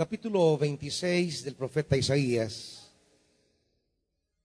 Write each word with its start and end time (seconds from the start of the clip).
capítulo 0.00 0.56
26 0.56 1.44
del 1.44 1.56
profeta 1.56 1.94
Isaías, 1.94 2.90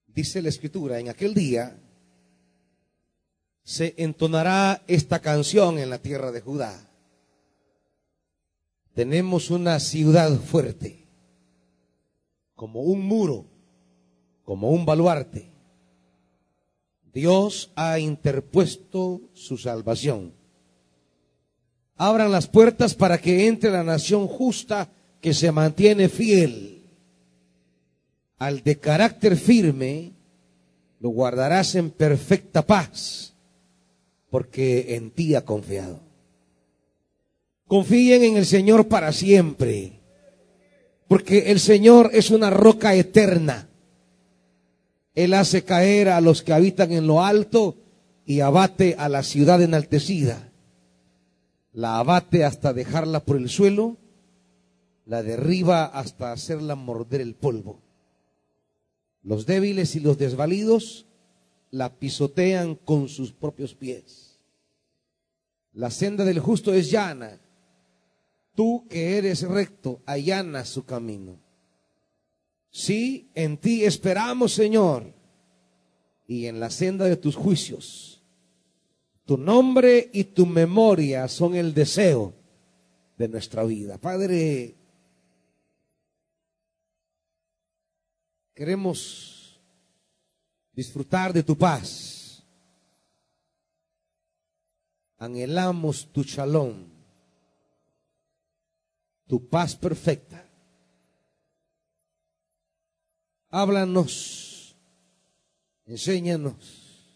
dice 0.06 0.42
la 0.42 0.50
escritura, 0.50 1.00
en 1.00 1.08
aquel 1.08 1.32
día 1.32 1.80
se 3.62 3.94
entonará 3.96 4.82
esta 4.86 5.20
canción 5.20 5.78
en 5.78 5.88
la 5.88 5.96
tierra 5.96 6.30
de 6.30 6.42
Judá. 6.42 6.90
Tenemos 8.92 9.50
una 9.50 9.80
ciudad 9.80 10.38
fuerte, 10.38 11.06
como 12.54 12.82
un 12.82 13.00
muro, 13.00 13.46
como 14.44 14.68
un 14.68 14.84
baluarte. 14.84 15.50
Dios 17.14 17.72
ha 17.76 17.98
interpuesto 17.98 19.22
su 19.32 19.56
salvación. 19.56 20.34
Abran 21.96 22.30
las 22.30 22.46
puertas 22.46 22.94
para 22.94 23.16
que 23.16 23.46
entre 23.46 23.70
la 23.70 23.82
nación 23.82 24.28
justa 24.28 24.90
que 25.26 25.34
se 25.34 25.50
mantiene 25.50 26.08
fiel. 26.08 26.84
Al 28.38 28.62
de 28.62 28.78
carácter 28.78 29.36
firme 29.36 30.12
lo 31.00 31.08
guardarás 31.08 31.74
en 31.74 31.90
perfecta 31.90 32.64
paz, 32.64 33.34
porque 34.30 34.94
en 34.94 35.10
ti 35.10 35.34
ha 35.34 35.44
confiado. 35.44 35.98
Confíen 37.66 38.22
en 38.22 38.36
el 38.36 38.46
Señor 38.46 38.86
para 38.86 39.10
siempre, 39.10 39.98
porque 41.08 41.50
el 41.50 41.58
Señor 41.58 42.10
es 42.12 42.30
una 42.30 42.50
roca 42.50 42.94
eterna. 42.94 43.68
Él 45.16 45.34
hace 45.34 45.64
caer 45.64 46.08
a 46.08 46.20
los 46.20 46.44
que 46.44 46.52
habitan 46.52 46.92
en 46.92 47.08
lo 47.08 47.24
alto 47.24 47.74
y 48.24 48.42
abate 48.42 48.94
a 48.96 49.08
la 49.08 49.24
ciudad 49.24 49.60
enaltecida. 49.60 50.52
La 51.72 51.98
abate 51.98 52.44
hasta 52.44 52.72
dejarla 52.72 53.24
por 53.24 53.38
el 53.38 53.48
suelo 53.48 53.96
la 55.06 55.22
derriba 55.22 55.84
hasta 55.86 56.32
hacerla 56.32 56.74
morder 56.74 57.20
el 57.20 57.34
polvo. 57.34 57.80
Los 59.22 59.46
débiles 59.46 59.96
y 59.96 60.00
los 60.00 60.18
desvalidos 60.18 61.06
la 61.70 61.98
pisotean 61.98 62.74
con 62.74 63.08
sus 63.08 63.32
propios 63.32 63.74
pies. 63.74 64.40
La 65.72 65.90
senda 65.90 66.24
del 66.24 66.40
justo 66.40 66.74
es 66.74 66.90
llana. 66.90 67.40
Tú 68.54 68.86
que 68.88 69.18
eres 69.18 69.42
recto, 69.42 70.02
allana 70.06 70.64
su 70.64 70.84
camino. 70.84 71.38
Sí, 72.70 73.30
en 73.34 73.58
ti 73.58 73.84
esperamos, 73.84 74.52
Señor, 74.52 75.14
y 76.26 76.46
en 76.46 76.58
la 76.58 76.70
senda 76.70 77.04
de 77.04 77.16
tus 77.16 77.36
juicios. 77.36 78.22
Tu 79.24 79.36
nombre 79.36 80.10
y 80.12 80.24
tu 80.24 80.46
memoria 80.46 81.28
son 81.28 81.54
el 81.54 81.74
deseo 81.74 82.34
de 83.18 83.28
nuestra 83.28 83.64
vida. 83.64 83.98
Padre, 83.98 84.75
Queremos 88.56 89.60
disfrutar 90.72 91.30
de 91.30 91.42
tu 91.42 91.54
paz. 91.58 92.42
Anhelamos 95.18 96.10
tu 96.10 96.22
shalom, 96.22 96.88
tu 99.26 99.46
paz 99.46 99.76
perfecta. 99.76 100.42
Háblanos, 103.50 104.74
enséñanos 105.84 107.12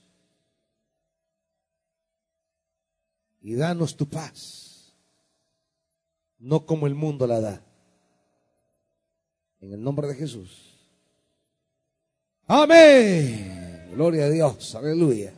y 3.40 3.54
danos 3.54 3.96
tu 3.96 4.06
paz, 4.06 4.94
no 6.38 6.66
como 6.66 6.86
el 6.86 6.94
mundo 6.94 7.26
la 7.26 7.40
da. 7.40 7.64
En 9.60 9.72
el 9.72 9.82
nombre 9.82 10.06
de 10.06 10.16
Jesús. 10.16 10.69
Amén. 12.52 13.92
Gloria 13.92 14.24
a 14.24 14.28
Dios. 14.28 14.74
Aleluya. 14.74 15.32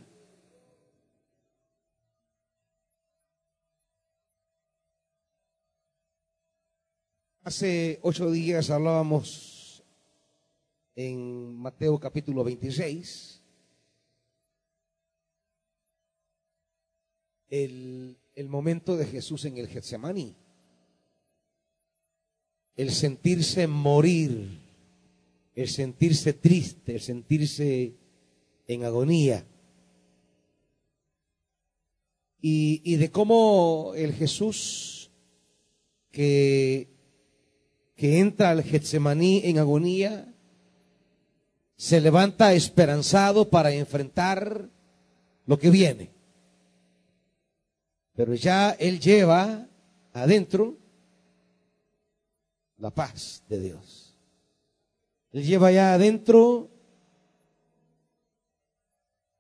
Hace 7.43 7.99
ocho 8.01 8.31
días 8.31 8.71
hablábamos 8.71 9.85
en 10.97 11.55
Mateo 11.59 12.01
capítulo 12.01 12.45
26 12.45 13.43
el, 17.51 18.17
el 18.35 18.49
momento 18.49 18.97
de 18.97 19.05
Jesús 19.05 19.45
en 19.45 19.59
el 19.59 19.69
Getsemaní, 19.69 20.35
el 22.75 22.91
sentirse 22.91 23.67
morir 23.67 24.62
el 25.55 25.69
sentirse 25.69 26.33
triste, 26.33 26.95
el 26.95 27.01
sentirse 27.01 27.95
en 28.67 28.85
agonía. 28.85 29.47
Y, 32.45 32.97
de 32.97 33.11
cómo 33.11 33.93
el 33.95 34.15
Jesús 34.15 35.13
que, 36.11 36.89
que 37.95 38.19
entra 38.19 38.51
al 38.51 38.65
Getsemaní 38.65 39.43
en 39.45 39.59
agonía, 39.59 40.35
se 41.77 42.01
levanta 42.01 42.53
esperanzado 42.53 43.49
para 43.49 43.73
enfrentar 43.73 44.69
lo 45.47 45.59
que 45.59 45.71
viene. 45.71 46.11
Pero 48.15 48.35
ya 48.35 48.71
Él 48.73 48.99
lleva 48.99 49.69
adentro 50.13 50.77
la 52.79 52.91
paz 52.91 53.45
de 53.49 53.61
Dios. 53.61 54.02
Él 55.33 55.45
lleva 55.45 55.73
ya 55.73 55.95
adentro 55.95 56.71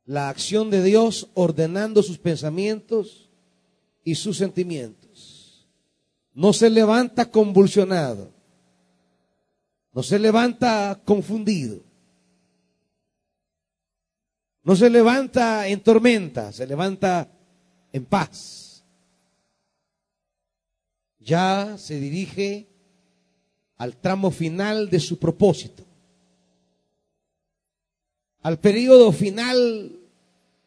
la 0.04 0.28
acción 0.28 0.70
de 0.70 0.82
Dios 0.82 1.28
ordenando 1.34 2.03
sus 2.03 2.19
pensamientos 2.19 3.30
y 4.04 4.14
sus 4.14 4.38
sentimientos. 4.38 5.69
No 6.34 6.52
se 6.52 6.70
levanta 6.70 7.31
convulsionado. 7.31 8.32
No 9.92 10.02
se 10.02 10.19
levanta 10.19 11.00
confundido. 11.04 11.82
No 14.64 14.76
se 14.76 14.88
levanta 14.88 15.69
en 15.69 15.81
tormenta, 15.81 16.52
se 16.52 16.66
levanta 16.66 17.28
en 17.92 18.04
paz. 18.04 18.84
Ya 21.19 21.76
se 21.78 22.00
dirige 22.00 22.72
al 23.77 23.97
tramo 23.97 24.31
final 24.31 24.88
de 24.88 25.00
su 25.00 25.19
propósito, 25.19 25.84
al 28.43 28.59
periodo 28.59 29.12
final 29.12 29.99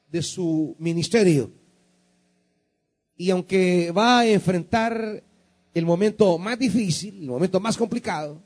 de 0.09 0.21
su 0.21 0.75
ministerio. 0.79 1.51
Y 3.17 3.29
aunque 3.29 3.91
va 3.91 4.19
a 4.19 4.27
enfrentar 4.27 5.23
el 5.73 5.85
momento 5.85 6.37
más 6.37 6.57
difícil, 6.59 7.21
el 7.21 7.27
momento 7.27 7.59
más 7.59 7.77
complicado, 7.77 8.41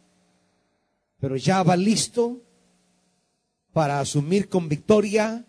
pero 1.20 1.36
ya 1.36 1.64
va 1.64 1.76
listo 1.76 2.42
para 3.72 4.00
asumir 4.00 4.50
con 4.50 4.70
victoria 4.70 5.46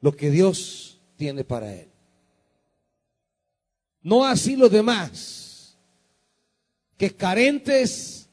lo 0.00 0.12
que 0.12 0.30
Dios 0.30 1.00
tiene 1.16 1.44
para 1.44 1.74
él. 1.74 1.88
No 4.02 4.24
así 4.24 4.56
los 4.56 4.70
demás 4.70 5.47
que 6.98 7.14
carentes 7.14 8.28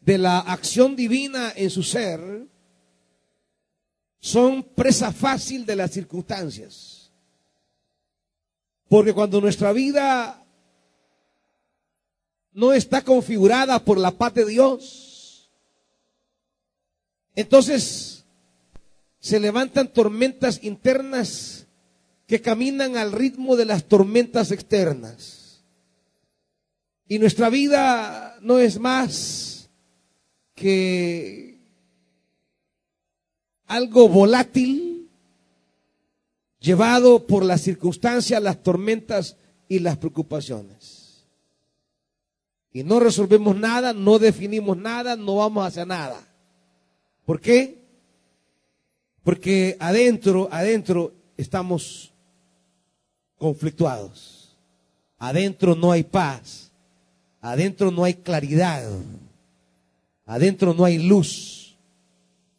de 0.00 0.18
la 0.18 0.40
acción 0.40 0.96
divina 0.96 1.52
en 1.54 1.70
su 1.70 1.82
ser, 1.82 2.48
son 4.18 4.62
presa 4.62 5.12
fácil 5.12 5.66
de 5.66 5.76
las 5.76 5.90
circunstancias. 5.90 7.12
Porque 8.88 9.12
cuando 9.12 9.40
nuestra 9.40 9.72
vida 9.72 10.44
no 12.52 12.72
está 12.72 13.02
configurada 13.02 13.84
por 13.84 13.98
la 13.98 14.10
paz 14.12 14.34
de 14.34 14.46
Dios, 14.46 15.50
entonces 17.34 18.24
se 19.18 19.38
levantan 19.38 19.92
tormentas 19.92 20.62
internas 20.62 21.66
que 22.26 22.40
caminan 22.40 22.96
al 22.96 23.12
ritmo 23.12 23.56
de 23.56 23.64
las 23.66 23.84
tormentas 23.84 24.50
externas. 24.50 25.41
Y 27.12 27.18
nuestra 27.18 27.50
vida 27.50 28.38
no 28.40 28.58
es 28.58 28.80
más 28.80 29.68
que 30.54 31.60
algo 33.66 34.08
volátil, 34.08 35.10
llevado 36.58 37.26
por 37.26 37.44
las 37.44 37.60
circunstancias, 37.60 38.42
las 38.42 38.62
tormentas 38.62 39.36
y 39.68 39.80
las 39.80 39.98
preocupaciones. 39.98 41.26
Y 42.72 42.82
no 42.82 42.98
resolvemos 42.98 43.56
nada, 43.56 43.92
no 43.92 44.18
definimos 44.18 44.78
nada, 44.78 45.14
no 45.14 45.36
vamos 45.36 45.66
hacia 45.66 45.84
nada. 45.84 46.18
¿Por 47.26 47.42
qué? 47.42 47.76
Porque 49.22 49.76
adentro, 49.80 50.48
adentro 50.50 51.12
estamos 51.36 52.10
conflictuados. 53.36 54.56
Adentro 55.18 55.74
no 55.74 55.92
hay 55.92 56.04
paz 56.04 56.71
adentro 57.42 57.90
no 57.90 58.04
hay 58.04 58.14
claridad, 58.14 58.88
adentro 60.24 60.72
no 60.72 60.84
hay 60.84 60.96
luz, 60.96 61.76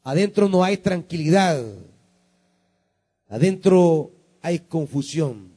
adentro 0.04 0.50
no 0.50 0.62
hay 0.64 0.78
tranquilidad, 0.78 1.64
adentro 3.30 4.12
hay 4.42 4.60
confusión, 4.60 5.54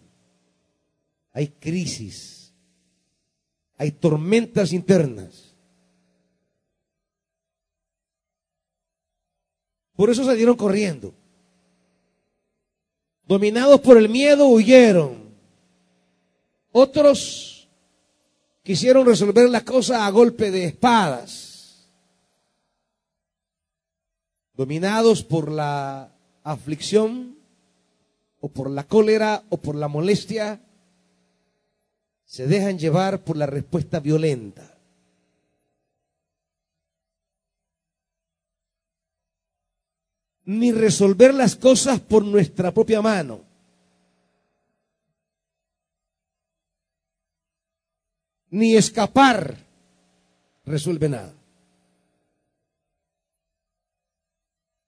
hay 1.32 1.49
crisis, 1.49 2.55
hay 3.76 3.90
tormentas 3.90 4.73
internas. 4.73 5.56
Por 9.96 10.11
eso 10.11 10.25
salieron 10.25 10.56
corriendo. 10.56 11.12
Dominados 13.26 13.81
por 13.81 13.96
el 13.96 14.08
miedo, 14.11 14.46
huyeron. 14.46 15.34
Otros 16.70 17.55
quisieron 18.66 19.06
resolver 19.06 19.48
la 19.48 19.64
cosa 19.64 20.06
a 20.06 20.10
golpe 20.10 20.50
de 20.50 20.64
espadas. 20.64 21.88
Dominados 24.54 25.22
por 25.22 25.52
la 25.52 26.12
aflicción, 26.42 27.36
o 28.40 28.48
por 28.48 28.68
la 28.68 28.82
cólera, 28.82 29.44
o 29.50 29.58
por 29.58 29.76
la 29.76 29.86
molestia, 29.86 30.60
se 32.24 32.48
dejan 32.48 32.76
llevar 32.76 33.22
por 33.22 33.36
la 33.36 33.46
respuesta 33.46 34.00
violenta. 34.00 34.72
ni 40.48 40.70
resolver 40.70 41.34
las 41.34 41.56
cosas 41.56 41.98
por 41.98 42.24
nuestra 42.24 42.72
propia 42.72 43.02
mano. 43.02 43.45
Ni 48.50 48.76
escapar 48.76 49.56
resuelve 50.64 51.08
nada. 51.08 51.34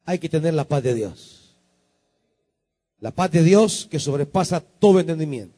Hay 0.05 0.19
que 0.19 0.29
tener 0.29 0.55
la 0.55 0.65
paz 0.65 0.83
de 0.83 0.95
Dios. 0.95 1.57
La 3.01 3.11
paz 3.11 3.31
de 3.31 3.43
Dios 3.43 3.87
que 3.91 3.99
sobrepasa 3.99 4.61
todo 4.61 5.01
entendimiento. 5.01 5.57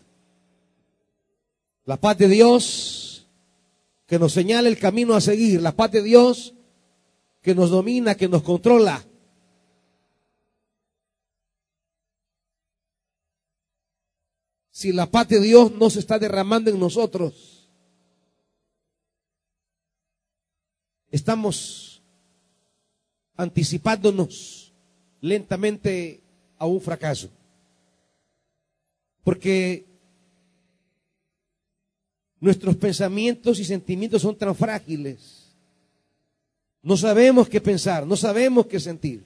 La 1.85 1.97
paz 1.97 2.19
de 2.19 2.29
Dios 2.29 3.27
que 4.07 4.19
nos 4.19 4.33
señala 4.33 4.69
el 4.69 4.79
camino 4.79 5.15
a 5.15 5.21
seguir. 5.21 5.61
La 5.61 5.73
paz 5.73 5.93
de 5.93 6.03
Dios 6.03 6.55
que 7.43 7.55
nos 7.55 7.71
domina, 7.71 8.17
que 8.17 8.29
nos 8.29 8.43
controla. 8.43 9.05
si 14.81 14.95
la 14.95 15.11
paz 15.11 15.29
de 15.29 15.41
Dios 15.41 15.73
no 15.73 15.91
se 15.91 15.99
está 15.99 16.19
derramando 16.19 16.71
en 16.71 16.81
nosotros, 16.81 17.60
estamos 21.11 22.03
anticipándonos 23.37 24.73
lentamente 25.21 26.21
a 26.59 26.67
un 26.67 26.81
fracaso. 26.81 27.29
Porque 29.25 29.87
nuestros 32.39 32.77
pensamientos 32.77 33.59
y 33.59 33.65
sentimientos 33.65 34.23
son 34.23 34.37
tan 34.37 34.55
frágiles. 34.55 35.55
No 36.83 36.97
sabemos 36.97 37.49
qué 37.49 37.61
pensar, 37.61 38.07
no 38.07 38.17
sabemos 38.17 38.67
qué 38.67 38.81
sentir. 38.81 39.25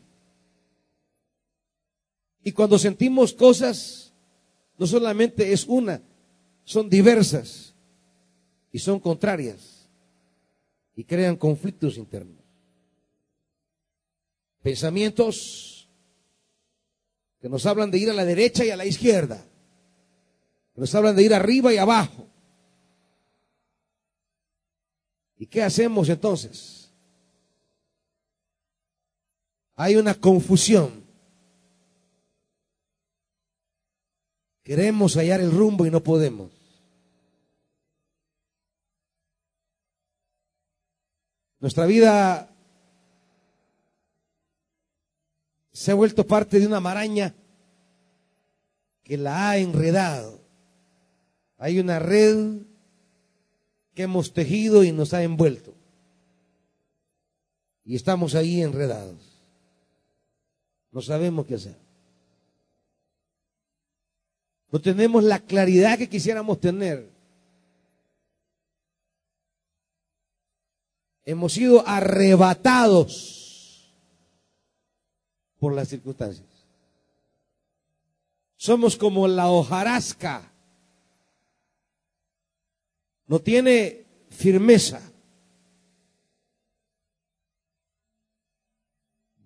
Y 2.42 2.52
cuando 2.52 2.78
sentimos 2.78 3.32
cosas 3.32 4.12
no 4.76 4.86
solamente 4.86 5.52
es 5.52 5.66
una, 5.66 6.00
son 6.64 6.88
diversas 6.88 7.74
y 8.72 8.78
son 8.78 8.98
contrarias 8.98 9.73
y 10.94 11.04
crean 11.04 11.36
conflictos 11.36 11.96
internos. 11.96 12.42
Pensamientos 14.62 15.88
que 17.40 17.48
nos 17.48 17.66
hablan 17.66 17.90
de 17.90 17.98
ir 17.98 18.10
a 18.10 18.14
la 18.14 18.24
derecha 18.24 18.64
y 18.64 18.70
a 18.70 18.76
la 18.76 18.86
izquierda, 18.86 19.44
que 20.74 20.80
nos 20.80 20.94
hablan 20.94 21.14
de 21.16 21.22
ir 21.22 21.34
arriba 21.34 21.72
y 21.72 21.76
abajo. 21.76 22.26
¿Y 25.36 25.46
qué 25.46 25.62
hacemos 25.62 26.08
entonces? 26.08 26.92
Hay 29.76 29.96
una 29.96 30.14
confusión 30.14 31.04
Queremos 34.64 35.14
hallar 35.16 35.42
el 35.42 35.50
rumbo 35.52 35.84
y 35.84 35.90
no 35.90 36.02
podemos. 36.02 36.50
Nuestra 41.64 41.86
vida 41.86 42.54
se 45.72 45.90
ha 45.90 45.94
vuelto 45.94 46.26
parte 46.26 46.60
de 46.60 46.66
una 46.66 46.78
maraña 46.78 47.34
que 49.02 49.16
la 49.16 49.48
ha 49.48 49.56
enredado. 49.56 50.42
Hay 51.56 51.80
una 51.80 51.98
red 51.98 52.58
que 53.94 54.02
hemos 54.02 54.34
tejido 54.34 54.84
y 54.84 54.92
nos 54.92 55.14
ha 55.14 55.22
envuelto. 55.22 55.72
Y 57.82 57.96
estamos 57.96 58.34
ahí 58.34 58.60
enredados. 58.60 59.40
No 60.92 61.00
sabemos 61.00 61.46
qué 61.46 61.54
hacer. 61.54 61.78
No 64.70 64.82
tenemos 64.82 65.24
la 65.24 65.38
claridad 65.38 65.96
que 65.96 66.10
quisiéramos 66.10 66.60
tener. 66.60 67.13
Hemos 71.24 71.54
sido 71.54 71.86
arrebatados 71.86 73.94
por 75.58 75.74
las 75.74 75.88
circunstancias. 75.88 76.46
Somos 78.56 78.96
como 78.96 79.26
la 79.26 79.50
hojarasca. 79.50 80.52
No 83.26 83.40
tiene 83.40 84.04
firmeza. 84.28 85.00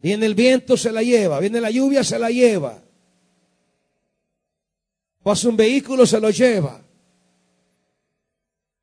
Viene 0.00 0.26
el 0.26 0.34
viento, 0.34 0.76
se 0.76 0.92
la 0.92 1.02
lleva. 1.02 1.40
Viene 1.40 1.60
la 1.60 1.70
lluvia, 1.70 2.02
se 2.02 2.18
la 2.18 2.30
lleva. 2.30 2.82
Pasa 5.22 5.48
un 5.48 5.56
vehículo, 5.56 6.06
se 6.06 6.20
lo 6.20 6.30
lleva. 6.30 6.80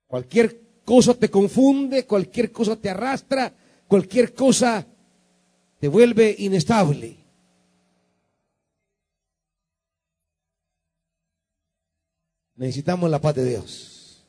Cualquier 0.07 0.64
cosa 0.85 1.13
te 1.15 1.29
confunde, 1.29 2.05
cualquier 2.05 2.51
cosa 2.51 2.75
te 2.75 2.89
arrastra, 2.89 3.53
cualquier 3.87 4.33
cosa 4.33 4.87
te 5.79 5.87
vuelve 5.87 6.35
inestable. 6.39 7.17
Necesitamos 12.55 13.09
la 13.09 13.19
paz 13.19 13.35
de 13.35 13.45
Dios. 13.45 14.25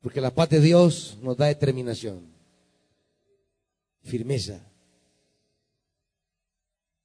Porque 0.00 0.20
la 0.20 0.34
paz 0.34 0.48
de 0.50 0.60
Dios 0.60 1.18
nos 1.22 1.36
da 1.36 1.46
determinación, 1.46 2.20
firmeza. 4.02 4.60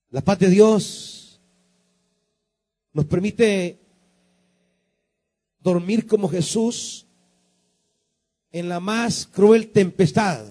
La 0.10 0.22
paz 0.22 0.40
de 0.40 0.50
Dios 0.50 1.40
nos 2.94 3.06
permite 3.06 3.80
dormir 5.60 6.08
como 6.08 6.28
Jesús 6.28 7.06
en 8.52 8.70
la 8.70 8.80
más 8.80 9.28
cruel 9.28 9.70
tempestad. 9.70 10.46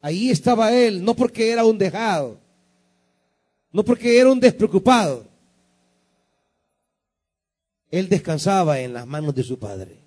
Ahí 0.00 0.30
estaba 0.30 0.72
Él, 0.72 1.04
no 1.04 1.14
porque 1.14 1.50
era 1.50 1.64
un 1.64 1.78
dejado, 1.78 2.38
no 3.72 3.84
porque 3.84 4.18
era 4.18 4.30
un 4.30 4.40
despreocupado. 4.40 5.26
Él 7.90 8.08
descansaba 8.08 8.80
en 8.80 8.92
las 8.92 9.06
manos 9.06 9.34
de 9.34 9.42
su 9.42 9.58
Padre. 9.58 9.98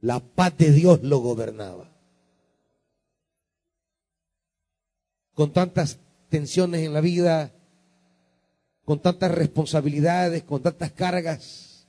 La 0.00 0.20
paz 0.20 0.56
de 0.58 0.70
Dios 0.70 1.02
lo 1.02 1.18
gobernaba. 1.18 1.90
Con 5.34 5.52
tantas 5.52 5.98
tensiones 6.28 6.82
en 6.82 6.92
la 6.92 7.00
vida, 7.00 7.52
con 8.84 9.00
tantas 9.00 9.30
responsabilidades, 9.30 10.42
con 10.42 10.62
tantas 10.62 10.92
cargas. 10.92 11.86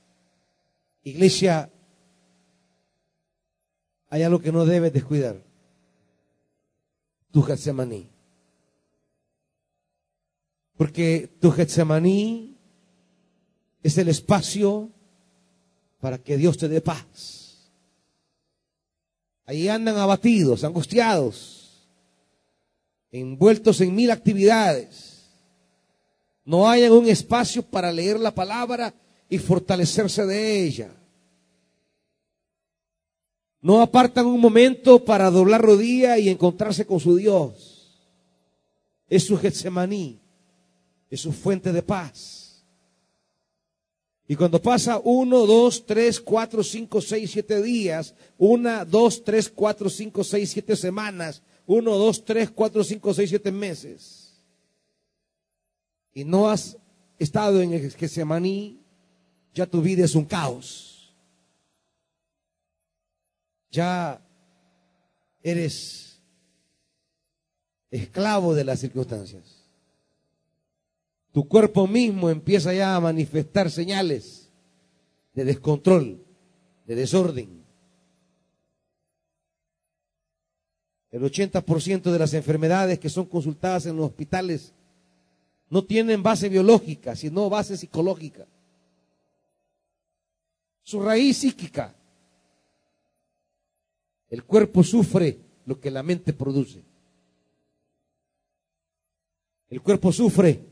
Iglesia, 1.02 1.70
hay 4.16 4.22
algo 4.22 4.40
que 4.40 4.52
no 4.52 4.64
debes 4.64 4.92
descuidar. 4.92 5.42
Tu 7.30 7.42
Getsemaní. 7.42 8.08
Porque 10.76 11.28
tu 11.40 11.50
Getsemaní 11.50 12.56
es 13.82 13.96
el 13.98 14.08
espacio 14.08 14.90
para 16.00 16.18
que 16.18 16.36
Dios 16.36 16.56
te 16.58 16.68
dé 16.68 16.80
paz. 16.80 17.70
Ahí 19.44 19.68
andan 19.68 19.96
abatidos, 19.96 20.64
angustiados, 20.64 21.88
envueltos 23.12 23.80
en 23.80 23.94
mil 23.94 24.10
actividades 24.10 25.16
no 26.46 26.70
hay 26.70 26.84
un 26.84 27.08
espacio 27.08 27.60
para 27.60 27.90
leer 27.90 28.20
la 28.20 28.32
palabra 28.32 28.94
y 29.28 29.36
fortalecerse 29.36 30.24
de 30.24 30.62
ella. 30.62 30.90
No 33.66 33.82
apartan 33.82 34.26
un 34.26 34.38
momento 34.38 35.04
para 35.04 35.28
doblar 35.28 35.60
rodilla 35.60 36.16
y 36.18 36.28
encontrarse 36.28 36.86
con 36.86 37.00
su 37.00 37.16
Dios. 37.16 37.98
Es 39.08 39.24
su 39.24 39.36
Getsemaní, 39.36 40.20
es 41.10 41.22
su 41.22 41.32
fuente 41.32 41.72
de 41.72 41.82
paz. 41.82 42.64
Y 44.28 44.36
cuando 44.36 44.62
pasa 44.62 45.00
uno, 45.02 45.46
dos, 45.46 45.84
tres, 45.84 46.20
cuatro, 46.20 46.62
cinco, 46.62 47.00
seis, 47.00 47.32
siete 47.32 47.60
días, 47.60 48.14
una, 48.38 48.84
dos, 48.84 49.24
tres, 49.24 49.48
cuatro, 49.48 49.90
cinco, 49.90 50.22
seis, 50.22 50.50
siete 50.52 50.76
semanas, 50.76 51.42
uno, 51.66 51.96
dos, 51.96 52.24
tres, 52.24 52.48
cuatro, 52.48 52.84
cinco, 52.84 53.12
seis, 53.12 53.30
siete 53.30 53.50
meses, 53.50 54.32
y 56.14 56.22
no 56.22 56.48
has 56.48 56.76
estado 57.18 57.60
en 57.60 57.72
el 57.72 57.90
Getsemaní, 57.90 58.78
ya 59.52 59.66
tu 59.66 59.82
vida 59.82 60.04
es 60.04 60.14
un 60.14 60.24
caos 60.24 60.95
ya 63.76 64.20
eres 65.42 66.20
esclavo 67.90 68.54
de 68.54 68.64
las 68.64 68.80
circunstancias. 68.80 69.64
Tu 71.32 71.46
cuerpo 71.46 71.86
mismo 71.86 72.30
empieza 72.30 72.72
ya 72.72 72.96
a 72.96 73.00
manifestar 73.00 73.70
señales 73.70 74.50
de 75.34 75.44
descontrol, 75.44 76.24
de 76.86 76.94
desorden. 76.94 77.64
El 81.10 81.22
80% 81.22 82.10
de 82.10 82.18
las 82.18 82.32
enfermedades 82.32 82.98
que 82.98 83.10
son 83.10 83.26
consultadas 83.26 83.84
en 83.86 83.96
los 83.96 84.06
hospitales 84.06 84.72
no 85.68 85.84
tienen 85.84 86.22
base 86.22 86.48
biológica, 86.48 87.14
sino 87.14 87.50
base 87.50 87.76
psicológica. 87.76 88.46
Su 90.82 91.02
raíz 91.02 91.38
psíquica. 91.38 91.94
El 94.28 94.44
cuerpo 94.44 94.82
sufre 94.82 95.38
lo 95.66 95.80
que 95.80 95.90
la 95.90 96.02
mente 96.02 96.32
produce. 96.32 96.82
El 99.68 99.82
cuerpo 99.82 100.12
sufre 100.12 100.64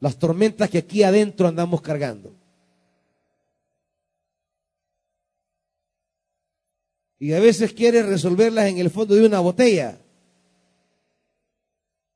las 0.00 0.18
tormentas 0.18 0.68
que 0.70 0.78
aquí 0.78 1.02
adentro 1.02 1.48
andamos 1.48 1.80
cargando. 1.80 2.32
Y 7.18 7.32
a 7.32 7.40
veces 7.40 7.72
quiere 7.72 8.02
resolverlas 8.02 8.66
en 8.66 8.78
el 8.78 8.90
fondo 8.90 9.14
de 9.14 9.26
una 9.26 9.40
botella. 9.40 9.98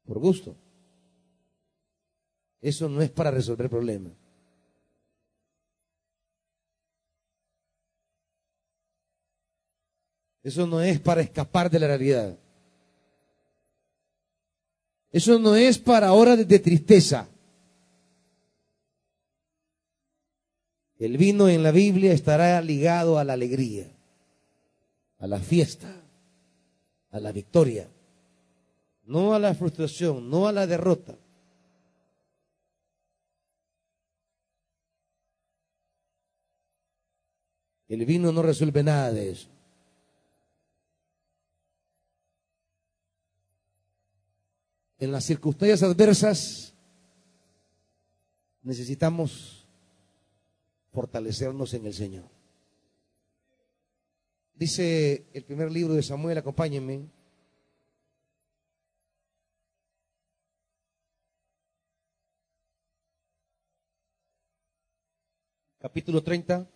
Por 0.05 0.19
gusto. 0.19 0.55
Eso 2.61 2.89
no 2.89 3.01
es 3.01 3.11
para 3.11 3.31
resolver 3.31 3.71
problemas. 3.71 4.13
Eso 10.43 10.67
no 10.67 10.81
es 10.81 10.99
para 11.01 11.21
escapar 11.21 11.71
de 11.71 11.79
la 11.79 11.87
realidad. 11.87 12.39
Eso 15.13 15.39
no 15.39 15.57
es 15.57 15.79
para 15.79 16.13
horas 16.13 16.47
de 16.47 16.59
tristeza. 16.59 17.29
El 20.99 21.17
vino 21.17 21.49
en 21.49 21.63
la 21.63 21.73
Biblia 21.73 22.13
estará 22.13 22.61
ligado 22.61 23.19
a 23.19 23.25
la 23.25 23.33
alegría, 23.33 23.87
a 25.19 25.27
la 25.27 25.39
fiesta, 25.39 25.91
a 27.11 27.21
la 27.21 27.33
victoria, 27.33 27.89
no 29.05 29.35
a 29.35 29.39
la 29.39 29.55
frustración, 29.55 30.31
no 30.31 30.47
a 30.47 30.53
la 30.53 30.67
derrota. 30.67 31.17
El 37.89 38.05
vino 38.07 38.31
no 38.31 38.43
resuelve 38.43 38.85
nada 38.85 39.11
de 39.11 39.33
eso. 39.33 39.49
En 45.01 45.11
las 45.11 45.25
circunstancias 45.25 45.83
adversas 45.83 46.75
necesitamos 48.63 49.67
fortalecernos 50.93 51.73
en 51.73 51.87
el 51.87 51.95
Señor. 51.95 52.29
Dice 54.55 55.27
el 55.33 55.45
primer 55.45 55.73
libro 55.73 55.95
de 55.95 56.03
Samuel, 56.03 56.37
acompáñenme. 56.37 57.09
Capítulo 65.79 66.23
30. 66.23 66.69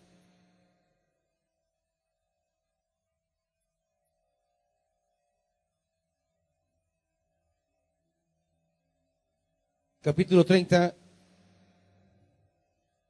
Capítulo 10.04 10.44
30, 10.44 10.94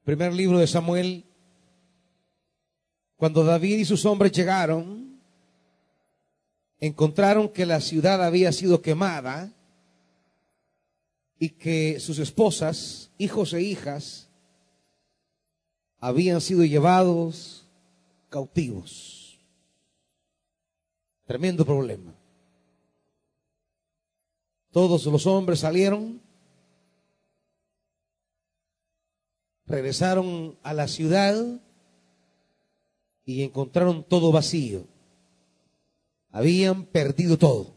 primer 0.05 0.31
libro 0.31 0.59
de 0.59 0.65
Samuel, 0.65 1.25
cuando 3.17 3.43
David 3.43 3.79
y 3.79 3.85
sus 3.85 4.05
hombres 4.05 4.31
llegaron, 4.31 5.19
encontraron 6.79 7.49
que 7.49 7.65
la 7.65 7.81
ciudad 7.81 8.23
había 8.23 8.53
sido 8.53 8.81
quemada 8.81 9.51
y 11.37 11.49
que 11.49 11.99
sus 11.99 12.17
esposas, 12.17 13.11
hijos 13.17 13.51
e 13.51 13.61
hijas, 13.61 14.29
habían 15.99 16.39
sido 16.39 16.63
llevados 16.63 17.67
cautivos. 18.29 19.37
Tremendo 21.25 21.65
problema. 21.65 22.15
Todos 24.71 25.05
los 25.05 25.27
hombres 25.27 25.59
salieron 25.59 26.23
regresaron 29.67 30.57
a 30.63 30.73
la 30.73 30.87
ciudad 30.87 31.61
y 33.25 33.43
encontraron 33.43 34.03
todo 34.03 34.31
vacío. 34.31 34.85
Habían 36.31 36.85
perdido 36.85 37.37
todo. 37.37 37.73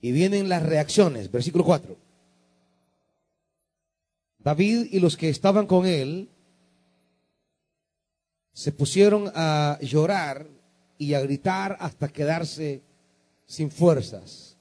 Y 0.00 0.12
vienen 0.12 0.48
las 0.48 0.62
reacciones, 0.62 1.30
versículo 1.30 1.64
4. 1.64 1.96
David 4.38 4.88
y 4.90 5.00
los 5.00 5.16
que 5.16 5.30
estaban 5.30 5.66
con 5.66 5.86
él 5.86 6.28
se 8.52 8.72
pusieron 8.72 9.32
a 9.34 9.78
llorar 9.80 10.46
y 10.98 11.14
a 11.14 11.20
gritar 11.20 11.78
hasta 11.80 12.08
quedarse 12.08 12.82
sin 13.46 13.70
fuerzas. 13.70 14.53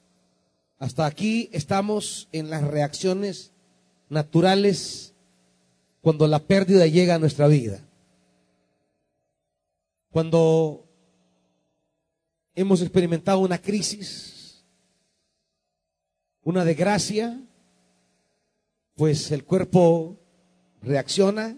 Hasta 0.83 1.05
aquí 1.05 1.49
estamos 1.53 2.27
en 2.33 2.49
las 2.49 2.61
reacciones 2.61 3.53
naturales 4.09 5.13
cuando 6.01 6.27
la 6.27 6.39
pérdida 6.39 6.85
llega 6.87 7.15
a 7.15 7.19
nuestra 7.19 7.47
vida. 7.47 7.79
Cuando 10.11 10.85
hemos 12.53 12.81
experimentado 12.81 13.39
una 13.39 13.59
crisis, 13.59 14.61
una 16.43 16.65
desgracia, 16.65 17.39
pues 18.95 19.31
el 19.31 19.45
cuerpo 19.45 20.19
reacciona. 20.81 21.55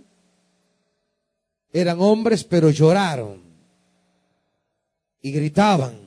Eran 1.74 2.00
hombres, 2.00 2.44
pero 2.44 2.70
lloraron 2.70 3.42
y 5.20 5.32
gritaban 5.32 6.05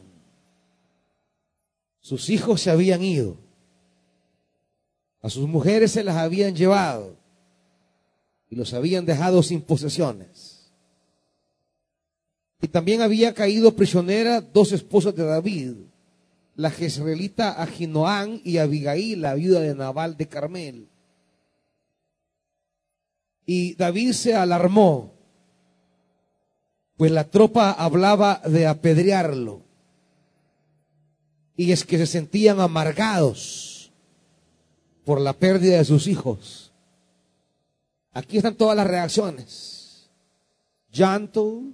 sus 2.08 2.30
hijos 2.30 2.62
se 2.62 2.70
habían 2.70 3.04
ido. 3.04 3.36
A 5.20 5.28
sus 5.28 5.46
mujeres 5.46 5.92
se 5.92 6.02
las 6.02 6.16
habían 6.16 6.56
llevado 6.56 7.18
y 8.48 8.56
los 8.56 8.72
habían 8.72 9.04
dejado 9.04 9.42
sin 9.42 9.60
posesiones. 9.60 10.72
Y 12.62 12.68
también 12.68 13.02
había 13.02 13.34
caído 13.34 13.76
prisionera 13.76 14.40
dos 14.40 14.72
esposas 14.72 15.14
de 15.16 15.24
David, 15.24 15.72
la 16.56 16.70
jezreelita 16.70 17.62
Aginoán 17.62 18.40
y 18.42 18.56
Abigail, 18.56 19.20
la 19.20 19.34
viuda 19.34 19.60
de 19.60 19.74
Nabal 19.74 20.16
de 20.16 20.28
Carmel. 20.28 20.88
Y 23.44 23.74
David 23.74 24.12
se 24.12 24.34
alarmó, 24.34 25.12
pues 26.96 27.10
la 27.10 27.24
tropa 27.24 27.70
hablaba 27.72 28.40
de 28.46 28.66
apedrearlo 28.66 29.67
y 31.58 31.72
es 31.72 31.84
que 31.84 31.98
se 31.98 32.06
sentían 32.06 32.60
amargados 32.60 33.90
por 35.04 35.20
la 35.20 35.32
pérdida 35.32 35.78
de 35.78 35.84
sus 35.84 36.06
hijos. 36.06 36.72
Aquí 38.12 38.36
están 38.36 38.54
todas 38.54 38.76
las 38.76 38.86
reacciones. 38.86 40.08
Llanto, 40.92 41.64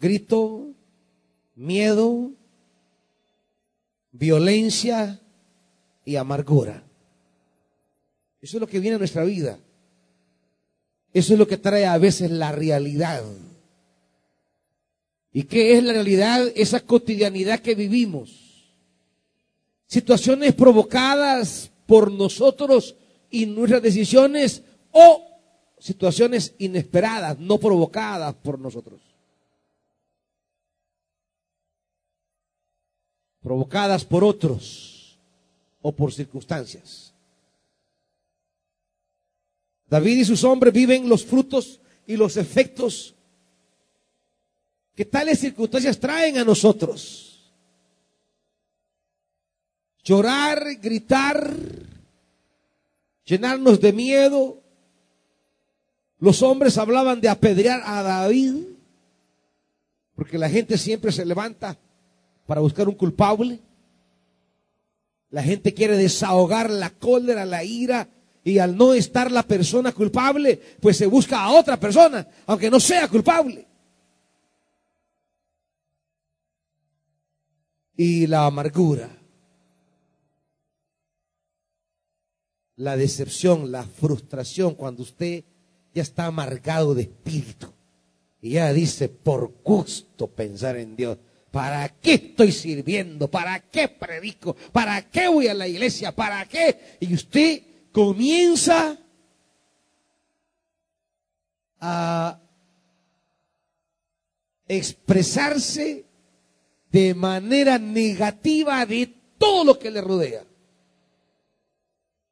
grito, 0.00 0.68
miedo, 1.56 2.30
violencia 4.12 5.20
y 6.04 6.14
amargura. 6.14 6.84
Eso 8.40 8.58
es 8.58 8.60
lo 8.60 8.68
que 8.68 8.78
viene 8.78 8.94
a 8.94 9.00
nuestra 9.00 9.24
vida. 9.24 9.58
Eso 11.12 11.32
es 11.32 11.38
lo 11.38 11.48
que 11.48 11.56
trae 11.56 11.84
a 11.84 11.98
veces 11.98 12.30
la 12.30 12.52
realidad. 12.52 13.24
¿Y 15.32 15.42
qué 15.42 15.76
es 15.76 15.82
la 15.82 15.94
realidad? 15.94 16.46
Esa 16.54 16.78
cotidianidad 16.78 17.58
que 17.58 17.74
vivimos. 17.74 18.49
Situaciones 19.90 20.54
provocadas 20.54 21.68
por 21.84 22.12
nosotros 22.12 22.94
y 23.28 23.44
nuestras 23.44 23.82
decisiones 23.82 24.62
o 24.92 25.26
situaciones 25.80 26.54
inesperadas, 26.58 27.40
no 27.40 27.58
provocadas 27.58 28.36
por 28.36 28.56
nosotros. 28.56 29.00
Provocadas 33.42 34.04
por 34.04 34.22
otros 34.22 35.18
o 35.82 35.90
por 35.90 36.12
circunstancias. 36.12 37.12
David 39.88 40.18
y 40.18 40.24
sus 40.24 40.44
hombres 40.44 40.72
viven 40.72 41.08
los 41.08 41.24
frutos 41.24 41.80
y 42.06 42.16
los 42.16 42.36
efectos 42.36 43.16
que 44.94 45.04
tales 45.04 45.40
circunstancias 45.40 45.98
traen 45.98 46.38
a 46.38 46.44
nosotros. 46.44 47.29
Llorar, 50.02 50.76
gritar, 50.80 51.54
llenarnos 53.24 53.80
de 53.80 53.92
miedo. 53.92 54.62
Los 56.18 56.42
hombres 56.42 56.78
hablaban 56.78 57.20
de 57.20 57.28
apedrear 57.28 57.82
a 57.84 58.02
David, 58.02 58.54
porque 60.14 60.38
la 60.38 60.50
gente 60.50 60.76
siempre 60.76 61.12
se 61.12 61.24
levanta 61.24 61.78
para 62.46 62.60
buscar 62.60 62.88
un 62.88 62.94
culpable. 62.94 63.60
La 65.30 65.42
gente 65.42 65.72
quiere 65.72 65.96
desahogar 65.96 66.70
la 66.70 66.90
cólera, 66.90 67.44
la 67.44 67.62
ira, 67.62 68.08
y 68.42 68.58
al 68.58 68.76
no 68.76 68.94
estar 68.94 69.30
la 69.30 69.42
persona 69.42 69.92
culpable, 69.92 70.60
pues 70.80 70.96
se 70.96 71.06
busca 71.06 71.42
a 71.42 71.52
otra 71.52 71.78
persona, 71.78 72.26
aunque 72.46 72.70
no 72.70 72.80
sea 72.80 73.06
culpable. 73.08 73.66
Y 77.96 78.26
la 78.26 78.46
amargura, 78.46 79.10
la 82.80 82.96
decepción, 82.96 83.70
la 83.70 83.84
frustración, 83.84 84.74
cuando 84.74 85.02
usted 85.02 85.44
ya 85.94 86.00
está 86.00 86.24
amargado 86.24 86.94
de 86.94 87.02
espíritu 87.02 87.70
y 88.40 88.52
ya 88.52 88.72
dice, 88.72 89.10
por 89.10 89.52
gusto 89.62 90.28
pensar 90.28 90.78
en 90.78 90.96
Dios. 90.96 91.18
¿Para 91.50 91.86
qué 91.88 92.14
estoy 92.14 92.52
sirviendo? 92.52 93.30
¿Para 93.30 93.60
qué 93.60 93.88
predico? 93.88 94.56
¿Para 94.72 95.10
qué 95.10 95.28
voy 95.28 95.48
a 95.48 95.54
la 95.54 95.68
iglesia? 95.68 96.16
¿Para 96.16 96.46
qué? 96.46 96.96
Y 97.00 97.12
usted 97.12 97.62
comienza 97.92 98.96
a 101.80 102.40
expresarse 104.68 106.06
de 106.90 107.14
manera 107.14 107.78
negativa 107.78 108.86
de 108.86 109.06
todo 109.36 109.64
lo 109.64 109.78
que 109.78 109.90
le 109.90 110.00
rodea. 110.00 110.49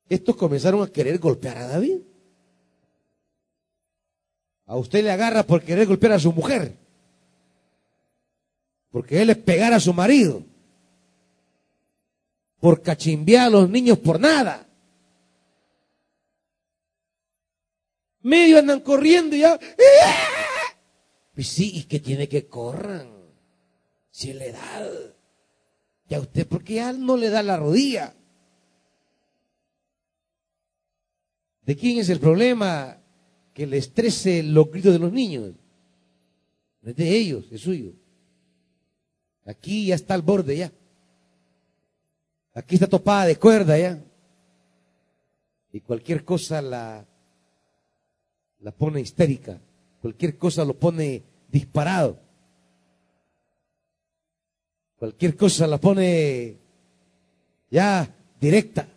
Estos 0.08 0.36
comenzaron 0.36 0.82
a 0.82 0.90
querer 0.90 1.18
golpear 1.18 1.58
a 1.58 1.68
David. 1.68 2.00
A 4.66 4.76
usted 4.76 5.02
le 5.02 5.10
agarra 5.10 5.42
por 5.42 5.62
querer 5.62 5.86
golpear 5.86 6.12
a 6.12 6.18
su 6.18 6.32
mujer. 6.32 6.76
Porque 8.90 9.20
él 9.20 9.30
es 9.30 9.36
pegar 9.36 9.72
a 9.72 9.80
su 9.80 9.92
marido. 9.92 10.42
Por 12.60 12.82
cachimbear 12.82 13.46
a 13.46 13.50
los 13.50 13.68
niños 13.68 13.98
por 13.98 14.18
nada. 14.18 14.68
medio 18.28 18.58
andan 18.58 18.80
corriendo 18.80 19.34
y 19.34 19.40
ya. 19.40 19.58
Pues 21.34 21.48
sí, 21.48 21.72
y 21.74 21.84
que 21.84 22.00
tiene 22.00 22.28
que 22.28 22.46
corran. 22.46 23.08
Si 24.10 24.32
le 24.32 24.52
da. 24.52 24.90
Y 26.08 26.14
a 26.14 26.20
usted, 26.20 26.46
porque 26.46 26.74
ya 26.74 26.92
no 26.92 27.16
le 27.16 27.30
da 27.30 27.42
la 27.42 27.56
rodilla. 27.56 28.14
¿De 31.68 31.76
quién 31.76 31.98
es 31.98 32.08
el 32.08 32.18
problema 32.18 32.96
que 33.52 33.66
le 33.66 33.76
estrese 33.76 34.42
los 34.42 34.70
gritos 34.70 34.94
de 34.94 34.98
los 34.98 35.12
niños? 35.12 35.52
No 36.80 36.88
es 36.88 36.96
de 36.96 37.14
ellos, 37.14 37.44
es 37.52 37.60
suyo. 37.60 37.92
Aquí 39.44 39.88
ya 39.88 39.94
está 39.94 40.14
al 40.14 40.22
borde 40.22 40.56
ya. 40.56 40.72
Aquí 42.54 42.76
está 42.76 42.86
topada 42.86 43.26
de 43.26 43.36
cuerda 43.36 43.76
ya. 43.76 44.02
Y 45.70 45.80
cualquier 45.80 46.24
cosa 46.24 46.62
la 46.62 47.06
la 48.60 48.72
pone 48.72 49.02
histérica, 49.02 49.60
cualquier 50.00 50.38
cosa 50.38 50.64
lo 50.64 50.72
pone 50.72 51.22
disparado, 51.48 52.18
cualquier 54.98 55.36
cosa 55.36 55.66
la 55.66 55.76
pone 55.76 56.56
ya 57.70 58.08
directa. 58.40 58.88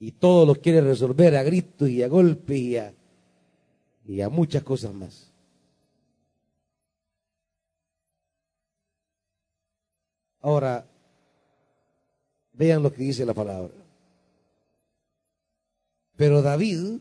Y 0.00 0.12
todo 0.12 0.46
lo 0.46 0.54
quiere 0.54 0.80
resolver 0.80 1.36
a 1.36 1.42
gritos 1.42 1.88
y 1.88 2.02
a 2.02 2.08
golpes 2.08 2.58
y 2.58 2.76
a, 2.78 2.94
y 4.06 4.20
a 4.22 4.30
muchas 4.30 4.62
cosas 4.62 4.94
más. 4.94 5.30
Ahora, 10.40 10.86
vean 12.54 12.82
lo 12.82 12.92
que 12.92 13.02
dice 13.02 13.26
la 13.26 13.34
palabra. 13.34 13.74
Pero 16.16 16.40
David 16.40 16.98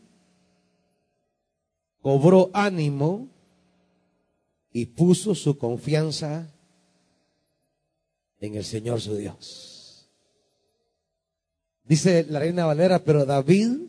cobró 2.02 2.50
ánimo 2.54 3.30
y 4.72 4.86
puso 4.88 5.36
su 5.36 5.58
confianza 5.58 6.54
en 8.40 8.56
el 8.56 8.64
Señor 8.64 9.02
su 9.02 9.16
Dios. 9.16 9.79
Dice 11.90 12.24
la 12.30 12.38
reina 12.38 12.68
Valera, 12.68 13.04
pero 13.04 13.26
David, 13.26 13.80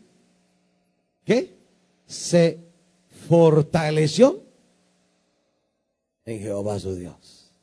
¿qué? 1.23 1.55
Se 2.07 2.59
fortaleció 3.29 4.43
en 6.25 6.39
Jehová 6.39 6.79
su 6.79 6.95
Dios. 6.95 7.53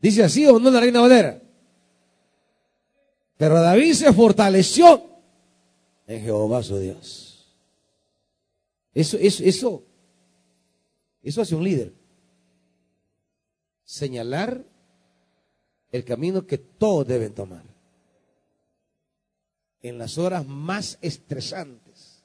Dice 0.00 0.24
así 0.24 0.46
o 0.46 0.58
no 0.58 0.70
la 0.70 0.80
reina 0.80 1.02
Valera. 1.02 1.42
Pero 3.36 3.60
David 3.60 3.92
se 3.92 4.10
fortaleció 4.14 5.04
en 6.06 6.22
Jehová 6.22 6.62
su 6.62 6.78
Dios. 6.78 7.54
Eso, 8.94 9.18
eso, 9.20 9.44
eso, 9.44 9.84
eso 11.22 11.42
hace 11.42 11.54
un 11.54 11.64
líder. 11.64 11.92
Señalar 13.84 14.64
el 15.94 16.04
camino 16.04 16.44
que 16.44 16.58
todos 16.58 17.06
deben 17.06 17.32
tomar. 17.32 17.62
En 19.80 19.96
las 19.96 20.18
horas 20.18 20.44
más 20.44 20.98
estresantes, 21.00 22.24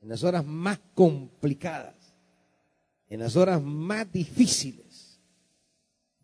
en 0.00 0.08
las 0.08 0.24
horas 0.24 0.42
más 0.46 0.80
complicadas, 0.94 2.14
en 3.10 3.20
las 3.20 3.36
horas 3.36 3.62
más 3.62 4.10
difíciles. 4.10 5.20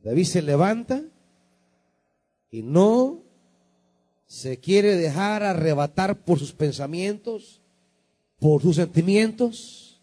David 0.02 0.24
se 0.24 0.40
levanta 0.40 1.02
y 2.50 2.62
no 2.62 3.24
se 4.26 4.58
quiere 4.58 4.96
dejar 4.96 5.42
arrebatar 5.42 6.24
por 6.24 6.38
sus 6.38 6.52
pensamientos, 6.52 7.60
por 8.38 8.62
sus 8.62 8.76
sentimientos, 8.76 10.00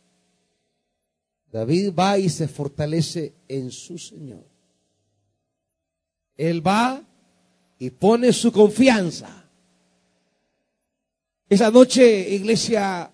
David 1.52 1.94
va 1.98 2.20
y 2.20 2.30
se 2.30 2.48
fortalece 2.48 3.34
en 3.48 3.72
su 3.72 3.98
Señor. 3.98 4.57
Él 6.38 6.66
va 6.66 7.02
y 7.80 7.90
pone 7.90 8.32
su 8.32 8.52
confianza. 8.52 9.50
Esa 11.50 11.72
noche, 11.72 12.30
iglesia, 12.30 13.12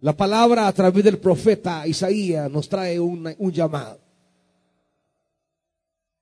la 0.00 0.16
palabra 0.16 0.66
a 0.66 0.72
través 0.72 1.04
del 1.04 1.18
profeta 1.18 1.86
Isaías 1.86 2.50
nos 2.50 2.68
trae 2.68 2.98
un 2.98 3.52
llamado. 3.52 4.00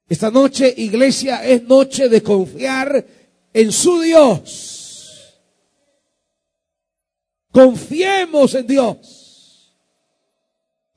Esta 0.09 0.31
noche, 0.31 0.75
iglesia, 0.77 1.43
es 1.43 1.63
noche 1.63 2.09
de 2.09 2.23
confiar 2.23 3.07
en 3.53 3.73
su 3.73 4.01
Dios. 4.01 5.41
Confiemos 7.51 8.55
en 8.55 8.67
Dios. 8.67 9.75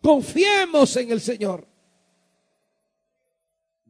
Confiemos 0.02 0.96
en 0.98 1.12
el 1.12 1.22
Señor. 1.22 1.68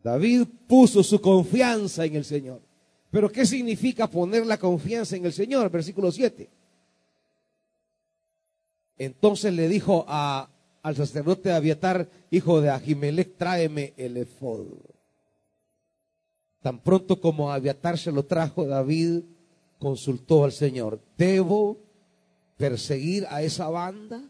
David 0.05 0.45
puso 0.67 1.01
su 1.01 1.19
confianza 1.19 2.05
en 2.05 2.15
el 2.15 2.23
Señor. 2.23 2.61
Pero 3.09 3.31
¿qué 3.31 3.43
significa 3.43 4.05
poner 4.05 4.45
la 4.45 4.59
confianza 4.59 5.15
en 5.15 5.25
el 5.25 5.33
Señor? 5.33 5.71
Versículo 5.71 6.11
7. 6.11 6.47
Entonces 8.99 9.51
le 9.51 9.67
dijo 9.67 10.05
al 10.07 10.95
sacerdote 10.95 11.51
Abiatar, 11.51 12.07
hijo 12.29 12.61
de 12.61 12.69
Ahimelech, 12.69 13.35
tráeme 13.35 13.95
el 13.97 14.17
efod. 14.17 14.67
Tan 16.61 16.77
pronto 16.83 17.19
como 17.19 17.51
Abiatar 17.51 17.97
se 17.97 18.11
lo 18.11 18.25
trajo, 18.25 18.67
David 18.67 19.23
consultó 19.79 20.43
al 20.43 20.51
Señor, 20.51 20.99
¿debo 21.17 21.79
perseguir 22.57 23.25
a 23.31 23.41
esa 23.41 23.69
banda? 23.69 24.21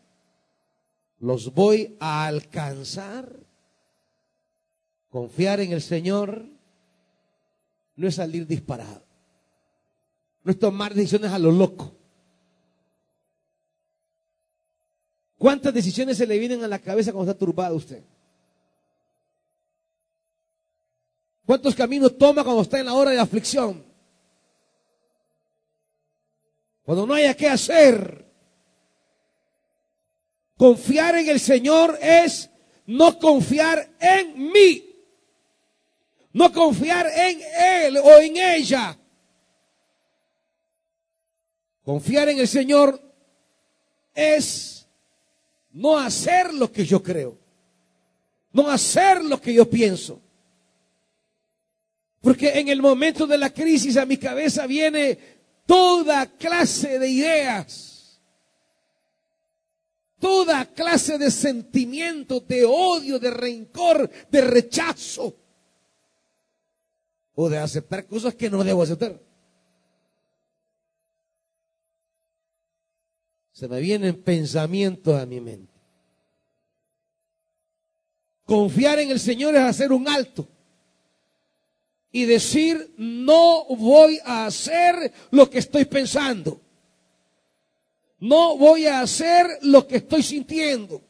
¿Los 1.20 1.54
voy 1.54 1.98
a 2.00 2.28
alcanzar? 2.28 3.45
Confiar 5.16 5.62
en 5.62 5.72
el 5.72 5.82
Señor 5.82 6.46
no 7.96 8.06
es 8.06 8.16
salir 8.16 8.46
disparado. 8.46 9.02
No 10.44 10.52
es 10.52 10.60
tomar 10.60 10.94
decisiones 10.94 11.32
a 11.32 11.40
lo 11.40 11.54
loco. 11.54 11.96
¿Cuántas 15.38 15.74
decisiones 15.74 16.18
se 16.18 16.28
le 16.28 16.38
vienen 16.38 16.66
a 16.66 16.68
la 16.68 16.80
cabeza 16.80 17.14
cuando 17.14 17.32
está 17.32 17.40
turbado 17.40 17.78
usted? 17.78 18.04
¿Cuántos 21.46 21.74
caminos 21.76 22.18
toma 22.18 22.44
cuando 22.44 22.64
está 22.64 22.82
en 22.82 22.88
la 22.88 22.94
hora 22.94 23.12
de 23.12 23.20
aflicción? 23.20 23.86
Cuando 26.84 27.08
no 27.08 27.14
haya 27.14 27.38
qué 27.38 27.48
hacer. 27.48 28.30
Confiar 30.58 31.16
en 31.16 31.30
el 31.30 31.40
Señor 31.40 31.98
es 32.02 32.50
no 32.86 33.18
confiar 33.18 33.96
en 34.02 34.52
mí. 34.52 34.92
No 36.36 36.52
confiar 36.52 37.08
en 37.08 37.40
Él 37.86 37.98
o 37.98 38.18
en 38.20 38.36
ella. 38.36 39.00
Confiar 41.82 42.28
en 42.28 42.40
el 42.40 42.48
Señor 42.50 43.02
es 44.14 44.86
no 45.72 45.98
hacer 45.98 46.54
lo 46.54 46.70
que 46.70 46.84
yo 46.84 47.02
creo. 47.02 47.40
No 48.52 48.70
hacer 48.70 49.24
lo 49.24 49.40
que 49.40 49.54
yo 49.54 49.70
pienso. 49.70 50.22
Porque 52.20 52.60
en 52.60 52.68
el 52.68 52.82
momento 52.82 53.26
de 53.26 53.38
la 53.38 53.52
crisis 53.52 53.96
a 53.96 54.06
mi 54.06 54.18
cabeza 54.18 54.68
viene 54.68 55.18
toda 55.66 56.26
clase 56.26 57.00
de 57.00 57.08
ideas, 57.08 58.20
toda 60.20 60.66
clase 60.66 61.18
de 61.18 61.32
sentimientos, 61.32 62.46
de 62.46 62.66
odio, 62.66 63.20
de 63.20 63.32
rencor, 63.32 64.10
de 64.30 64.42
rechazo, 64.42 65.45
o 67.36 67.50
de 67.50 67.58
aceptar 67.58 68.08
cosas 68.08 68.34
que 68.34 68.50
no 68.50 68.64
debo 68.64 68.82
aceptar. 68.82 69.22
Se 73.52 73.68
me 73.68 73.80
vienen 73.80 74.22
pensamientos 74.22 75.20
a 75.20 75.26
mi 75.26 75.40
mente. 75.40 75.74
Confiar 78.46 79.00
en 79.00 79.12
el 79.12 79.20
Señor 79.20 79.56
es 79.56 79.62
hacer 79.62 79.92
un 79.92 80.08
alto 80.08 80.48
y 82.12 82.26
decir, 82.26 82.94
no 82.98 83.66
voy 83.76 84.20
a 84.24 84.46
hacer 84.46 85.12
lo 85.32 85.50
que 85.50 85.60
estoy 85.60 85.86
pensando. 85.86 86.62
No 88.20 88.58
voy 88.58 88.86
a 88.86 89.02
hacer 89.02 89.60
lo 89.64 89.86
que 89.88 89.98
estoy 89.98 90.24
sintiendo. 90.24 91.02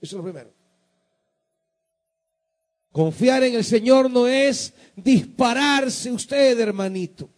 Eso 0.00 0.16
es 0.16 0.18
lo 0.18 0.22
primero. 0.22 0.61
Confiar 2.92 3.42
en 3.42 3.54
el 3.54 3.64
Señor 3.64 4.10
no 4.10 4.28
es 4.28 4.74
dispararse 4.94 6.12
usted, 6.12 6.60
hermanito. 6.60 7.30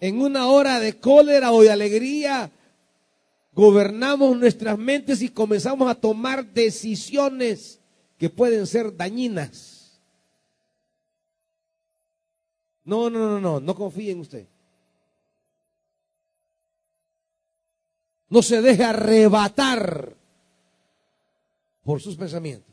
En 0.00 0.20
una 0.20 0.48
hora 0.48 0.80
de 0.80 0.98
cólera 0.98 1.52
o 1.52 1.62
de 1.62 1.70
alegría, 1.70 2.50
gobernamos 3.52 4.36
nuestras 4.36 4.76
mentes 4.76 5.22
y 5.22 5.28
comenzamos 5.28 5.88
a 5.88 5.94
tomar 5.94 6.44
decisiones 6.44 7.80
que 8.18 8.28
pueden 8.28 8.66
ser 8.66 8.96
dañinas. 8.96 10.00
No, 12.84 13.08
no, 13.08 13.28
no, 13.28 13.40
no, 13.40 13.60
no 13.60 13.74
confíe 13.76 14.10
en 14.10 14.20
usted. 14.20 14.48
No 18.28 18.42
se 18.42 18.60
deje 18.60 18.82
arrebatar 18.82 20.16
por 21.82 22.00
sus 22.00 22.16
pensamientos. 22.16 22.72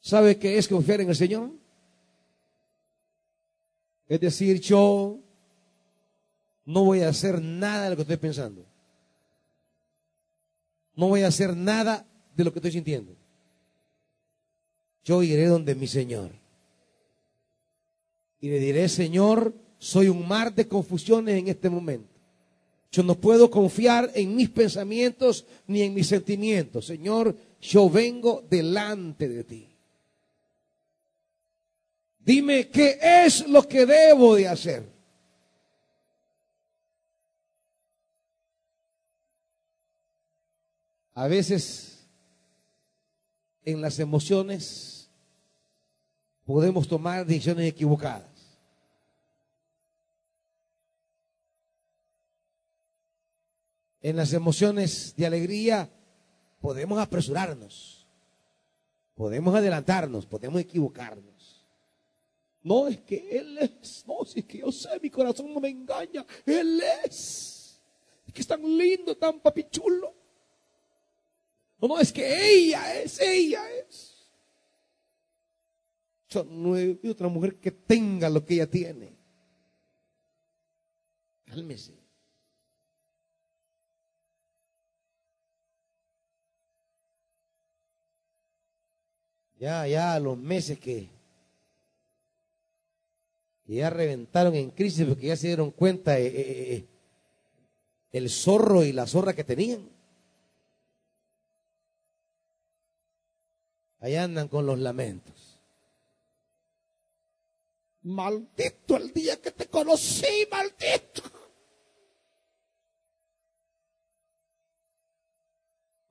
¿Sabe 0.00 0.38
qué 0.38 0.56
es 0.56 0.66
confiar 0.66 1.00
en 1.00 1.10
el 1.10 1.16
Señor? 1.16 1.50
Es 4.08 4.20
decir, 4.20 4.60
yo 4.60 5.18
no 6.64 6.84
voy 6.84 7.02
a 7.02 7.08
hacer 7.08 7.40
nada 7.40 7.84
de 7.84 7.90
lo 7.90 7.96
que 7.96 8.02
estoy 8.02 8.16
pensando. 8.16 8.64
No 10.94 11.08
voy 11.08 11.22
a 11.22 11.28
hacer 11.28 11.56
nada 11.56 12.06
de 12.34 12.44
lo 12.44 12.52
que 12.52 12.58
estoy 12.58 12.72
sintiendo. 12.72 13.14
Yo 15.04 15.22
iré 15.22 15.46
donde 15.46 15.74
mi 15.74 15.86
Señor. 15.86 16.32
Y 18.40 18.48
le 18.48 18.58
diré, 18.58 18.88
Señor, 18.88 19.54
soy 19.78 20.08
un 20.08 20.26
mar 20.26 20.54
de 20.54 20.66
confusiones 20.66 21.38
en 21.38 21.48
este 21.48 21.70
momento. 21.70 22.19
Yo 22.92 23.04
no 23.04 23.14
puedo 23.14 23.50
confiar 23.50 24.10
en 24.14 24.34
mis 24.34 24.50
pensamientos 24.50 25.46
ni 25.66 25.82
en 25.82 25.94
mis 25.94 26.08
sentimientos. 26.08 26.86
Señor, 26.86 27.36
yo 27.60 27.88
vengo 27.88 28.42
delante 28.48 29.28
de 29.28 29.44
ti. 29.44 29.66
Dime 32.18 32.68
qué 32.68 32.98
es 33.00 33.46
lo 33.48 33.66
que 33.66 33.86
debo 33.86 34.34
de 34.34 34.48
hacer. 34.48 35.00
A 41.14 41.28
veces 41.28 42.08
en 43.64 43.80
las 43.80 43.98
emociones 43.98 45.10
podemos 46.44 46.88
tomar 46.88 47.26
decisiones 47.26 47.68
equivocadas. 47.68 48.29
En 54.02 54.16
las 54.16 54.32
emociones 54.32 55.14
de 55.16 55.26
alegría 55.26 55.90
podemos 56.60 56.98
apresurarnos, 56.98 58.06
podemos 59.14 59.54
adelantarnos, 59.54 60.26
podemos 60.26 60.60
equivocarnos. 60.60 61.66
No 62.62 62.88
es 62.88 63.00
que 63.00 63.38
Él 63.38 63.58
es, 63.58 64.04
no, 64.06 64.24
si 64.24 64.40
es 64.40 64.46
que 64.46 64.58
yo 64.58 64.70
sé, 64.72 64.88
mi 65.02 65.10
corazón 65.10 65.52
no 65.52 65.60
me 65.60 65.68
engaña, 65.68 66.24
Él 66.44 66.82
es. 67.04 67.80
Es 68.26 68.32
que 68.32 68.40
es 68.42 68.46
tan 68.46 68.62
lindo, 68.62 69.16
tan 69.16 69.40
papichulo. 69.40 70.14
No, 71.80 71.88
no, 71.88 71.98
es 71.98 72.12
que 72.12 72.54
ella 72.54 73.00
es, 73.00 73.20
ella 73.20 73.62
es. 73.72 74.10
Yo 76.28 76.44
no 76.44 76.76
he 76.76 77.00
otra 77.08 77.28
mujer 77.28 77.58
que 77.58 77.72
tenga 77.72 78.30
lo 78.30 78.44
que 78.44 78.54
ella 78.54 78.70
tiene. 78.70 79.16
Cálmese. 81.46 81.99
Ya, 89.60 89.86
ya, 89.86 90.18
los 90.18 90.38
meses 90.38 90.78
que, 90.78 91.10
que 93.66 93.74
ya 93.74 93.90
reventaron 93.90 94.54
en 94.54 94.70
crisis 94.70 95.06
porque 95.06 95.26
ya 95.26 95.36
se 95.36 95.48
dieron 95.48 95.70
cuenta 95.70 96.18
eh, 96.18 96.28
eh, 96.28 96.74
eh, 96.74 96.88
el 98.12 98.30
zorro 98.30 98.82
y 98.82 98.92
la 98.92 99.06
zorra 99.06 99.34
que 99.34 99.44
tenían. 99.44 99.86
Allá 104.00 104.24
andan 104.24 104.48
con 104.48 104.64
los 104.64 104.78
lamentos. 104.78 105.60
Maldito 108.00 108.96
el 108.96 109.12
día 109.12 109.42
que 109.42 109.50
te 109.50 109.66
conocí, 109.66 110.48
maldito. 110.50 111.22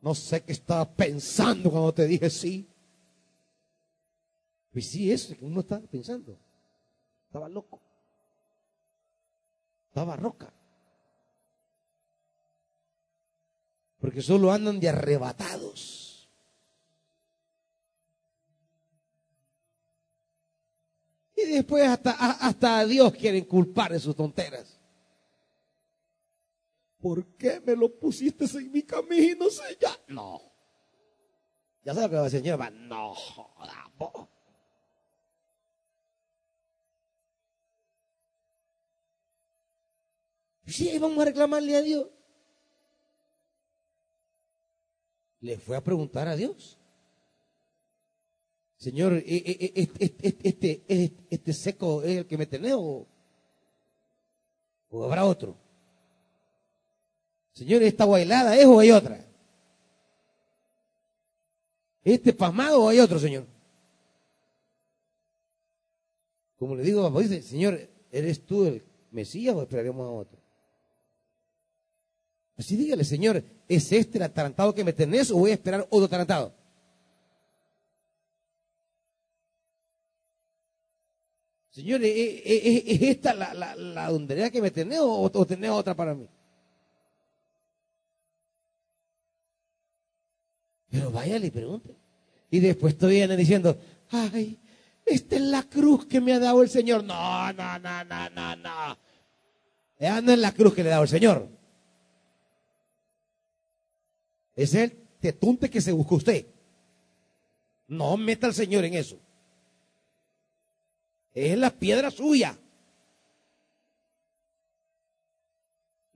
No 0.02 0.14
sé 0.14 0.44
qué 0.44 0.52
estaba 0.52 0.88
pensando 0.88 1.72
cuando 1.72 1.96
te 1.96 2.06
dije 2.06 2.30
sí. 2.30 2.70
Pues 4.72 4.90
sí, 4.90 5.12
eso 5.12 5.36
que 5.36 5.46
uno 5.46 5.62
estaba 5.62 5.86
pensando. 5.88 6.38
Estaba 7.26 7.50
loco. 7.50 7.82
Estaba 9.88 10.16
roca. 10.16 10.54
Porque 14.00 14.22
solo 14.22 14.52
andan 14.52 14.80
de 14.80 14.90
arrebatados. 14.90 16.30
Y 21.36 21.46
después 21.46 21.88
hasta, 21.88 22.12
hasta 22.12 22.80
a 22.80 22.86
Dios 22.86 23.14
quieren 23.14 23.46
culpar 23.46 23.92
de 23.92 24.00
sus 24.00 24.16
tonteras. 24.16 24.80
¿Por 27.00 27.26
qué 27.38 27.62
me 27.62 27.76
lo 27.76 27.98
pusiste 27.98 28.46
en 28.58 28.72
mi 28.72 28.84
camino, 28.84 29.50
Señor? 29.50 30.00
No. 30.10 30.42
Ya 31.84 31.94
sabe 31.94 32.08
lo 32.08 32.10
que 32.10 32.16
va 32.18 32.26
a 32.26 32.30
Señor, 32.30 32.72
no 32.74 33.16
joda, 33.16 33.92
Sí, 40.70 40.98
vamos 41.00 41.20
a 41.20 41.26
reclamarle 41.26 41.76
a 41.76 41.82
Dios. 41.82 42.08
Le 45.42 45.58
fue 45.58 45.76
a 45.76 45.84
preguntar 45.84 46.28
a 46.28 46.36
Dios. 46.36 46.78
Señor, 48.78 49.14
e- 49.14 49.24
e- 49.26 49.74
e- 49.76 50.38
este, 50.44 50.84
este, 51.30 51.54
seco 51.54 52.02
es 52.04 52.20
el 52.20 52.28
que 52.28 52.38
me 52.38 52.46
tenés 52.46 52.74
o, 52.78 53.08
o 54.90 55.04
habrá 55.04 55.26
otro. 55.26 55.58
Señor, 57.52 57.84
esta 57.84 58.06
bailada 58.06 58.56
es 58.56 58.66
o 58.66 58.80
hay 58.80 58.92
otra. 58.92 59.26
Este 62.04 62.32
pasmado 62.32 62.84
o 62.84 62.90
hay 62.90 63.00
otro, 63.00 63.20
Señor. 63.20 63.46
Como 66.58 66.76
le 66.76 66.84
digo, 66.84 67.04
papá, 67.04 67.22
dice, 67.22 67.42
Señor, 67.42 67.80
¿eres 68.12 68.46
tú 68.46 68.66
el 68.66 68.84
Mesías 69.12 69.56
o 69.56 69.62
esperaremos 69.62 70.08
a 70.08 70.12
otro? 70.12 70.39
Así 72.60 72.76
dígale, 72.76 73.06
Señor, 73.06 73.42
¿es 73.70 73.90
este 73.94 74.18
el 74.18 74.26
atarantado 74.26 74.76
que 74.76 74.84
me 74.84 74.92
tenés 74.92 75.32
o 75.32 75.38
voy 75.38 75.52
a 75.52 75.54
esperar 75.54 75.88
otro 75.90 76.06
atarantado? 76.08 76.54
Señor, 81.70 82.04
¿e- 82.04 82.10
e- 82.10 82.42
e- 82.70 82.84
¿es 82.96 83.02
esta 83.02 83.34
la, 83.34 83.54
la, 83.54 83.76
la 83.78 84.12
hondonera 84.12 84.50
que 84.50 84.62
me 84.62 84.72
tenés 84.72 85.00
o, 85.00 85.22
o 85.34 85.46
tenés 85.46 85.70
otra 85.70 85.96
para 85.96 86.14
mí? 86.14 86.28
Pero 90.90 91.12
váyale 91.12 91.48
y 91.48 91.52
pregunte. 91.52 91.96
Y 92.52 92.60
después 92.60 92.98
todavía 92.98 93.20
vienen 93.20 93.38
diciendo, 93.38 93.78
ay, 94.10 94.60
esta 95.06 95.38
es 95.38 95.42
la 95.44 95.64
cruz 95.64 96.08
que 96.08 96.20
me 96.20 96.34
ha 96.34 96.40
dado 96.40 96.62
el 96.62 96.70
Señor. 96.70 97.06
No, 97.06 97.54
no, 97.54 97.80
no, 97.80 98.04
no, 98.04 98.30
no, 98.32 98.56
no. 98.58 98.98
No 100.22 100.32
es 100.34 100.40
la 100.40 100.52
cruz 100.52 100.74
que 100.74 100.84
le 100.84 100.90
ha 100.90 100.94
dado 100.94 101.04
el 101.04 101.10
Señor. 101.10 101.59
Es 104.60 104.74
el 104.74 104.92
tetunte 105.22 105.70
que 105.70 105.80
se 105.80 105.94
busca 105.94 106.16
usted. 106.16 106.46
No 107.88 108.18
meta 108.18 108.46
al 108.46 108.54
Señor 108.54 108.84
en 108.84 108.94
eso. 108.94 109.18
Es 111.34 111.58
la 111.58 111.72
piedra 111.72 112.12
suya. 112.12 112.60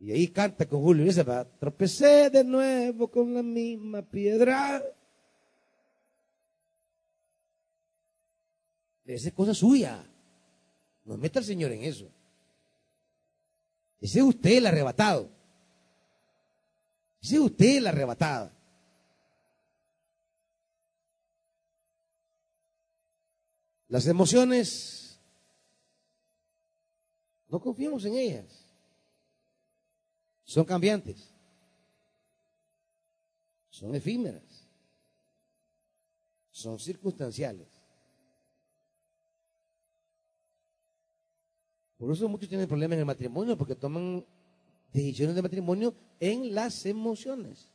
Y 0.01 0.12
ahí 0.12 0.27
canta 0.27 0.65
con 0.65 0.82
Julio 0.82 1.06
y 1.06 1.08
dice, 1.08 1.23
va, 1.23 1.45
tropecé 1.45 2.29
de 2.29 2.43
nuevo 2.43 3.10
con 3.10 3.34
la 3.34 3.41
misma 3.41 4.01
piedra. 4.01 4.84
Esa 9.06 9.29
es 9.29 9.34
cosa 9.34 9.53
suya. 9.53 10.06
No 11.06 11.15
meta 11.15 11.39
al 11.39 11.45
Señor 11.45 11.71
en 11.71 11.84
eso. 11.84 12.10
Ese 14.01 14.19
es 14.19 14.25
usted 14.25 14.58
el 14.58 14.67
arrebatado. 14.67 15.29
Es 17.23 17.31
usted 17.31 17.77
el 17.77 17.88
arrebatado. 17.88 18.51
Las 23.88 24.05
emociones, 24.07 25.21
no 27.47 27.62
confiemos 27.62 28.03
en 28.03 28.15
ellas. 28.15 28.65
Son 30.43 30.65
cambiantes. 30.65 31.31
Son 33.69 33.95
efímeras. 33.95 34.67
Son 36.51 36.77
circunstanciales. 36.77 37.69
Por 41.97 42.12
eso 42.12 42.27
muchos 42.27 42.49
tienen 42.49 42.67
problemas 42.67 42.95
en 42.95 42.99
el 42.99 43.05
matrimonio, 43.05 43.57
porque 43.57 43.75
toman 43.75 44.25
decisiones 44.93 45.36
de 45.36 45.41
matrimonio 45.41 45.95
en 46.19 46.53
las 46.53 46.86
emociones. 46.86 47.69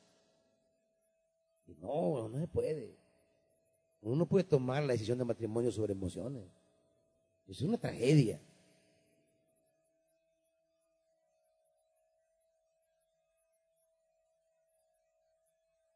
Y 1.67 1.75
no, 1.75 2.29
no 2.29 2.39
se 2.39 2.47
puede. 2.47 2.97
Uno 4.01 4.17
no 4.17 4.27
puede 4.27 4.45
tomar 4.45 4.83
la 4.85 4.93
decisión 4.93 5.19
de 5.19 5.25
matrimonio 5.25 5.71
sobre 5.71 5.93
emociones. 5.93 6.45
Es 7.49 7.61
una 7.63 7.77
tragedia. 7.77 8.41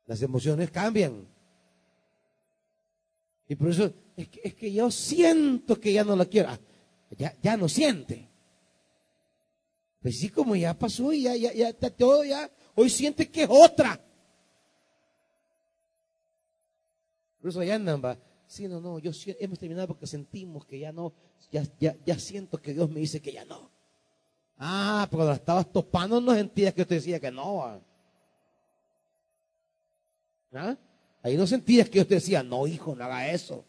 Las 0.07 0.21
emociones 0.21 0.71
cambian. 0.71 1.27
Y 3.49 3.55
por 3.55 3.69
eso 3.69 3.93
es 4.17 4.29
que, 4.29 4.41
es 4.45 4.55
que 4.55 4.73
yo 4.73 4.91
siento 4.91 5.79
que 5.79 5.93
ya 5.93 6.05
no 6.05 6.17
la 6.17 6.25
quiero. 6.27 6.51
Ah, 6.51 6.61
ya, 7.17 7.37
ya 7.41 7.57
no 7.57 7.69
siente. 7.69 8.32
Pues 10.03 10.19
sí, 10.19 10.29
como 10.29 10.57
ya 10.57 10.77
pasó 10.77 11.12
y 11.12 11.23
ya, 11.23 11.37
ya, 11.37 11.53
ya 11.53 11.69
está 11.69 11.88
todo, 11.88 12.25
ya, 12.25 12.51
hoy 12.75 12.91
siente 12.91 13.31
que 13.31 13.45
es 13.45 13.49
otra. 13.51 14.01
Por 17.41 17.51
eso 17.51 17.62
ya 17.62 17.77
andan, 17.77 18.03
va. 18.05 18.19
Sí, 18.47 18.69
no, 18.69 18.81
no, 18.81 18.99
yo 18.99 19.12
hemos 19.38 19.59
terminado 19.59 19.87
porque 19.87 20.07
sentimos 20.07 20.67
que 20.67 20.79
ya 20.79 20.93
no, 20.93 21.15
ya, 21.51 21.65
ya, 21.79 21.97
ya 22.05 22.19
siento 22.19 22.61
que 22.61 22.75
Dios 22.75 22.91
me 22.91 23.01
dice 23.01 23.23
que 23.23 23.33
ya 23.33 23.45
no. 23.45 23.71
Ah, 24.59 25.07
pero 25.09 25.19
cuando 25.19 25.31
la 25.33 25.37
estabas 25.37 25.73
topando 25.73 26.21
no 26.21 26.35
sentías 26.35 26.75
que 26.75 26.85
te 26.85 26.97
decía 26.97 27.19
que 27.19 27.31
no. 27.31 27.81
¿Ah? 30.53 30.77
Ahí 31.23 31.37
no 31.37 31.47
sentías 31.47 31.88
que 31.88 31.99
yo 31.99 32.07
te 32.07 32.17
decía, 32.17 32.43
no, 32.43 32.67
hijo, 32.67 32.95
no 32.95 33.05
haga 33.05 33.31
eso. 33.31 33.65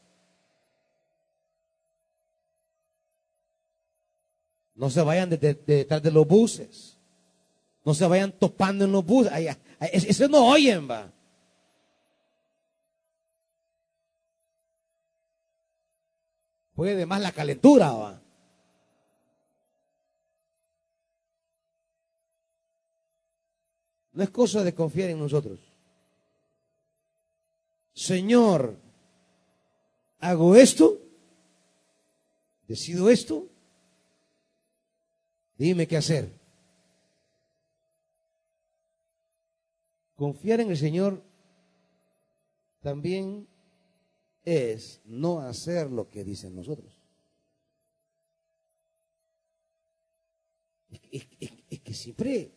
No 4.76 4.90
se 4.90 5.02
vayan 5.02 5.30
de- 5.30 5.38
de- 5.38 5.54
de 5.54 5.76
detrás 5.78 6.02
de 6.02 6.12
los 6.12 6.28
buses. 6.28 6.98
No 7.86 7.94
se 7.94 8.08
vayan 8.08 8.32
topando 8.32 8.86
en 8.86 8.92
los 8.92 9.06
buses. 9.06 9.32
Ay, 9.32 9.48
ay, 9.48 9.58
ay, 9.80 9.90
es- 9.94 10.06
eso 10.06 10.28
no 10.28 10.48
oyen, 10.48 10.90
va. 10.90 11.12
Puede 16.76 17.06
más 17.06 17.22
la 17.22 17.32
calentura, 17.32 17.92
va. 17.92 18.22
No 24.14 24.24
es 24.24 24.30
cosa 24.30 24.64
de 24.64 24.74
confiar 24.74 25.10
en 25.10 25.20
nosotros. 25.20 25.60
Señor, 27.94 28.78
hago 30.20 30.56
esto, 30.56 31.00
decido 32.68 33.10
esto, 33.10 33.48
dime 35.64 35.88
qué 35.88 35.96
hacer. 35.96 36.30
Confiar 40.16 40.60
en 40.60 40.70
el 40.72 40.78
Señor 40.78 41.24
también 42.82 43.48
es 44.44 45.02
no 45.06 45.40
hacer 45.40 45.90
lo 45.90 46.10
que 46.10 46.26
dicen 46.26 46.54
nosotros. 46.54 46.94
Es, 51.12 51.26
que- 51.80 51.94
siempre 51.94 52.52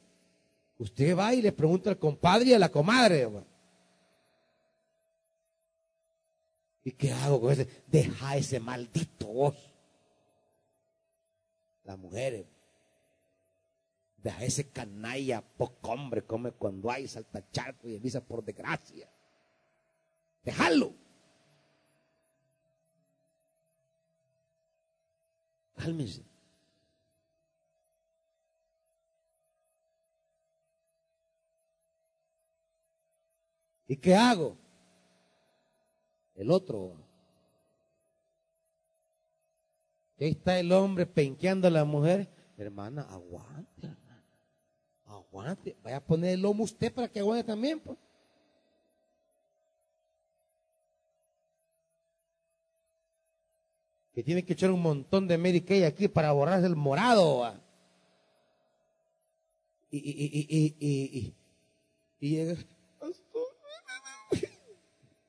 usted 0.79 1.16
va 1.16 1.33
y 1.35 1.42
le 1.42 1.53
pregunta 1.53 1.90
al 1.90 1.99
compadre 1.99 2.47
y 2.47 2.55
a 2.55 2.59
la 2.59 2.71
comadre. 2.71 3.29
¿Y 6.83 6.92
qué 6.92 7.12
hago 7.12 7.40
con 7.40 7.53
ese? 7.53 7.69
Deja 7.87 8.37
ese 8.37 8.59
maldito 8.59 9.27
vos. 9.27 9.55
Las 11.85 11.99
mujeres. 11.99 12.56
Deja 14.27 14.45
ese 14.45 14.69
canalla, 14.71 15.41
poco 15.41 15.93
hombre, 15.93 16.27
come 16.27 16.51
cuando 16.51 16.91
hay, 16.91 17.07
salta 17.07 17.49
charco 17.53 17.89
y 17.89 17.95
avisa 17.95 18.21
por 18.21 18.45
desgracia. 18.45 19.09
Déjalo. 20.43 20.93
Cálmense. 25.77 26.25
¿Y 33.87 33.97
qué 33.97 34.17
hago? 34.17 34.57
El 36.35 36.51
otro. 36.51 36.97
Ahí 40.19 40.31
está 40.31 40.59
el 40.59 40.73
hombre 40.73 41.07
penqueando 41.07 41.69
a 41.69 41.71
la 41.71 41.85
mujer. 41.85 42.29
Hermana, 42.59 43.03
aguante, 43.03 43.87
hermana. 43.87 44.06
Aguante. 45.17 45.77
Vaya 45.83 45.97
a 45.97 46.05
poner 46.05 46.35
el 46.35 46.43
lomo 46.43 46.65
usted 46.65 46.93
para 46.93 47.09
que 47.09 47.21
aguante 47.21 47.45
también, 47.45 47.81
pues. 47.81 47.99
Que 54.15 54.23
tiene 54.23 54.45
que 54.45 54.55
echar 54.55 54.71
un 54.71 54.81
montón 54.81 55.29
de 55.29 55.37
Mary 55.37 55.63
aquí 55.85 56.09
para 56.09 56.33
borrarse 56.33 56.67
el 56.67 56.77
morado. 56.77 57.63
y, 59.91 59.99
y, 59.99 60.77
y- 60.81 61.35
y 62.21 62.31
llega. 62.31 62.57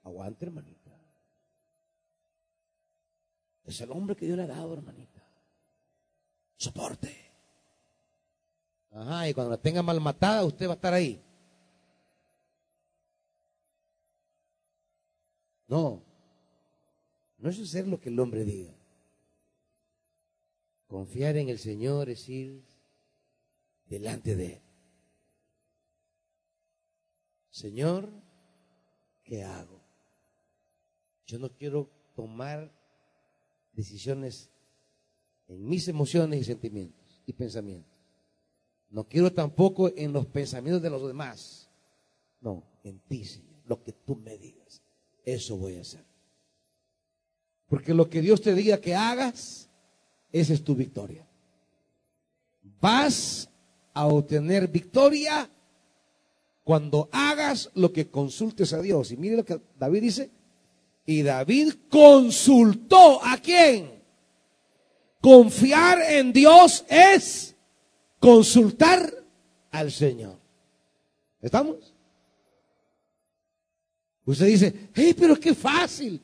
Aguante, 0.03 0.45
hermanita. 0.45 0.91
Es 3.65 3.81
el 3.81 3.91
hombre 3.91 4.15
que 4.15 4.25
Dios 4.25 4.37
le 4.37 4.43
ha 4.43 4.47
dado, 4.47 4.73
hermanita. 4.73 5.21
Soporte. 6.55 7.26
Ajá, 8.97 9.29
y 9.29 9.33
cuando 9.35 9.51
la 9.51 9.61
tenga 9.61 9.83
mal 9.83 10.01
matada, 10.01 10.43
usted 10.43 10.65
va 10.65 10.71
a 10.71 10.75
estar 10.75 10.91
ahí. 10.91 11.21
No. 15.67 16.03
No 17.37 17.49
es 17.49 17.59
hacer 17.59 17.87
lo 17.87 17.99
que 17.99 18.09
el 18.09 18.19
hombre 18.19 18.43
diga. 18.43 18.73
Confiar 20.87 21.37
en 21.37 21.49
el 21.49 21.59
Señor 21.59 22.09
es 22.09 22.27
ir 22.27 22.63
delante 23.85 24.35
de 24.35 24.53
Él. 24.53 24.61
Señor, 27.51 28.09
¿qué 29.23 29.43
hago? 29.43 29.79
Yo 31.27 31.37
no 31.37 31.53
quiero 31.53 31.87
tomar 32.15 32.71
decisiones 33.73 34.49
en 35.47 35.67
mis 35.67 35.87
emociones 35.87 36.41
y 36.41 36.43
sentimientos 36.45 37.21
y 37.27 37.33
pensamientos. 37.33 37.96
No 38.89 39.03
quiero 39.07 39.31
tampoco 39.33 39.91
en 39.95 40.13
los 40.13 40.25
pensamientos 40.27 40.81
de 40.81 40.89
los 40.89 41.05
demás. 41.05 41.69
No, 42.41 42.63
en 42.83 42.99
ti, 42.99 43.25
Señor, 43.25 43.59
lo 43.65 43.83
que 43.83 43.91
tú 43.91 44.15
me 44.15 44.37
digas. 44.37 44.81
Eso 45.25 45.57
voy 45.57 45.77
a 45.77 45.81
hacer. 45.81 46.05
Porque 47.67 47.93
lo 47.93 48.09
que 48.09 48.21
Dios 48.21 48.41
te 48.41 48.53
diga 48.53 48.79
que 48.79 48.95
hagas, 48.95 49.69
esa 50.31 50.53
es 50.53 50.63
tu 50.63 50.75
victoria. 50.75 51.27
Vas 52.79 53.49
a 53.93 54.07
obtener 54.07 54.69
victoria 54.69 55.49
cuando 56.63 57.09
hagas 57.11 57.69
lo 57.73 57.91
que 57.91 58.09
consultes 58.09 58.71
a 58.71 58.81
Dios. 58.81 59.11
Y 59.11 59.17
mire 59.17 59.35
lo 59.35 59.43
que 59.43 59.59
David 59.77 60.01
dice. 60.01 60.31
Y 61.05 61.23
David 61.23 61.73
consultó 61.89 63.23
a 63.23 63.37
quién. 63.37 64.01
Confiar 65.19 66.01
en 66.01 66.31
Dios 66.31 66.85
es 66.87 67.56
consultar 68.27 69.13
al 69.71 69.89
Señor. 69.89 70.37
¿Estamos? 71.41 71.93
Usted 74.25 74.47
dice, 74.47 74.89
hey, 74.93 75.15
pero 75.17 75.39
qué 75.39 75.55
fácil. 75.55 76.21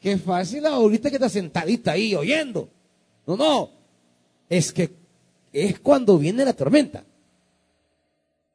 qué 0.00 0.18
fácil 0.18 0.66
ahorita 0.66 1.08
que 1.08 1.14
está 1.14 1.28
sentadita 1.28 1.92
ahí 1.92 2.12
oyendo. 2.16 2.68
No, 3.24 3.36
no. 3.36 3.70
Es 4.48 4.72
que 4.72 4.90
es 5.52 5.78
cuando 5.78 6.18
viene 6.18 6.44
la 6.44 6.54
tormenta. 6.54 7.04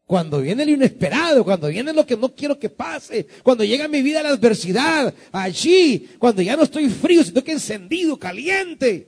Cuando 0.06 0.42
viene 0.42 0.66
lo 0.66 0.72
inesperado, 0.74 1.46
cuando 1.46 1.70
viene 1.70 1.94
lo 1.94 2.06
que 2.06 2.18
no 2.18 2.36
quiero 2.36 2.60
que 2.60 2.70
pase, 2.70 3.28
cuando 3.44 3.64
llega 3.64 3.86
a 3.86 3.88
mi 3.88 4.02
vida 4.02 4.22
la 4.22 4.28
adversidad, 4.28 5.14
allí, 5.32 6.10
cuando 6.20 6.42
ya 6.42 6.58
no 6.58 6.64
estoy 6.64 6.90
frío, 6.90 7.24
sino 7.24 7.42
que 7.46 7.54
encendido, 7.54 8.20
caliente. 8.20 9.08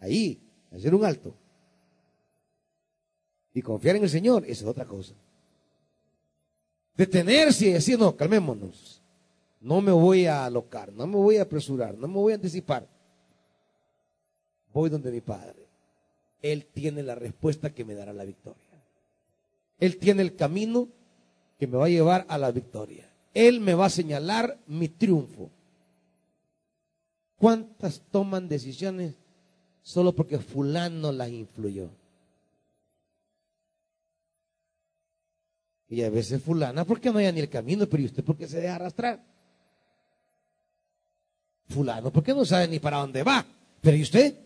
Ahí, 0.00 0.40
hacer 0.72 0.94
un 0.94 1.04
alto. 1.04 1.36
Y 3.56 3.62
confiar 3.62 3.96
en 3.96 4.02
el 4.02 4.10
Señor, 4.10 4.44
esa 4.44 4.64
es 4.64 4.68
otra 4.68 4.84
cosa. 4.84 5.14
Detenerse 6.94 7.68
y 7.68 7.72
decir, 7.72 7.98
no, 7.98 8.14
calmémonos. 8.14 9.00
No 9.62 9.80
me 9.80 9.92
voy 9.92 10.26
a 10.26 10.44
alocar, 10.44 10.92
no 10.92 11.06
me 11.06 11.16
voy 11.16 11.38
a 11.38 11.44
apresurar, 11.44 11.96
no 11.96 12.06
me 12.06 12.16
voy 12.16 12.32
a 12.32 12.34
anticipar. 12.34 12.86
Voy 14.74 14.90
donde 14.90 15.10
mi 15.10 15.22
Padre. 15.22 15.64
Él 16.42 16.66
tiene 16.66 17.02
la 17.02 17.14
respuesta 17.14 17.72
que 17.72 17.86
me 17.86 17.94
dará 17.94 18.12
la 18.12 18.26
victoria. 18.26 18.60
Él 19.80 19.96
tiene 19.96 20.20
el 20.20 20.36
camino 20.36 20.88
que 21.58 21.66
me 21.66 21.78
va 21.78 21.86
a 21.86 21.88
llevar 21.88 22.26
a 22.28 22.36
la 22.36 22.50
victoria. 22.50 23.08
Él 23.32 23.60
me 23.60 23.72
va 23.72 23.86
a 23.86 23.90
señalar 23.90 24.58
mi 24.66 24.90
triunfo. 24.90 25.48
¿Cuántas 27.38 28.02
toman 28.10 28.50
decisiones 28.50 29.14
solo 29.82 30.12
porque 30.12 30.38
fulano 30.38 31.10
las 31.10 31.30
influyó? 31.30 31.88
Y 35.88 36.02
a 36.02 36.10
veces 36.10 36.42
fulana, 36.42 36.84
porque 36.84 37.10
no 37.10 37.18
hay 37.18 37.32
ni 37.32 37.40
el 37.40 37.48
camino, 37.48 37.86
pero 37.86 38.02
¿y 38.02 38.06
usted 38.06 38.24
por 38.24 38.36
qué 38.36 38.48
se 38.48 38.60
deja 38.60 38.74
arrastrar? 38.74 39.22
Fulano, 41.68 42.12
porque 42.12 42.34
no 42.34 42.44
sabe 42.44 42.68
ni 42.68 42.78
para 42.78 42.98
dónde 42.98 43.22
va? 43.22 43.44
Pero 43.80 43.96
¿y 43.96 44.02
usted? 44.02 44.36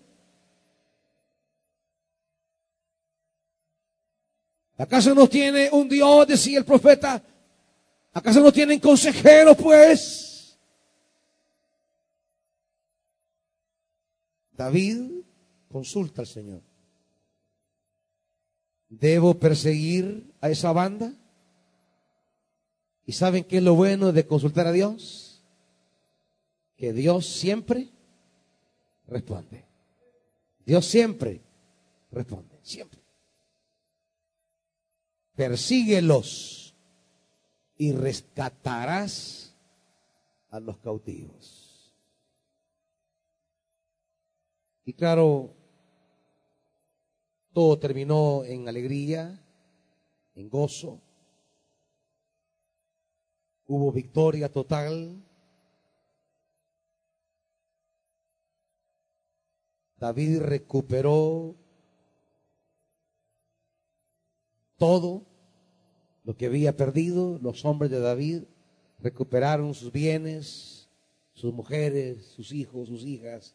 ¿Acaso 4.76 5.14
no 5.14 5.29
tiene 5.29 5.68
un 5.72 5.88
Dios, 5.88 6.26
decía 6.26 6.59
el 6.59 6.64
profeta? 6.64 7.22
¿Acaso 8.12 8.40
no 8.40 8.50
tienen 8.50 8.81
consejero, 8.81 9.55
pues? 9.55 10.59
David 14.53 15.22
consulta 15.68 16.22
al 16.22 16.26
Señor. 16.26 16.62
¿Debo 18.88 19.35
perseguir 19.35 20.35
a 20.40 20.50
esa 20.50 20.72
banda? 20.72 21.14
¿Y 23.11 23.12
saben 23.12 23.42
qué 23.42 23.57
es 23.57 23.62
lo 23.64 23.75
bueno 23.75 24.12
de 24.12 24.25
consultar 24.25 24.68
a 24.68 24.73
Dios? 24.73 25.42
Que 26.77 26.92
Dios 26.92 27.27
siempre 27.27 27.88
responde. 29.09 29.64
Dios 30.64 30.87
siempre 30.87 31.40
responde, 32.12 32.61
siempre 32.62 33.01
persíguelos 35.35 36.77
y 37.77 37.90
rescatarás 37.90 39.57
a 40.51 40.61
los 40.61 40.79
cautivos. 40.79 41.92
Y 44.85 44.92
claro, 44.92 45.53
todo 47.53 47.77
terminó 47.81 48.44
en 48.44 48.68
alegría, 48.68 49.44
en 50.37 50.49
gozo. 50.49 51.01
Hubo 53.73 53.93
victoria 53.93 54.51
total. 54.51 55.23
David 59.97 60.41
recuperó 60.41 61.55
todo 64.77 65.25
lo 66.25 66.37
que 66.37 66.47
había 66.47 66.77
perdido, 66.77 67.39
los 67.41 67.65
hombres 67.65 67.93
de 67.93 68.01
David 68.01 68.43
recuperaron 68.99 69.73
sus 69.75 69.93
bienes, 69.93 70.91
sus 71.33 71.55
mujeres, 71.55 72.27
sus 72.27 72.51
hijos, 72.51 72.89
sus 72.89 73.05
hijas, 73.05 73.55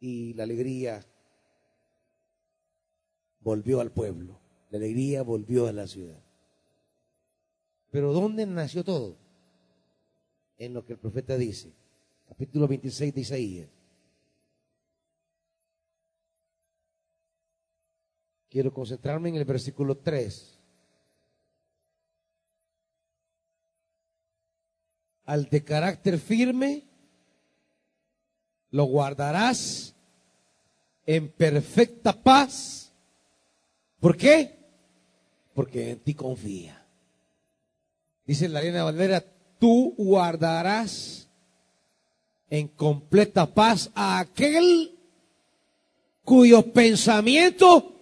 y 0.00 0.34
la 0.34 0.42
alegría 0.42 1.06
volvió 3.38 3.80
al 3.80 3.92
pueblo, 3.92 4.40
la 4.70 4.78
alegría 4.78 5.22
volvió 5.22 5.68
a 5.68 5.72
la 5.72 5.86
ciudad. 5.86 6.31
Pero 7.92 8.12
¿dónde 8.12 8.44
nació 8.46 8.82
todo? 8.82 9.16
En 10.58 10.74
lo 10.74 10.84
que 10.84 10.94
el 10.94 10.98
profeta 10.98 11.36
dice, 11.36 11.72
capítulo 12.28 12.66
26 12.66 13.14
de 13.14 13.20
Isaías. 13.20 13.68
Quiero 18.50 18.74
concentrarme 18.74 19.28
en 19.28 19.36
el 19.36 19.44
versículo 19.44 19.96
3. 19.96 20.58
al 25.24 25.48
de 25.48 25.64
carácter 25.64 26.18
firme, 26.18 26.84
lo 28.70 28.84
guardarás 28.84 29.94
en 31.06 31.30
perfecta 31.30 32.12
paz. 32.12 32.92
¿Por 34.00 34.16
qué? 34.16 34.58
Porque 35.54 35.92
en 35.92 36.00
ti 36.00 36.14
confía. 36.14 36.81
Dice 38.26 38.48
la 38.48 38.60
Reina 38.60 38.84
Valera, 38.84 39.24
tú 39.58 39.94
guardarás 39.96 41.28
en 42.50 42.68
completa 42.68 43.46
paz 43.46 43.90
a 43.94 44.18
aquel 44.20 44.96
cuyo 46.24 46.72
pensamiento 46.72 48.00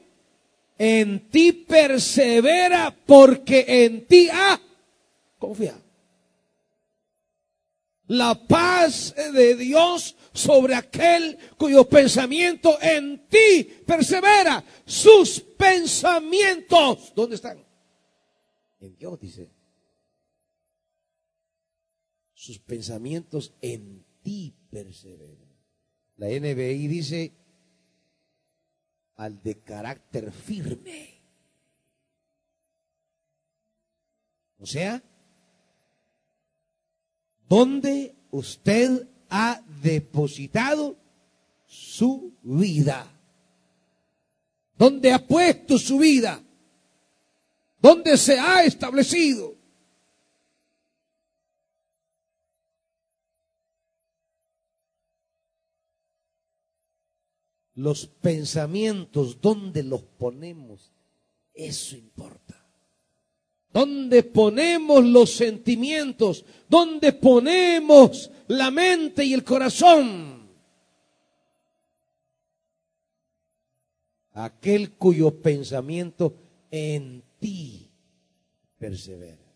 en 0.79 1.29
ti 1.31 1.53
persevera 1.53 2.95
porque 3.07 3.65
en 3.85 4.07
ti 4.07 4.29
ha 4.33 4.61
confiado 5.39 5.91
la 8.11 8.35
paz 8.35 9.15
de 9.15 9.55
Dios 9.55 10.17
sobre 10.33 10.75
aquel 10.75 11.39
cuyo 11.57 11.89
pensamiento 11.89 12.77
en 12.83 13.29
ti 13.29 13.63
persevera. 13.87 14.65
Sus 14.85 15.41
pensamientos, 15.41 17.13
¿dónde 17.15 17.37
están? 17.37 17.65
En 18.81 18.97
Dios, 18.97 19.21
dice. 19.21 19.60
Sus 22.51 22.59
pensamientos 22.59 23.55
en 23.63 24.05
ti 24.25 24.53
perseveran. 24.73 25.57
La 26.17 26.27
NBI 26.27 26.89
dice, 26.89 27.33
al 29.15 29.41
de 29.41 29.61
carácter 29.61 30.33
firme. 30.33 31.23
O 34.59 34.67
sea, 34.67 35.01
¿Dónde 37.49 38.17
usted 38.33 39.09
ha 39.29 39.63
depositado 39.81 40.99
su 41.69 42.37
vida? 42.43 43.07
¿Dónde 44.77 45.13
ha 45.13 45.25
puesto 45.25 45.79
su 45.79 45.99
vida? 45.99 46.43
¿Dónde 47.81 48.17
se 48.17 48.41
ha 48.41 48.65
establecido? 48.65 49.60
Los 57.81 58.07
pensamientos, 58.07 59.41
¿dónde 59.41 59.83
los 59.83 60.03
ponemos? 60.03 60.93
Eso 61.55 61.97
importa. 61.97 62.63
¿Dónde 63.73 64.23
ponemos 64.23 65.03
los 65.03 65.31
sentimientos? 65.31 66.45
¿Dónde 66.69 67.15
ponemos 67.15 68.31
la 68.49 68.71
mente 68.71 69.25
y 69.25 69.33
el 69.33 69.43
corazón? 69.45 70.51
Aquel 74.33 74.93
cuyo 74.93 75.41
pensamiento 75.41 76.35
en 76.71 77.25
ti 77.39 77.91
persevera. 78.77 79.55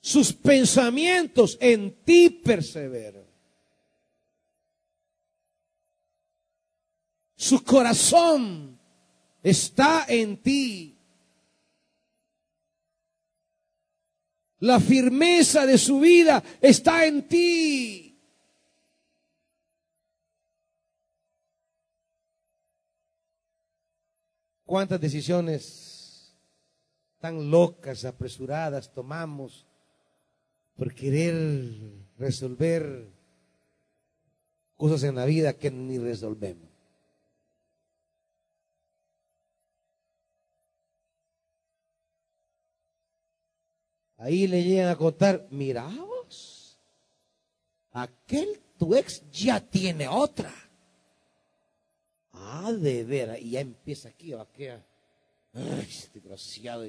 Sus 0.00 0.32
pensamientos 0.32 1.58
en 1.60 1.96
ti 2.04 2.30
perseveran. 2.30 3.27
Su 7.38 7.62
corazón 7.62 8.76
está 9.44 10.06
en 10.08 10.42
ti. 10.42 10.98
La 14.58 14.80
firmeza 14.80 15.64
de 15.64 15.78
su 15.78 16.00
vida 16.00 16.42
está 16.60 17.06
en 17.06 17.28
ti. 17.28 18.18
¿Cuántas 24.64 25.00
decisiones 25.00 26.34
tan 27.20 27.52
locas, 27.52 28.04
apresuradas 28.04 28.92
tomamos 28.92 29.64
por 30.74 30.92
querer 30.92 31.36
resolver 32.18 33.12
cosas 34.76 35.04
en 35.04 35.14
la 35.14 35.24
vida 35.24 35.52
que 35.52 35.70
ni 35.70 35.98
resolvemos? 35.98 36.67
Ahí 44.18 44.48
le 44.48 44.64
llegan 44.64 44.88
a 44.88 44.96
contar, 44.96 45.46
mira 45.50 45.86
vos, 45.86 46.76
aquel 47.92 48.60
tu 48.76 48.94
ex 48.94 49.22
ya 49.30 49.60
tiene 49.60 50.08
otra. 50.08 50.52
Ah, 52.32 52.72
de 52.72 53.04
veras, 53.04 53.38
y 53.40 53.50
ya 53.50 53.60
empieza 53.60 54.08
aquí, 54.08 54.32
va 54.32 54.42
a 54.42 54.48
ay, 55.54 55.88
desgraciado, 56.12 56.84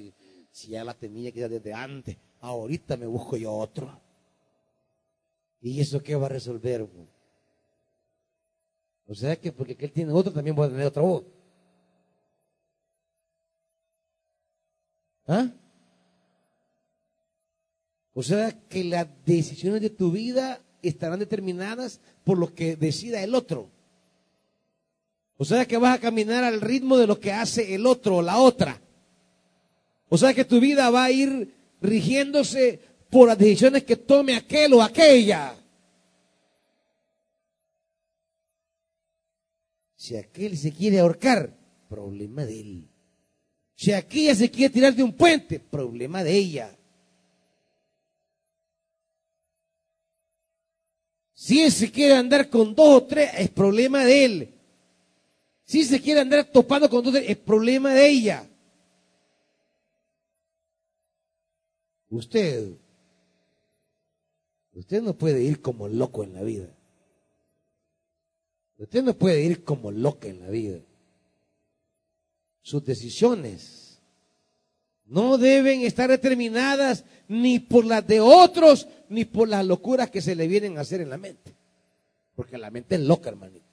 si 0.52 0.70
ya 0.70 0.84
la 0.84 0.96
tenía 0.96 1.32
que 1.32 1.48
desde 1.48 1.74
antes, 1.74 2.18
ahorita 2.42 2.98
me 2.98 3.06
busco 3.06 3.38
yo 3.38 3.54
otro. 3.54 4.00
¿Y 5.62 5.82
eso 5.82 6.02
qué 6.02 6.16
va 6.16 6.26
a 6.26 6.30
resolver? 6.30 6.88
O 9.08 9.14
sea 9.14 9.36
que 9.36 9.52
porque 9.52 9.78
él 9.80 9.92
tiene 9.92 10.12
otro, 10.12 10.32
también 10.32 10.56
voy 10.56 10.68
a 10.68 10.70
tener 10.70 10.88
otra 10.88 11.04
voz. 11.04 11.24
¿Ah? 15.28 15.48
O 18.20 18.22
sea 18.22 18.52
que 18.68 18.84
las 18.84 19.08
decisiones 19.26 19.80
de 19.80 19.90
tu 19.90 20.12
vida 20.12 20.60
estarán 20.82 21.20
determinadas 21.20 22.02
por 22.26 22.38
lo 22.38 22.54
que 22.54 22.76
decida 22.76 23.24
el 23.24 23.34
otro. 23.34 23.70
O 25.38 25.46
sea 25.46 25.66
que 25.66 25.78
vas 25.78 25.96
a 25.96 26.02
caminar 26.02 26.44
al 26.44 26.60
ritmo 26.60 26.98
de 26.98 27.08
lo 27.08 27.18
que 27.18 27.32
hace 27.32 27.74
el 27.74 27.86
otro 27.86 28.18
o 28.18 28.22
la 28.22 28.40
otra. 28.40 28.82
O 30.10 30.18
sea 30.18 30.34
que 30.34 30.44
tu 30.44 30.60
vida 30.60 30.90
va 30.90 31.06
a 31.06 31.12
ir 31.12 31.56
rigiéndose 31.82 32.82
por 33.10 33.30
las 33.30 33.38
decisiones 33.38 33.86
que 33.86 33.96
tome 33.96 34.36
aquel 34.36 34.74
o 34.74 34.84
aquella. 34.84 35.56
Si 39.96 40.18
aquel 40.18 40.58
se 40.58 40.74
quiere 40.74 41.00
ahorcar, 41.00 41.56
problema 41.88 42.44
de 42.44 42.60
él. 42.60 42.90
Si 43.76 43.94
aquella 43.94 44.36
se 44.36 44.52
quiere 44.52 44.74
tirar 44.74 44.94
de 44.94 45.04
un 45.04 45.14
puente, 45.14 45.62
problema 45.62 46.22
de 46.22 46.36
ella. 46.36 46.76
Si 51.40 51.62
él 51.62 51.72
se 51.72 51.90
quiere 51.90 52.16
andar 52.16 52.50
con 52.50 52.76
dos 52.76 52.98
o 52.98 53.04
tres, 53.06 53.32
es 53.38 53.50
problema 53.50 54.04
de 54.04 54.26
él. 54.26 54.54
Si 55.64 55.86
se 55.86 56.02
quiere 56.02 56.20
andar 56.20 56.44
topando 56.44 56.90
con 56.90 57.02
dos 57.02 57.14
o 57.14 57.18
tres, 57.18 57.30
es 57.30 57.38
problema 57.38 57.94
de 57.94 58.10
ella. 58.10 58.50
Usted, 62.10 62.74
usted 64.74 65.02
no 65.02 65.14
puede 65.14 65.42
ir 65.42 65.62
como 65.62 65.88
loco 65.88 66.26
en 66.26 66.34
la 66.34 66.44
vida. 66.44 66.76
Usted 68.78 69.02
no 69.02 69.14
puede 69.14 69.42
ir 69.42 69.64
como 69.64 69.92
loca 69.92 70.28
en 70.28 70.42
la 70.42 70.50
vida. 70.50 70.82
Sus 72.62 72.84
decisiones 72.84 73.79
no 75.10 75.38
deben 75.38 75.82
estar 75.82 76.10
determinadas 76.10 77.04
ni 77.28 77.60
por 77.60 77.84
las 77.84 78.06
de 78.06 78.22
otros, 78.22 78.88
ni 79.10 79.26
por 79.26 79.48
las 79.48 79.66
locuras 79.66 80.10
que 80.10 80.22
se 80.22 80.36
le 80.36 80.48
vienen 80.48 80.78
a 80.78 80.82
hacer 80.82 81.02
en 81.02 81.10
la 81.10 81.18
mente. 81.18 81.54
Porque 82.36 82.58
la 82.58 82.70
mente 82.70 82.96
es 82.96 83.02
loca, 83.02 83.30
hermanito. 83.30 83.66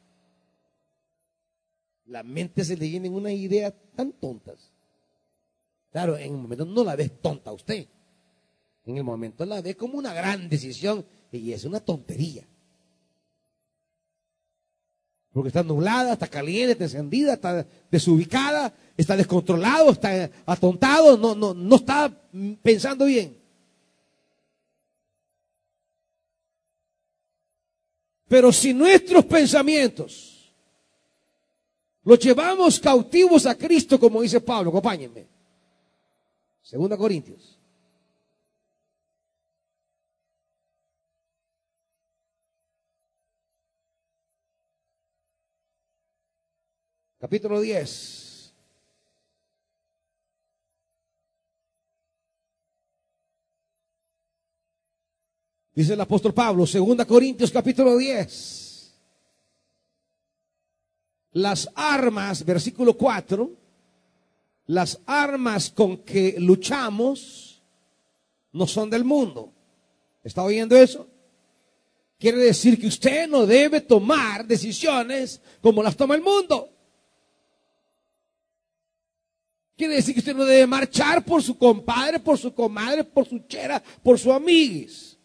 La 2.07 2.23
mente 2.23 2.65
se 2.65 2.77
le 2.77 2.89
vienen 2.89 3.15
unas 3.15 3.33
ideas 3.33 3.75
tan 3.95 4.13
tontas. 4.13 4.73
Claro, 5.93 6.17
en 6.17 6.33
el 6.33 6.39
momento 6.39 6.65
no 6.65 6.85
la 6.85 6.97
ves 6.97 7.21
tonta 7.21 7.53
usted. 7.53 7.87
En 8.85 8.97
el 8.97 9.05
momento 9.05 9.45
la 9.45 9.61
ve 9.61 9.77
como 9.77 9.99
una 9.99 10.15
gran 10.15 10.49
decisión 10.49 11.05
y 11.33 11.53
es 11.53 11.65
una 11.65 11.81
tontería. 11.81 12.47
Porque 15.37 15.49
está 15.49 15.63
nublada, 15.63 16.15
está 16.15 16.27
caliente, 16.29 16.73
está 16.73 16.85
encendida, 16.85 17.35
está 17.35 17.67
desubicada, 17.91 18.73
está 18.97 19.15
descontrolado, 19.19 19.91
está 19.91 20.31
atontado, 20.47 21.19
no, 21.19 21.53
no, 21.53 21.77
está 21.77 22.11
pensando 22.63 23.05
bien. 23.05 23.37
Pero 28.27 28.51
si 28.51 28.73
nuestros 28.73 29.27
pensamientos 29.27 30.55
los 32.03 32.19
llevamos 32.19 32.81
cautivos 32.81 33.45
a 33.45 33.55
Cristo, 33.55 34.01
como 34.01 34.23
dice 34.23 34.41
Pablo, 34.41 34.71
acompáñenme. 34.71 35.27
Segunda 36.63 36.97
Corintios. 36.97 37.56
Capítulo 47.19 47.61
10. 47.61 48.53
Dice 55.75 55.93
el 55.95 56.01
apóstol 56.01 56.35
Pablo, 56.35 56.65
2 56.67 57.07
Corintios 57.07 57.51
capítulo 57.51 57.97
10. 57.97 58.95
Las 61.33 61.71
armas, 61.75 62.45
versículo 62.45 62.95
4, 62.95 63.51
las 64.67 65.01
armas 65.05 65.71
con 65.71 65.99
que 65.99 66.37
luchamos 66.39 67.63
no 68.53 68.67
son 68.67 68.89
del 68.89 69.05
mundo. 69.05 69.53
¿Está 70.23 70.43
oyendo 70.43 70.77
eso? 70.77 71.07
Quiere 72.19 72.39
decir 72.39 72.81
que 72.81 72.87
usted 72.87 73.29
no 73.29 73.47
debe 73.47 73.83
tomar 73.83 74.47
decisiones 74.47 75.41
como 75.61 75.83
las 75.83 75.97
toma 75.97 76.15
el 76.15 76.23
mundo. 76.23 76.76
Quiere 79.77 79.97
decir 79.97 80.15
que 80.15 80.21
usted 80.21 80.35
no 80.35 80.45
debe 80.45 80.67
marchar 80.67 81.23
por 81.23 81.43
su 81.43 81.57
compadre, 81.57 82.19
por 82.19 82.39
su 82.39 82.55
comadre, 82.55 83.05
por 83.05 83.29
su 83.29 83.41
chera, 83.41 83.83
por 84.03 84.19
su 84.19 84.33
amiguis. 84.33 85.19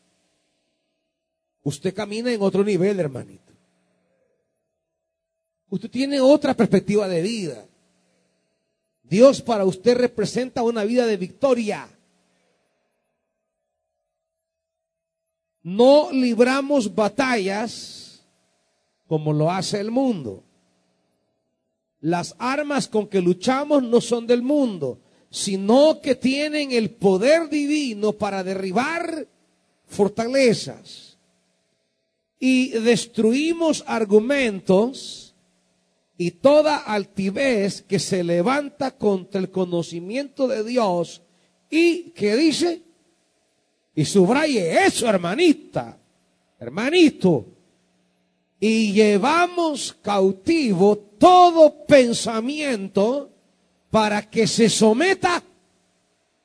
Usted 1.64 1.93
camina 1.93 2.32
en 2.32 2.41
otro 2.41 2.64
nivel, 2.64 2.99
hermanito. 2.99 3.54
Usted 5.70 5.89
tiene 5.89 6.20
otra 6.20 6.54
perspectiva 6.54 7.08
de 7.08 7.22
vida. 7.22 7.66
Dios 9.04 9.41
para 9.41 9.64
usted 9.64 9.95
representa 9.95 10.64
una 10.64 10.84
vida 10.84 11.06
de 11.06 11.16
victoria. 11.16 11.88
No 15.64 16.12
libramos 16.12 16.93
batallas 16.93 18.26
como 19.08 19.32
lo 19.32 19.49
hace 19.49 19.80
el 19.80 19.91
mundo. 19.91 20.43
Las 22.02 22.36
armas 22.39 22.88
con 22.88 23.08
que 23.08 23.22
luchamos 23.22 23.84
no 23.84 24.02
son 24.02 24.28
del 24.28 24.41
mundo, 24.41 24.99
sino 25.30 26.02
que 26.02 26.16
tienen 26.16 26.72
el 26.72 26.89
poder 26.89 27.49
divino 27.49 28.14
para 28.14 28.43
derribar 28.43 29.28
fortalezas. 29.86 31.18
Y 32.39 32.70
destruimos 32.70 33.84
argumentos 33.88 35.36
y 36.18 36.32
toda 36.32 36.78
altivez 36.78 37.84
que 37.84 37.99
se 37.99 38.24
levanta 38.24 38.97
contra 38.97 39.39
el 39.39 39.52
conocimiento 39.52 40.47
de 40.47 40.64
Dios 40.64 41.22
y 41.70 42.12
que 42.12 42.36
dice, 42.36 42.82
y 43.95 44.06
subraye 44.06 44.86
eso, 44.86 45.08
hermanita, 45.08 45.99
hermanito, 46.60 47.45
y 48.64 48.93
llevamos 48.93 49.97
cautivo 50.03 50.95
todo 50.95 51.84
pensamiento 51.88 53.34
para 53.89 54.30
que 54.30 54.45
se 54.45 54.70
someta 54.70 55.43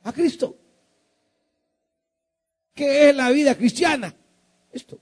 a 0.03 0.13
Cristo. 0.15 0.57
¿Qué 2.73 3.11
es 3.11 3.17
la 3.17 3.31
vida 3.31 3.55
cristiana? 3.55 4.15
Esto. 4.73 4.99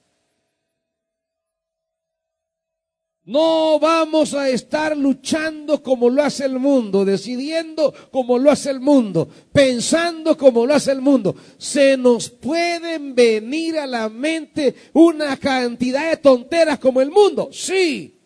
No 3.26 3.78
vamos 3.78 4.34
a 4.34 4.50
estar 4.50 4.94
luchando 4.94 5.82
como 5.82 6.10
lo 6.10 6.22
hace 6.22 6.44
el 6.44 6.58
mundo, 6.58 7.06
decidiendo 7.06 7.94
como 8.10 8.38
lo 8.38 8.50
hace 8.50 8.68
el 8.70 8.80
mundo, 8.80 9.26
pensando 9.50 10.36
como 10.36 10.66
lo 10.66 10.74
hace 10.74 10.92
el 10.92 11.00
mundo. 11.00 11.34
Se 11.56 11.96
nos 11.96 12.28
pueden 12.28 13.14
venir 13.14 13.78
a 13.78 13.86
la 13.86 14.10
mente 14.10 14.74
una 14.92 15.38
cantidad 15.38 16.10
de 16.10 16.18
tonteras 16.18 16.78
como 16.78 17.00
el 17.00 17.10
mundo. 17.10 17.48
Sí, 17.50 18.20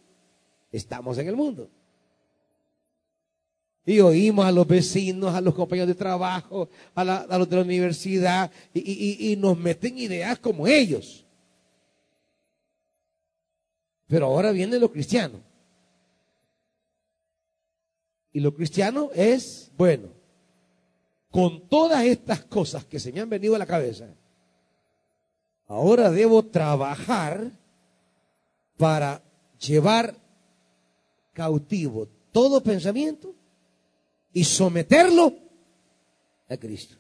estamos 0.73 1.17
en 1.19 1.29
el 1.29 1.37
mundo. 1.37 1.71
Y 3.87 4.01
oímos 4.01 4.47
a 4.47 4.53
los 4.53 4.67
vecinos, 4.67 5.33
a 5.33 5.41
los 5.41 5.55
compañeros 5.55 5.89
de 5.89 5.95
trabajo, 5.95 6.69
a, 6.97 7.05
los 7.39 7.49
de 7.49 7.57
la 7.57 7.63
universidad, 7.63 8.51
y 8.75 9.37
nos 9.39 9.57
meten 9.57 9.97
ideas 9.97 10.41
como 10.41 10.67
ellos. 10.67 11.25
Pero 14.09 14.27
ahora 14.27 14.51
viene 14.51 14.79
lo 14.79 14.91
cristiano. 14.91 15.41
Y 18.33 18.41
lo 18.41 18.55
cristiano 18.55 19.11
es, 19.15 19.71
bueno, 19.77 20.09
con 21.31 21.69
todas 21.69 22.05
estas 22.05 22.45
cosas 22.45 22.85
que 22.85 22.99
se 22.99 23.13
me 23.13 23.21
han 23.21 23.29
venido 23.29 23.55
a 23.55 23.59
la 23.59 23.67
cabeza, 23.67 24.07
ahora 25.67 26.11
debo 26.11 26.43
trabajar 26.45 27.53
para 28.77 29.23
llevar 29.59 30.15
cautivo 31.33 32.09
todo 32.33 32.63
pensamiento 32.63 33.35
y 34.33 34.45
someterlo 34.45 35.35
a 36.49 36.57
Cristo. 36.57 36.97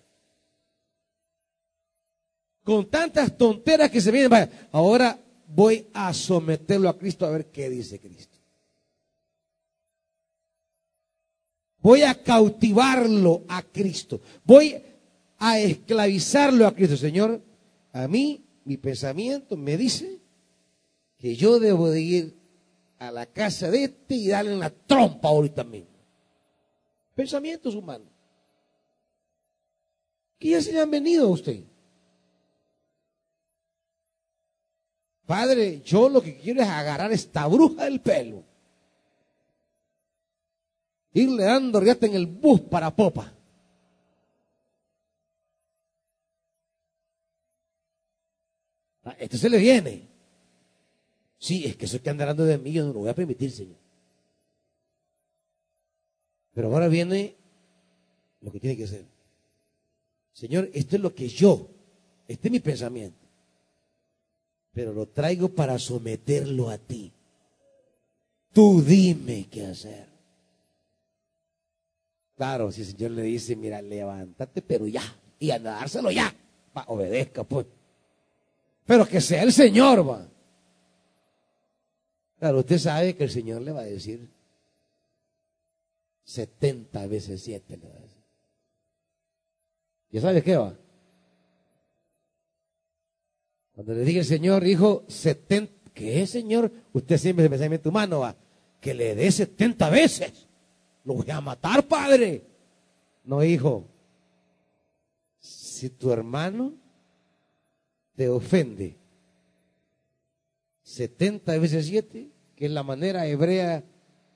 Con 2.64 2.90
tantas 2.90 3.36
tonteras 3.36 3.90
que 3.90 4.00
se 4.00 4.10
vienen, 4.10 4.50
ahora 4.72 5.18
voy 5.48 5.88
a 5.92 6.12
someterlo 6.12 6.88
a 6.88 6.98
Cristo 6.98 7.26
a 7.26 7.30
ver 7.30 7.46
qué 7.46 7.68
dice 7.70 7.98
Cristo. 7.98 8.38
Voy 11.80 12.02
a 12.02 12.22
cautivarlo 12.22 13.44
a 13.48 13.62
Cristo. 13.62 14.20
Voy 14.44 14.76
a 15.38 15.58
esclavizarlo 15.58 16.66
a 16.66 16.74
Cristo. 16.74 16.96
Señor, 16.96 17.42
a 17.92 18.06
mí 18.08 18.44
mi 18.64 18.76
pensamiento 18.76 19.56
me 19.56 19.76
dice 19.76 20.20
que 21.16 21.34
yo 21.34 21.58
debo 21.58 21.90
de 21.90 22.00
ir 22.00 22.38
a 22.98 23.10
la 23.10 23.26
casa 23.26 23.70
de 23.70 23.84
este 23.84 24.14
y 24.16 24.28
darle 24.28 24.56
la 24.56 24.70
trompa 24.70 25.28
ahorita 25.28 25.64
mismo. 25.64 25.96
Pensamientos 27.14 27.74
humanos. 27.74 28.08
Que 30.38 30.50
ya 30.50 30.60
se 30.60 30.72
le 30.72 30.80
han 30.80 30.90
venido 30.90 31.26
a 31.26 31.30
usted. 31.30 31.64
Padre, 35.28 35.82
yo 35.82 36.08
lo 36.08 36.22
que 36.22 36.38
quiero 36.38 36.62
es 36.62 36.68
agarrar 36.68 37.12
esta 37.12 37.46
bruja 37.48 37.84
del 37.84 38.00
pelo. 38.00 38.42
Irle 41.12 41.44
dando 41.44 41.80
riata 41.80 42.06
en 42.06 42.14
el 42.14 42.26
bus 42.26 42.62
para 42.62 42.96
popa. 42.96 43.30
Ah, 49.04 49.16
esto 49.18 49.36
se 49.36 49.50
le 49.50 49.58
viene. 49.58 50.08
Sí, 51.36 51.66
es 51.66 51.76
que 51.76 51.84
eso 51.84 52.00
que 52.00 52.08
anda 52.08 52.24
hablando 52.24 52.46
de 52.46 52.56
mí, 52.56 52.72
yo 52.72 52.86
no 52.86 52.94
lo 52.94 53.00
voy 53.00 53.10
a 53.10 53.14
permitir, 53.14 53.50
Señor. 53.50 53.76
Pero 56.54 56.72
ahora 56.72 56.88
viene 56.88 57.36
lo 58.40 58.50
que 58.50 58.60
tiene 58.60 58.78
que 58.78 58.86
ser. 58.86 59.04
Señor, 60.32 60.70
esto 60.72 60.96
es 60.96 61.02
lo 61.02 61.14
que 61.14 61.28
yo, 61.28 61.68
este 62.26 62.48
es 62.48 62.52
mi 62.52 62.60
pensamiento 62.60 63.17
pero 64.78 64.92
lo 64.92 65.06
traigo 65.06 65.48
para 65.48 65.76
someterlo 65.76 66.70
a 66.70 66.78
ti. 66.78 67.12
Tú 68.52 68.80
dime 68.80 69.48
qué 69.50 69.66
hacer. 69.66 70.06
Claro, 72.36 72.70
si 72.70 72.82
el 72.82 72.86
Señor 72.86 73.10
le 73.10 73.22
dice, 73.22 73.56
mira, 73.56 73.82
levántate, 73.82 74.62
pero 74.62 74.86
ya, 74.86 75.02
y 75.40 75.50
a 75.50 75.58
ya, 75.58 76.32
va, 76.76 76.84
obedezca 76.86 77.42
pues. 77.42 77.66
Pero 78.86 79.04
que 79.04 79.20
sea 79.20 79.42
el 79.42 79.52
Señor, 79.52 80.08
va. 80.08 80.28
Claro, 82.38 82.60
usted 82.60 82.78
sabe 82.78 83.16
que 83.16 83.24
el 83.24 83.30
Señor 83.30 83.62
le 83.62 83.72
va 83.72 83.80
a 83.80 83.84
decir 83.84 84.30
70 86.22 87.04
veces 87.08 87.42
7 87.42 87.76
le 87.76 87.84
va 87.84 87.96
a 87.96 88.00
decir. 88.00 88.22
¿Ya 90.12 90.20
sabe 90.20 90.40
qué 90.40 90.56
va? 90.56 90.72
Cuando 93.78 93.94
le 93.94 94.04
dije 94.04 94.18
el 94.18 94.24
Señor, 94.24 94.66
hijo, 94.66 95.04
70, 95.06 95.92
¿qué 95.94 96.20
es, 96.20 96.30
Señor? 96.30 96.72
Usted 96.92 97.16
siempre 97.16 97.44
se 97.44 97.48
pensamiento 97.48 97.88
en 97.88 97.92
tu 97.92 97.92
mano, 97.92 98.18
va, 98.18 98.36
que 98.80 98.92
le 98.92 99.14
dé 99.14 99.30
70 99.30 99.88
veces. 99.88 100.48
Lo 101.04 101.14
voy 101.14 101.30
a 101.30 101.40
matar, 101.40 101.86
padre. 101.86 102.42
No, 103.22 103.44
hijo. 103.44 103.86
Si 105.38 105.90
tu 105.90 106.10
hermano 106.10 106.74
te 108.16 108.28
ofende 108.28 108.96
70 110.82 111.56
veces 111.58 111.86
7, 111.86 112.32
que 112.56 112.66
es 112.66 112.72
la 112.72 112.82
manera 112.82 113.28
hebrea 113.28 113.84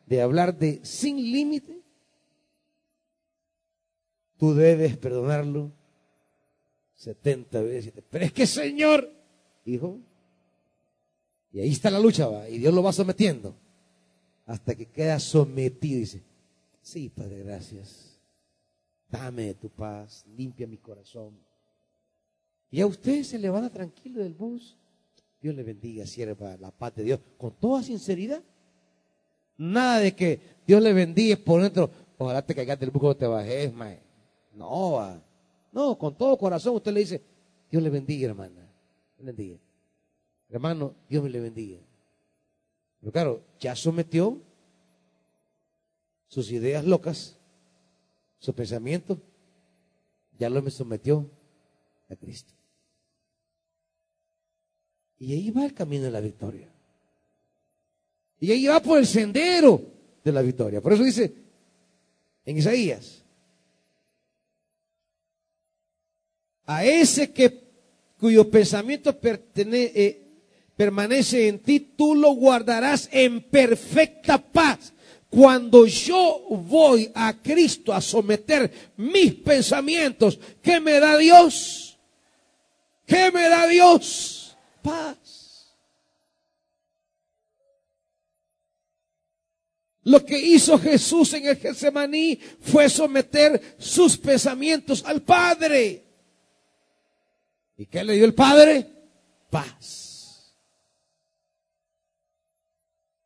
de 0.07 0.23
hablar 0.23 0.57
de 0.57 0.79
sin 0.85 1.17
límite, 1.17 1.83
tú 4.37 4.55
debes 4.55 4.97
perdonarlo 4.99 5.73
70 6.95 7.61
veces 7.63 7.83
7. 7.93 8.05
Pero 8.09 8.25
es 8.25 8.33
que, 8.33 8.47
Señor, 8.47 9.22
hijo. 9.65 9.99
Y 11.53 11.61
ahí 11.61 11.71
está 11.71 11.91
la 11.91 12.01
lucha, 12.01 12.27
va. 12.27 12.49
Y 12.49 12.59
Dios 12.59 12.73
lo 12.73 12.83
va 12.83 12.93
sometiendo. 12.93 13.55
Hasta 14.47 14.75
que 14.75 14.87
queda 14.87 15.19
sometido. 15.21 15.99
Dice, 15.99 16.23
sí, 16.81 17.09
Padre, 17.09 17.43
gracias. 17.43 18.19
Dame 19.11 19.55
tu 19.55 19.69
paz, 19.69 20.25
limpia 20.37 20.67
mi 20.67 20.79
corazón. 20.79 21.35
Y 22.71 22.81
a 22.81 22.87
usted 22.87 23.23
se 23.23 23.39
le 23.39 23.51
van 23.51 23.65
a 23.65 23.71
tranquilo 23.71 24.23
del 24.23 24.33
bus. 24.33 24.77
Dios 25.43 25.55
le 25.55 25.63
bendiga, 25.63 26.07
sierva, 26.07 26.57
la 26.57 26.71
paz 26.71 26.95
de 26.95 27.03
Dios. 27.03 27.21
Con 27.37 27.53
toda 27.53 27.83
sinceridad. 27.83 28.43
Nada 29.59 29.99
de 29.99 30.15
que 30.15 30.41
Dios 30.67 30.83
le 30.83 30.93
bendiga 30.95 31.37
por 31.37 31.61
dentro. 31.61 31.91
Ojalá 32.17 32.45
te 32.45 32.55
caigas 32.55 32.81
del 32.81 32.91
bus 32.91 33.01
cuando 33.01 33.17
te 33.17 33.27
bajes, 33.27 33.73
mae. 33.75 34.01
No. 34.55 35.21
No, 35.71 35.99
con 35.99 36.17
todo 36.17 36.39
corazón 36.39 36.77
usted 36.77 36.93
le 36.93 37.01
dice, 37.01 37.23
Dios 37.71 37.83
le 37.83 37.91
bendiga, 37.91 38.29
hermana 38.29 38.62
bendiga. 39.23 39.59
Hermano, 40.49 40.95
Dios 41.09 41.23
me 41.25 41.31
le 41.31 41.41
bendiga. 41.41 41.79
Pero 43.01 43.13
claro, 43.13 43.45
ya 43.59 43.75
sometió 43.75 44.41
sus 46.29 46.51
ideas 46.51 46.85
locas, 46.85 47.39
su 48.39 48.55
pensamiento, 48.55 49.21
ya 50.39 50.49
lo 50.51 50.63
me 50.63 50.71
sometió 50.71 51.29
a 52.09 52.17
Cristo. 52.17 52.53
Y 55.19 55.33
ahí 55.33 55.51
va 55.51 55.65
el 55.65 55.75
camino 55.75 56.05
de 56.05 56.11
la 56.11 56.21
victoria. 56.21 56.69
Y 58.41 58.51
ahí 58.51 58.67
va 58.67 58.81
por 58.81 58.99
el 58.99 59.07
sendero 59.07 59.81
de 60.25 60.33
la 60.33 60.43
victoria. 60.43 60.81
Por 60.81 60.93
eso 60.93 61.05
dice 61.05 61.33
en 62.45 62.59
Isaías, 62.59 63.25
a 66.65 66.85
ese 66.85 67.33
que 67.33 67.72
cuyo 68.23 68.49
pensamiento 68.49 69.19
eh, 69.21 70.23
permanece 70.77 71.49
en 71.49 71.59
ti, 71.59 71.81
tú 71.81 72.15
lo 72.15 72.31
guardarás 72.35 73.09
en 73.11 73.43
perfecta 73.43 74.39
paz. 74.39 74.93
Cuando 75.29 75.87
yo 75.87 76.41
voy 76.51 77.11
a 77.17 77.43
Cristo 77.43 77.93
a 77.93 78.01
someter 78.01 78.93
mis 78.97 79.35
pensamientos, 79.35 80.39
¿qué 80.63 80.79
me 80.79 81.01
da 81.01 81.17
Dios? 81.17 81.99
¿Qué 83.05 83.33
me 83.33 83.49
da 83.49 83.67
Dios? 83.67 84.57
Paz. 84.83 85.75
Lo 90.05 90.25
que 90.25 90.39
hizo 90.39 90.79
Jesús 90.79 91.33
en 91.33 91.47
el 91.49 91.57
Getsemaní 91.57 92.39
fue 92.61 92.89
someter 92.89 93.75
sus 93.79 94.17
pensamientos 94.17 95.03
al 95.05 95.23
Padre. 95.23 96.02
¿Y 97.77 97.87
qué 97.87 98.05
le 98.05 98.15
dio 98.15 98.25
el 98.25 98.35
Padre? 98.35 98.87
Paz. 99.51 100.55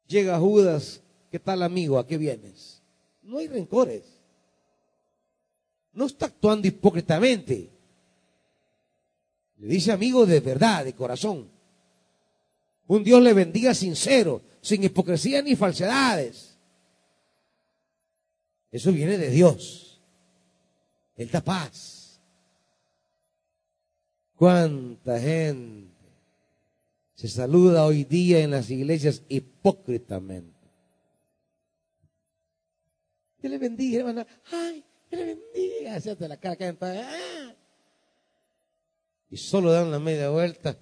Llega 0.06 0.38
Judas, 0.38 1.00
¿qué 1.30 1.38
tal 1.38 1.62
amigo? 1.62 1.98
¿A 1.98 2.06
qué 2.06 2.16
vienes? 2.16 2.80
No 3.22 3.38
hay 3.38 3.48
rencores. 3.48 4.04
No 5.92 6.06
está 6.06 6.26
actuando 6.26 6.68
hipócritamente. 6.68 7.70
Le 9.58 9.66
dice 9.66 9.90
amigo 9.90 10.26
de 10.26 10.40
verdad, 10.40 10.84
de 10.84 10.94
corazón. 10.94 11.50
Un 12.86 13.02
Dios 13.02 13.20
le 13.22 13.32
bendiga 13.32 13.74
sincero, 13.74 14.42
sin 14.60 14.84
hipocresía 14.84 15.42
ni 15.42 15.56
falsedades. 15.56 16.56
Eso 18.70 18.92
viene 18.92 19.18
de 19.18 19.30
Dios. 19.30 20.00
Él 21.16 21.30
da 21.30 21.40
paz. 21.40 21.95
¿Cuánta 24.36 25.18
gente 25.18 25.90
se 27.14 27.28
saluda 27.28 27.86
hoy 27.86 28.04
día 28.04 28.40
en 28.40 28.50
las 28.50 28.68
iglesias 28.70 29.22
hipócritamente? 29.28 30.54
Que 33.40 33.48
le 33.48 33.56
bendiga, 33.56 34.00
hermano. 34.00 34.26
Ay, 34.52 34.84
que 35.08 35.16
le 35.16 35.24
bendiga. 35.24 35.96
Hacerte 35.96 36.28
la 36.28 36.36
cara 36.36 36.56
que 36.56 36.76
ah. 36.82 37.54
Y 39.30 39.36
solo 39.38 39.72
dan 39.72 39.90
la 39.90 39.98
media 39.98 40.28
vuelta. 40.28 40.78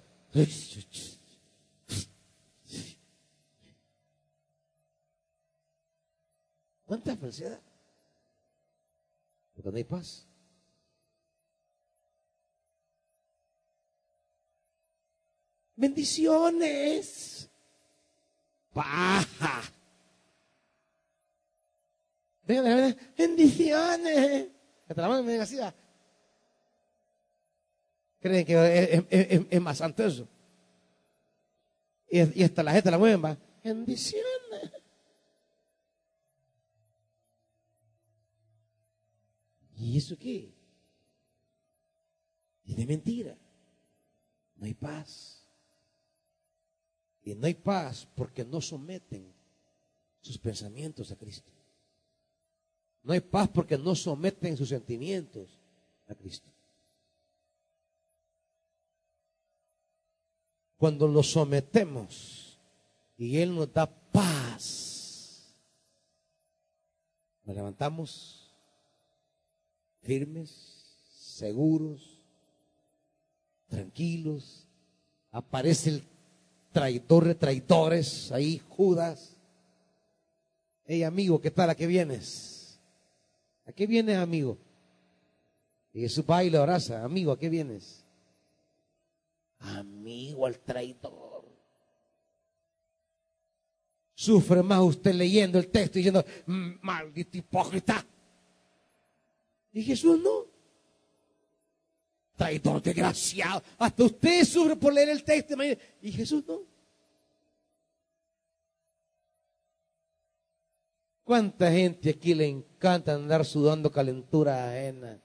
¿Cuánta 6.85 7.15
falsedad? 7.15 7.61
Porque 9.55 9.71
no 9.71 9.77
hay 9.77 9.83
paz. 9.85 10.27
Bendiciones. 15.75 17.49
Paja. 18.73 19.63
Bendiciones. 23.17 24.47
Te 24.87 25.01
la 25.01 25.09
mano. 25.09 25.27
Creen 28.19 28.45
que 28.45 29.05
es, 29.49 29.61
más 29.61 29.77
santo 29.77 30.05
eso. 30.05 30.27
Y, 32.09 32.43
hasta 32.43 32.63
la 32.63 32.73
gente 32.73 32.91
la 32.91 32.97
mueven, 32.97 33.23
va. 33.23 33.37
Bendiciones. 33.63 34.25
¿Y 39.77 39.97
eso 39.97 40.17
qué? 40.17 40.53
Y 42.63 42.75
de 42.75 42.85
mentira. 42.85 43.37
No 44.55 44.65
hay 44.65 44.73
paz. 44.73 45.44
Y 47.25 47.33
no 47.33 47.47
hay 47.47 47.55
paz 47.55 48.07
porque 48.15 48.45
no 48.45 48.61
someten 48.61 49.33
sus 50.21 50.37
pensamientos 50.37 51.11
a 51.11 51.15
Cristo. 51.15 51.51
No 53.01 53.13
hay 53.13 53.19
paz 53.19 53.49
porque 53.49 53.79
no 53.79 53.95
someten 53.95 54.55
sus 54.55 54.69
sentimientos 54.69 55.59
a 56.07 56.13
Cristo. 56.13 56.47
Cuando 60.77 61.07
los 61.07 61.31
sometemos 61.31 62.59
y 63.17 63.37
Él 63.37 63.55
nos 63.55 63.73
da 63.73 63.87
paz, 63.87 65.55
nos 67.43 67.55
levantamos 67.55 68.53
firmes, 70.03 70.51
seguros, 71.11 72.21
tranquilos. 73.67 74.67
Aparece 75.31 75.89
el 75.89 76.14
traidor 76.75 77.33
traidores, 77.35 78.33
ahí 78.33 78.61
Judas. 78.67 79.37
Hey 80.85 81.03
amigo, 81.03 81.39
¿qué 81.39 81.49
tal? 81.49 81.69
¿A 81.69 81.75
qué 81.75 81.87
vienes? 81.87 82.77
¿A 83.65 83.71
qué 83.71 83.87
vienes, 83.87 84.17
amigo? 84.17 84.57
Y 85.93 86.01
Jesús 86.01 86.25
va 86.29 86.43
y 86.43 86.49
le 86.49 86.57
abraza, 86.57 87.01
amigo, 87.01 87.31
¿a 87.31 87.39
qué 87.39 87.47
vienes? 87.47 88.03
Amigo 89.59 90.45
al 90.45 90.59
traidor. 90.59 91.45
Sufre 94.13 94.61
más 94.61 94.81
usted 94.81 95.13
leyendo 95.13 95.57
el 95.57 95.69
texto 95.69 95.97
y 95.97 96.01
diciendo, 96.01 96.25
mm, 96.45 96.71
maldito 96.81 97.37
hipócrita. 97.37 98.05
Y 99.71 99.81
Jesús 99.81 100.19
no. 100.21 100.44
Traidor 102.35 102.81
desgraciado. 102.81 103.63
Hasta 103.77 104.03
usted 104.03 104.43
sufre 104.43 104.75
por 104.75 104.93
leer 104.93 105.09
el 105.09 105.23
texto. 105.23 105.55
Y 106.01 106.11
Jesús 106.11 106.43
no. 106.47 106.61
¿Cuánta 111.23 111.71
gente 111.71 112.11
aquí 112.11 112.35
le 112.35 112.45
encanta 112.45 113.15
andar 113.15 113.43
sudando 113.45 113.91
calentura 113.91 114.69
ajena? 114.69 115.19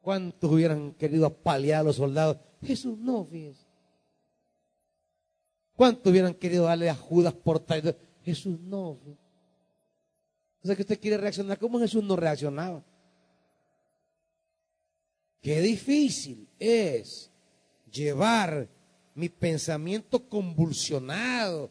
¿Cuántos 0.00 0.50
hubieran 0.50 0.92
querido 0.94 1.26
apalear 1.26 1.80
a 1.80 1.84
los 1.84 1.96
soldados? 1.96 2.38
Jesús 2.62 2.98
no, 2.98 3.24
fíjense. 3.24 3.66
¿Cuántos 5.74 6.10
hubieran 6.10 6.34
querido 6.34 6.64
darle 6.64 6.88
a 6.88 6.94
Judas 6.94 7.34
por 7.34 7.58
traidor? 7.58 7.98
Jesús 8.22 8.58
no. 8.60 8.98
O 10.64 10.66
sea 10.66 10.74
que 10.74 10.82
usted 10.82 10.98
quiere 10.98 11.18
reaccionar 11.18 11.58
como 11.58 11.78
Jesús 11.78 12.02
no 12.02 12.16
reaccionaba. 12.16 12.82
Qué 15.42 15.60
difícil 15.60 16.48
es 16.58 17.30
llevar 17.92 18.66
mi 19.14 19.28
pensamiento 19.28 20.26
convulsionado, 20.26 21.70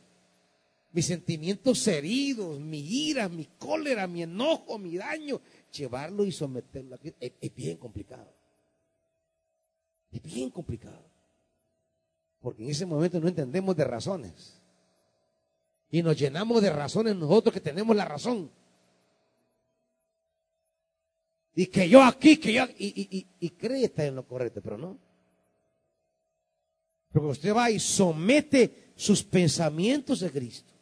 mis 0.92 1.08
sentimientos 1.08 1.88
heridos, 1.88 2.60
mi 2.60 2.82
ira, 3.08 3.28
mi 3.30 3.46
cólera, 3.58 4.06
mi 4.06 4.22
enojo, 4.22 4.78
mi 4.78 4.96
daño, 4.96 5.42
llevarlo 5.76 6.24
y 6.24 6.32
someterlo. 6.32 7.00
Es, 7.20 7.32
es 7.42 7.56
bien 7.56 7.78
complicado. 7.78 8.32
Es 10.12 10.22
bien 10.22 10.52
complicado. 10.52 11.04
Porque 12.40 12.64
en 12.64 12.70
ese 12.70 12.86
momento 12.86 13.20
no 13.20 13.28
entendemos 13.28 13.76
de 13.76 13.86
razones. 13.86 14.62
Y 15.90 16.04
nos 16.04 16.16
llenamos 16.16 16.62
de 16.62 16.70
razones 16.70 17.16
nosotros 17.16 17.52
que 17.52 17.60
tenemos 17.60 17.96
la 17.96 18.06
razón. 18.06 18.52
Y 21.56 21.68
que 21.68 21.88
yo 21.88 22.04
aquí, 22.04 22.38
que 22.38 22.54
yo... 22.54 22.66
Y, 22.78 23.28
y, 23.40 23.50
cree 23.52 23.86
estar 23.86 24.06
en 24.06 24.16
lo 24.16 24.28
correcto, 24.28 24.62
pero 24.62 24.78
no. 24.78 24.98
Porque 27.12 27.28
usted 27.28 27.56
va 27.56 27.70
y 27.70 27.80
somete 27.80 28.94
sus 28.96 29.24
pensamientos 29.24 30.24
a 30.24 30.32
Cristo. 30.32 30.74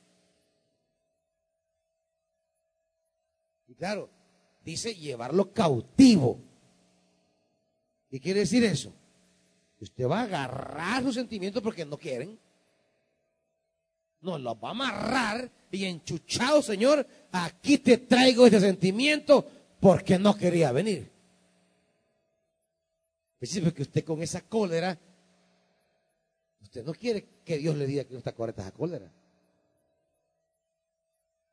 Y 3.67 3.75
claro, 3.75 4.09
dice 4.63 4.95
llevarlo 4.95 5.51
cautivo. 5.51 6.39
¿Qué 8.09 8.21
quiere 8.21 8.41
decir 8.41 8.63
eso? 8.63 8.93
Usted 9.81 10.07
va 10.07 10.21
a 10.21 10.23
agarrar 10.23 11.03
sus 11.03 11.15
sentimientos 11.15 11.61
porque 11.61 11.85
no 11.85 11.97
quieren. 11.97 12.39
No, 14.21 14.37
los 14.37 14.55
va 14.55 14.69
a 14.69 14.71
amarrar 14.71 15.51
y 15.71 15.85
enchuchado, 15.85 16.61
Señor, 16.61 17.05
aquí 17.31 17.79
te 17.79 17.97
traigo 17.97 18.45
este 18.45 18.59
sentimiento 18.59 19.60
porque 19.81 20.19
no 20.19 20.37
quería 20.37 20.71
venir. 20.71 21.11
Decir, 23.41 23.73
que 23.73 23.81
usted 23.81 24.05
con 24.05 24.21
esa 24.21 24.41
cólera, 24.41 24.97
usted 26.61 26.85
no 26.85 26.93
quiere 26.93 27.25
que 27.43 27.57
Dios 27.57 27.75
le 27.75 27.87
diga 27.87 28.03
que 28.03 28.13
no 28.13 28.19
está 28.19 28.31
correcta 28.31 28.61
esa 28.61 28.71
cólera. 28.71 29.11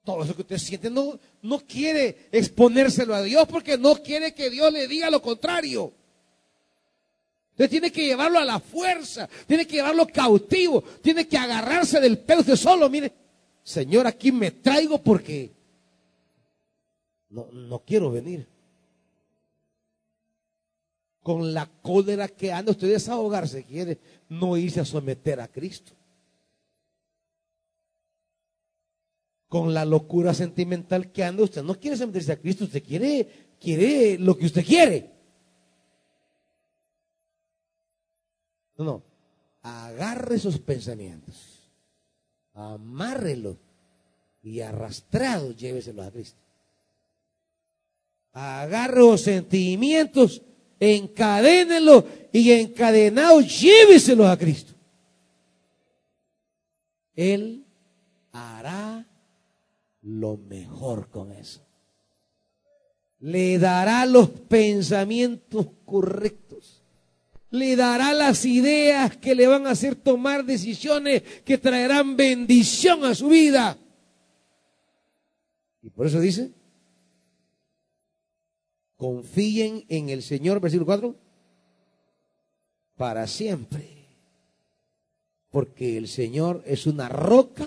Todo 0.04 0.22
eso 0.22 0.36
que 0.36 0.42
usted 0.42 0.58
siente 0.58 0.90
no, 0.90 1.18
no 1.42 1.60
quiere 1.60 2.28
exponérselo 2.30 3.14
a 3.14 3.22
Dios 3.22 3.48
porque 3.48 3.78
no 3.78 3.96
quiere 3.96 4.34
que 4.34 4.50
Dios 4.50 4.70
le 4.72 4.86
diga 4.86 5.10
lo 5.10 5.22
contrario. 5.22 5.94
Usted 7.52 7.70
tiene 7.70 7.90
que 7.90 8.04
llevarlo 8.04 8.38
a 8.38 8.44
la 8.44 8.60
fuerza, 8.60 9.28
tiene 9.46 9.66
que 9.66 9.76
llevarlo 9.76 10.06
cautivo, 10.06 10.82
tiene 11.02 11.26
que 11.26 11.38
agarrarse 11.38 11.98
del 11.98 12.18
pelo 12.18 12.42
usted 12.42 12.56
solo. 12.56 12.90
Mire, 12.90 13.10
Señor, 13.62 14.06
aquí 14.06 14.30
me 14.30 14.50
traigo 14.50 15.02
porque 15.02 15.57
no, 17.30 17.50
no 17.52 17.80
quiero 17.80 18.10
venir. 18.10 18.46
Con 21.22 21.52
la 21.52 21.66
cólera 21.66 22.28
que 22.28 22.52
anda 22.52 22.72
usted 22.72 22.88
desahogarse, 22.88 23.64
quiere 23.64 23.98
no 24.28 24.56
irse 24.56 24.80
a 24.80 24.84
someter 24.84 25.40
a 25.40 25.48
Cristo. 25.48 25.92
Con 29.48 29.74
la 29.74 29.84
locura 29.84 30.32
sentimental 30.32 31.10
que 31.10 31.24
anda 31.24 31.42
usted 31.42 31.62
no 31.62 31.74
quiere 31.78 31.96
someterse 31.96 32.32
a 32.32 32.40
Cristo, 32.40 32.64
usted 32.64 32.82
quiere, 32.82 33.56
quiere 33.60 34.18
lo 34.18 34.36
que 34.36 34.46
usted 34.46 34.64
quiere. 34.64 35.12
No, 38.76 38.84
no. 38.84 39.02
Agarre 39.62 40.36
esos 40.36 40.58
pensamientos. 40.58 41.70
Amárrelos. 42.54 43.56
Y 44.42 44.60
arrastrados 44.60 45.56
lléveselos 45.56 46.06
a 46.06 46.10
Cristo. 46.10 46.47
Agarre 48.40 49.00
los 49.00 49.22
sentimientos, 49.22 50.42
encadénenlos 50.78 52.04
y 52.32 52.52
encadenados 52.52 53.60
lléveselos 53.60 54.28
a 54.28 54.36
Cristo. 54.36 54.74
Él 57.16 57.64
hará 58.30 59.04
lo 60.02 60.36
mejor 60.36 61.08
con 61.10 61.32
eso. 61.32 61.66
le 63.20 63.58
dará 63.58 64.06
los 64.06 64.30
pensamientos 64.30 65.66
correctos, 65.84 66.84
le 67.50 67.74
dará 67.74 68.14
las 68.14 68.44
ideas 68.44 69.16
que 69.16 69.34
le 69.34 69.48
van 69.48 69.66
a 69.66 69.70
hacer 69.70 69.96
tomar 69.96 70.44
decisiones 70.44 71.22
que 71.44 71.58
traerán 71.58 72.16
bendición 72.16 73.04
a 73.04 73.16
su 73.16 73.28
vida. 73.30 73.76
Y 75.82 75.90
por 75.90 76.06
eso 76.06 76.20
dice, 76.20 76.52
confíen 78.98 79.86
en 79.88 80.10
el 80.10 80.22
Señor, 80.22 80.60
versículo 80.60 80.84
4, 80.84 81.16
para 82.96 83.26
siempre. 83.26 83.86
Porque 85.50 85.96
el 85.96 86.08
Señor 86.08 86.62
es 86.66 86.86
una 86.86 87.08
roca 87.08 87.66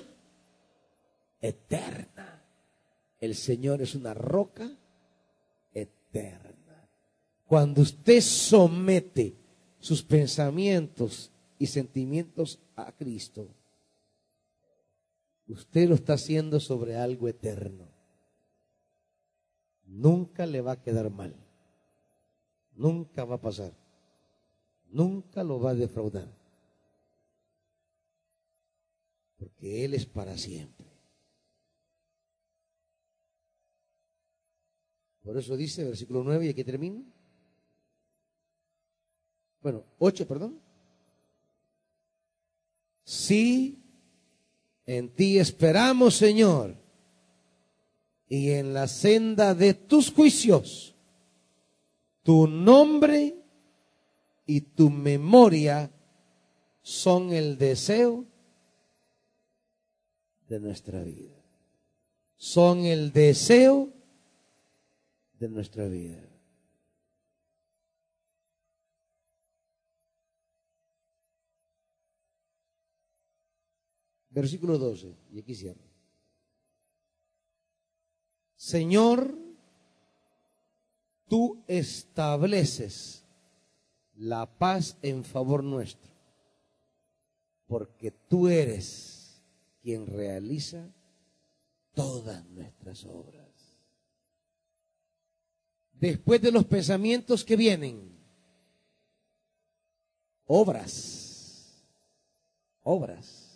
eterna. 1.39 2.43
El 3.19 3.33
Señor 3.33 3.81
es 3.81 3.95
una 3.95 4.13
roca 4.13 4.69
eterna. 5.73 6.89
Cuando 7.47 7.81
usted 7.81 8.21
somete 8.21 9.33
sus 9.79 10.03
pensamientos 10.03 11.31
y 11.57 11.67
sentimientos 11.67 12.59
a 12.75 12.91
Cristo, 12.91 13.47
usted 15.47 15.87
lo 15.87 15.95
está 15.95 16.13
haciendo 16.13 16.59
sobre 16.59 16.97
algo 16.97 17.27
eterno. 17.27 17.90
Nunca 19.91 20.45
le 20.45 20.61
va 20.61 20.73
a 20.73 20.81
quedar 20.81 21.09
mal. 21.09 21.35
Nunca 22.75 23.25
va 23.25 23.35
a 23.35 23.41
pasar. 23.41 23.73
Nunca 24.89 25.43
lo 25.43 25.59
va 25.59 25.71
a 25.71 25.75
defraudar. 25.75 26.31
Porque 29.37 29.83
Él 29.83 29.93
es 29.93 30.05
para 30.05 30.37
siempre. 30.37 30.87
Por 35.23 35.37
eso 35.37 35.57
dice, 35.57 35.83
versículo 35.83 36.23
9, 36.23 36.45
y 36.45 36.49
aquí 36.49 36.63
termino. 36.63 37.03
Bueno, 39.61 39.83
8, 39.99 40.25
perdón. 40.25 40.59
Sí, 43.03 43.77
en 44.85 45.13
ti 45.13 45.37
esperamos, 45.37 46.15
Señor, 46.15 46.80
y 48.31 48.51
en 48.51 48.73
la 48.73 48.87
senda 48.87 49.53
de 49.53 49.73
tus 49.73 50.09
juicios, 50.09 50.95
tu 52.23 52.47
nombre 52.47 53.35
y 54.45 54.61
tu 54.61 54.89
memoria 54.89 55.91
son 56.81 57.33
el 57.33 57.57
deseo 57.57 58.23
de 60.47 60.61
nuestra 60.61 61.03
vida. 61.03 61.35
Son 62.37 62.85
el 62.85 63.11
deseo 63.11 63.89
de 65.37 65.49
nuestra 65.49 65.89
vida. 65.89 66.23
Versículo 74.29 74.77
12, 74.77 75.17
y 75.33 75.39
aquí 75.39 75.53
cierro. 75.53 75.90
Señor, 78.61 79.35
tú 81.27 81.63
estableces 81.67 83.25
la 84.13 84.45
paz 84.45 84.97
en 85.01 85.23
favor 85.23 85.63
nuestro, 85.63 86.11
porque 87.65 88.11
tú 88.11 88.49
eres 88.49 89.41
quien 89.81 90.05
realiza 90.05 90.93
todas 91.95 92.45
nuestras 92.49 93.03
obras 93.05 93.41
después 95.93 96.39
de 96.39 96.51
los 96.51 96.65
pensamientos 96.65 97.43
que 97.43 97.55
vienen, 97.55 98.15
obras, 100.45 101.83
obras. 102.83 103.47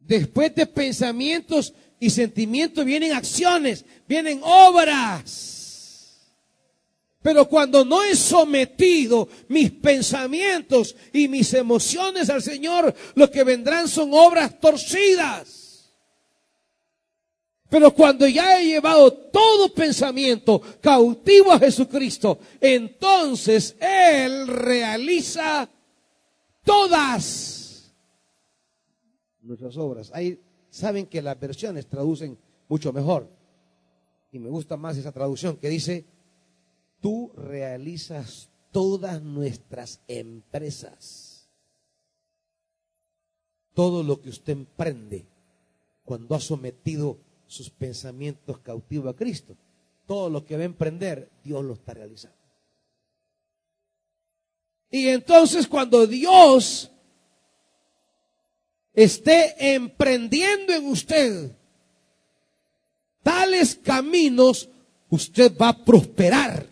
Después 0.00 0.52
de 0.56 0.66
pensamientos 0.66 1.72
y 2.00 2.10
sentimientos 2.10 2.84
vienen 2.84 3.12
acciones, 3.12 3.84
vienen 4.06 4.40
obras. 4.42 5.48
Pero 7.20 7.48
cuando 7.48 7.84
no 7.84 8.02
he 8.04 8.14
sometido 8.14 9.28
mis 9.48 9.70
pensamientos 9.72 10.94
y 11.12 11.28
mis 11.28 11.52
emociones 11.52 12.30
al 12.30 12.42
Señor, 12.42 12.94
lo 13.14 13.30
que 13.30 13.44
vendrán 13.44 13.88
son 13.88 14.10
obras 14.14 14.58
torcidas. 14.60 15.58
Pero 17.68 17.92
cuando 17.92 18.26
ya 18.26 18.60
he 18.60 18.66
llevado 18.66 19.12
todo 19.12 19.74
pensamiento 19.74 20.62
cautivo 20.80 21.52
a 21.52 21.58
Jesucristo, 21.58 22.38
entonces 22.60 23.76
Él 23.78 24.46
realiza 24.46 25.68
todas 26.64 27.92
nuestras 29.42 29.76
obras. 29.76 30.10
Ahí 30.14 30.38
saben 30.70 31.06
que 31.06 31.22
las 31.22 31.38
versiones 31.38 31.86
traducen 31.86 32.38
mucho 32.68 32.92
mejor. 32.92 33.28
Y 34.30 34.38
me 34.38 34.50
gusta 34.50 34.76
más 34.76 34.96
esa 34.96 35.12
traducción 35.12 35.56
que 35.56 35.68
dice, 35.68 36.04
tú 37.00 37.32
realizas 37.34 38.50
todas 38.70 39.22
nuestras 39.22 40.00
empresas. 40.08 41.48
Todo 43.74 44.02
lo 44.02 44.20
que 44.20 44.28
usted 44.30 44.52
emprende 44.52 45.26
cuando 46.04 46.34
ha 46.34 46.40
sometido 46.40 47.18
sus 47.46 47.70
pensamientos 47.70 48.58
cautivos 48.58 49.12
a 49.12 49.16
Cristo. 49.16 49.56
Todo 50.06 50.30
lo 50.30 50.44
que 50.44 50.56
va 50.56 50.62
a 50.62 50.66
emprender, 50.66 51.30
Dios 51.44 51.64
lo 51.64 51.74
está 51.74 51.94
realizando. 51.94 52.36
Y 54.90 55.08
entonces 55.08 55.66
cuando 55.66 56.06
Dios 56.06 56.90
esté 59.04 59.74
emprendiendo 59.74 60.72
en 60.72 60.86
usted 60.86 61.52
tales 63.22 63.76
caminos, 63.76 64.68
usted 65.08 65.56
va 65.56 65.68
a 65.68 65.84
prosperar. 65.84 66.66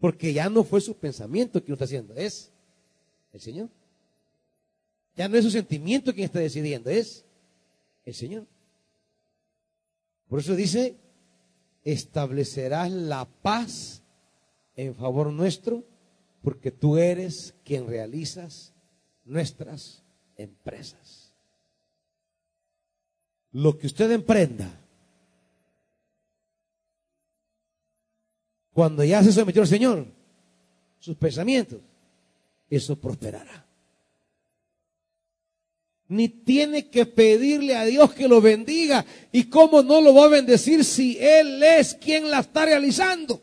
Porque 0.00 0.32
ya 0.32 0.50
no 0.50 0.64
fue 0.64 0.80
su 0.80 0.96
pensamiento 0.96 1.62
quien 1.62 1.74
está 1.74 1.84
haciendo, 1.84 2.14
es 2.14 2.50
el 3.32 3.40
Señor. 3.40 3.68
Ya 5.16 5.28
no 5.28 5.36
es 5.36 5.44
su 5.44 5.52
sentimiento 5.52 6.12
quien 6.12 6.24
está 6.24 6.40
decidiendo, 6.40 6.90
es 6.90 7.24
el 8.04 8.14
Señor. 8.14 8.46
Por 10.28 10.40
eso 10.40 10.56
dice, 10.56 10.96
establecerás 11.84 12.90
la 12.90 13.24
paz 13.24 14.02
en 14.74 14.96
favor 14.96 15.32
nuestro, 15.32 15.84
porque 16.42 16.72
tú 16.72 16.96
eres 16.96 17.54
quien 17.64 17.86
realizas 17.86 18.72
nuestras 19.24 20.03
empresas. 20.36 21.32
Lo 23.52 23.78
que 23.78 23.86
usted 23.86 24.10
emprenda, 24.10 24.80
cuando 28.72 29.04
ya 29.04 29.22
se 29.22 29.32
sometió 29.32 29.62
al 29.62 29.68
Señor, 29.68 30.06
sus 30.98 31.16
pensamientos, 31.16 31.80
eso 32.68 32.98
prosperará 33.00 33.64
ni 36.08 36.28
tiene 36.28 36.88
que 36.88 37.06
pedirle 37.06 37.76
a 37.76 37.84
Dios 37.84 38.12
que 38.14 38.28
lo 38.28 38.40
bendiga. 38.40 39.04
¿Y 39.32 39.44
cómo 39.44 39.82
no 39.82 40.00
lo 40.00 40.14
va 40.14 40.26
a 40.26 40.28
bendecir 40.28 40.84
si 40.84 41.18
Él 41.18 41.62
es 41.62 41.94
quien 41.94 42.30
la 42.30 42.40
está 42.40 42.66
realizando? 42.66 43.42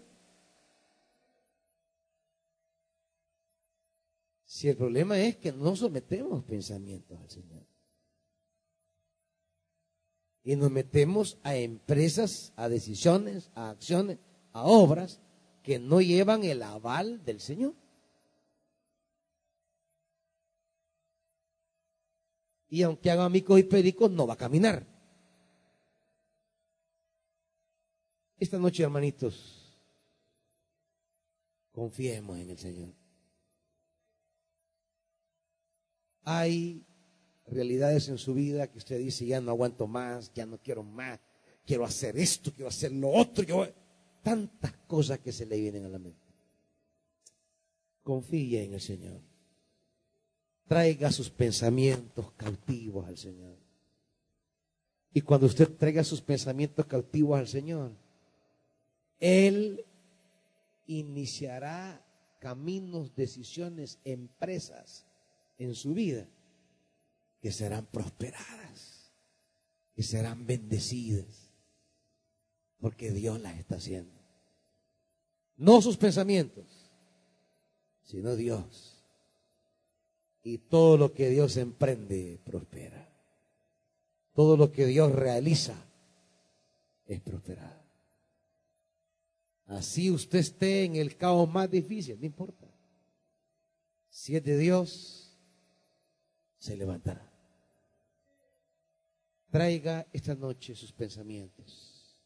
Si 4.62 4.70
el 4.70 4.78
problema 4.78 5.18
es 5.18 5.38
que 5.38 5.52
no 5.52 5.76
sometemos 5.76 6.44
pensamientos 6.44 7.20
al 7.20 7.28
Señor. 7.32 7.66
Y 10.44 10.56
nos 10.56 10.70
metemos 10.70 11.40
a 11.42 11.56
empresas, 11.56 12.54
a 12.56 12.70
decisiones, 12.70 13.50
a 13.56 13.72
acciones, 13.72 14.20
a 14.52 14.66
obras 14.66 15.20
que 15.64 15.80
no 15.80 16.00
llevan 16.00 16.44
el 16.44 16.62
aval 16.62 17.26
del 17.26 17.40
Señor. 17.40 17.74
y 22.70 22.84
aunque 22.84 23.10
haga 23.10 23.28
micos 23.30 23.60
y 23.60 23.64
pericos, 23.64 24.12
no 24.12 24.28
va 24.28 24.36
a 24.36 24.38
caminar. 24.38 24.86
Esta 28.38 28.60
noche, 28.60 28.84
hermanitos, 28.84 29.76
confiemos 31.72 32.38
en 32.38 32.52
el 32.52 32.60
Señor. 32.60 33.01
Hay 36.24 36.84
realidades 37.48 38.10
en 38.10 38.18
su 38.18 38.34
vida 38.34 38.68
que 38.68 38.78
usted 38.78 39.00
dice, 39.00 39.26
ya 39.26 39.42
no 39.42 39.52
aguanto 39.52 39.88
más, 39.88 40.32
ya 40.34 40.46
no 40.46 40.58
quiero 40.58 40.84
más, 40.84 41.20
quiero 41.66 41.84
hacer 41.84 42.18
esto, 42.18 42.52
quiero 42.54 42.70
hacer 42.70 42.92
lo 42.92 43.10
otro, 43.10 43.68
tantas 44.22 44.74
cosas 44.88 45.20
que 45.20 45.32
se 45.32 45.46
le 45.46 45.60
vienen 45.60 45.86
a 45.86 45.90
la 45.90 46.00
mente. 46.00 46.20
Confíe 48.04 48.64
en 48.64 48.74
el 48.74 48.82
Señor 48.82 49.32
traiga 50.72 51.12
sus 51.12 51.30
pensamientos 51.30 52.32
cautivos 52.38 53.06
al 53.06 53.18
Señor. 53.18 53.58
Y 55.12 55.20
cuando 55.20 55.48
usted 55.48 55.68
traiga 55.76 56.02
sus 56.02 56.22
pensamientos 56.22 56.86
cautivos 56.86 57.38
al 57.38 57.50
Señor, 57.50 57.92
Él 59.20 59.84
iniciará 60.88 62.02
caminos, 62.40 63.14
decisiones, 63.18 64.00
empresas 64.06 65.06
en 65.64 65.76
su 65.76 65.94
vida 65.94 66.28
que 67.40 67.52
serán 67.52 67.86
prosperadas, 67.86 69.12
que 69.94 70.04
serán 70.04 70.46
bendecidas, 70.46 71.54
porque 72.80 73.12
Dios 73.12 73.40
las 73.42 73.58
está 73.60 73.76
haciendo. 73.76 74.14
No 75.58 75.82
sus 75.82 75.98
pensamientos, 75.98 76.66
sino 78.04 78.36
Dios. 78.36 78.98
Y 80.44 80.58
todo 80.58 80.98
lo 80.98 81.14
que 81.14 81.30
Dios 81.30 81.58
emprende 81.58 82.40
prospera. 82.44 83.08
Todo 84.34 84.58
lo 84.58 84.72
que 84.72 84.88
Dios 84.88 85.12
realiza 85.12 85.76
es 87.06 87.22
prosperado. 87.22 87.82
Así 89.68 90.10
usted 90.10 90.40
esté 90.40 90.84
en 90.84 90.96
el 90.96 91.16
caos 91.16 91.48
más 91.48 91.70
difícil, 91.70 92.20
no 92.20 92.26
importa. 92.26 92.68
Si 94.10 94.36
es 94.36 94.44
de 94.44 94.58
Dios, 94.58 95.21
se 96.62 96.78
levantará. 96.78 97.28
Traiga 99.50 100.08
esta 100.14 100.36
noche 100.36 100.76
sus 100.76 100.94
pensamientos. 100.94 102.22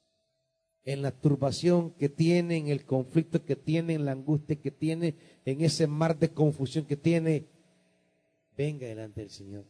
En 0.83 1.01
la 1.01 1.11
turbación 1.11 1.91
que 1.91 2.09
tiene, 2.09 2.57
en 2.57 2.67
el 2.67 2.85
conflicto 2.85 3.43
que 3.45 3.55
tiene, 3.55 3.93
en 3.93 4.03
la 4.03 4.11
angustia 4.11 4.57
que 4.57 4.71
tiene, 4.71 5.15
en 5.45 5.61
ese 5.61 5.87
mar 5.87 6.19
de 6.19 6.33
confusión 6.33 6.85
que 6.85 6.97
tiene, 6.97 7.47
venga 8.57 8.85
delante 8.85 9.21
del 9.21 9.29
Señor. 9.29 9.65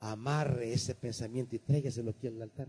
Amarre 0.00 0.74
ese 0.74 0.94
pensamiento 0.94 1.56
y 1.56 1.58
tráigaselo 1.58 2.10
aquí 2.10 2.26
al 2.26 2.42
altar. 2.42 2.68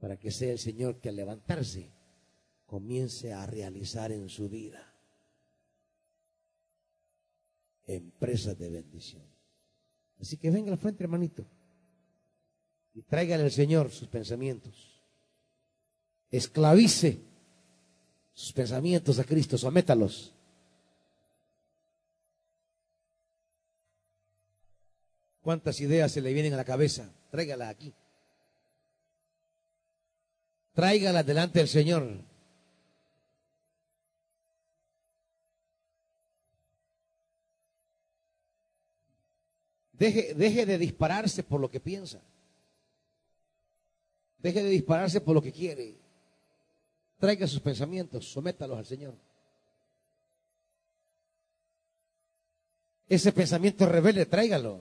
Para 0.00 0.16
que 0.16 0.30
sea 0.30 0.52
el 0.52 0.58
Señor 0.58 0.96
que 1.00 1.10
al 1.10 1.16
levantarse 1.16 1.90
comience 2.66 3.34
a 3.34 3.44
realizar 3.44 4.10
en 4.10 4.30
su 4.30 4.48
vida 4.48 4.91
empresas 7.86 8.58
de 8.58 8.70
bendición. 8.70 9.22
Así 10.20 10.36
que 10.36 10.50
venga 10.50 10.70
al 10.70 10.78
frente, 10.78 11.02
hermanito, 11.02 11.44
y 12.94 13.02
tráigale 13.02 13.44
al 13.44 13.50
Señor 13.50 13.90
sus 13.90 14.08
pensamientos. 14.08 15.02
Esclavice 16.30 17.20
sus 18.32 18.52
pensamientos 18.52 19.18
a 19.18 19.24
Cristo, 19.24 19.58
sométalos. 19.58 20.34
¿Cuántas 25.42 25.80
ideas 25.80 26.12
se 26.12 26.20
le 26.20 26.32
vienen 26.32 26.54
a 26.54 26.56
la 26.56 26.64
cabeza? 26.64 27.12
Tráigala 27.30 27.68
aquí. 27.68 27.92
Tráigala 30.72 31.22
delante 31.22 31.58
del 31.58 31.68
Señor. 31.68 32.31
Deje, 40.02 40.66
de 40.66 40.78
dispararse 40.78 41.44
por 41.44 41.60
lo 41.60 41.70
que 41.70 41.78
piensa. 41.78 42.20
Deje 44.38 44.60
de 44.60 44.70
dispararse 44.70 45.20
por 45.20 45.32
lo 45.32 45.40
que 45.40 45.52
quiere. 45.52 45.94
Traiga 47.20 47.46
sus 47.46 47.60
pensamientos, 47.60 48.32
sométalos 48.32 48.78
al 48.78 48.84
Señor. 48.84 49.14
Ese 53.08 53.30
pensamiento 53.30 53.86
rebelde, 53.86 54.26
tráigalo. 54.26 54.80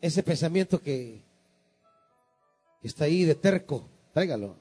Ese 0.00 0.22
pensamiento 0.22 0.80
que 0.80 1.20
está 2.82 3.04
ahí 3.04 3.24
de 3.24 3.34
terco, 3.34 3.90
tráigalo. 4.14 4.56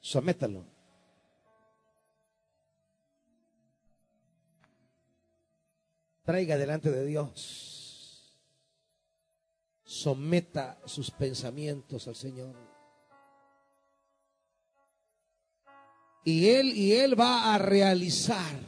Sométalo. 0.00 0.79
Traiga 6.30 6.56
delante 6.56 6.92
de 6.92 7.04
Dios. 7.04 8.38
Someta 9.82 10.80
sus 10.84 11.10
pensamientos 11.10 12.06
al 12.06 12.14
Señor. 12.14 12.54
Y 16.22 16.50
Él, 16.50 16.68
y 16.68 16.92
Él 16.92 17.18
va 17.18 17.52
a 17.52 17.58
realizar 17.58 18.60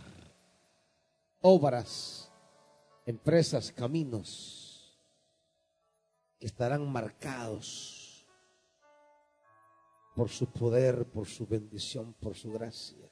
obras, 1.41 2.33
empresas, 3.07 3.71
caminos 3.71 4.99
que 6.41 6.47
estarán 6.47 6.91
marcados 6.91 8.27
por 10.17 10.31
su 10.31 10.51
poder, 10.51 11.09
por 11.13 11.29
su 11.29 11.47
bendición, 11.47 12.13
por 12.15 12.35
su 12.35 12.51
gracia. 12.51 13.12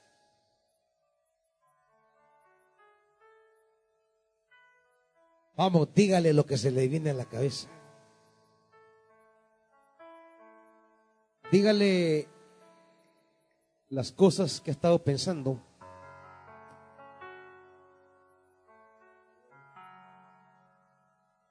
Vamos, 5.60 5.92
dígale 5.94 6.32
lo 6.32 6.46
que 6.46 6.56
se 6.56 6.70
le 6.70 6.88
viene 6.88 7.10
a 7.10 7.12
la 7.12 7.26
cabeza. 7.26 7.68
Dígale 11.52 12.26
las 13.90 14.10
cosas 14.10 14.62
que 14.62 14.70
ha 14.70 14.72
estado 14.72 15.04
pensando. 15.04 15.60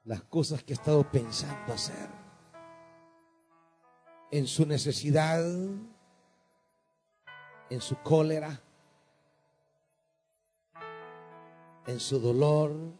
Las 0.02 0.22
cosas 0.22 0.64
que 0.64 0.72
ha 0.72 0.74
estado 0.74 1.08
pensando 1.08 1.72
hacer. 1.72 2.08
En 4.32 4.48
su 4.48 4.66
necesidad, 4.66 5.44
en 7.70 7.80
su 7.80 7.96
cólera, 8.02 8.60
en 11.86 12.00
su 12.00 12.18
dolor, 12.18 12.99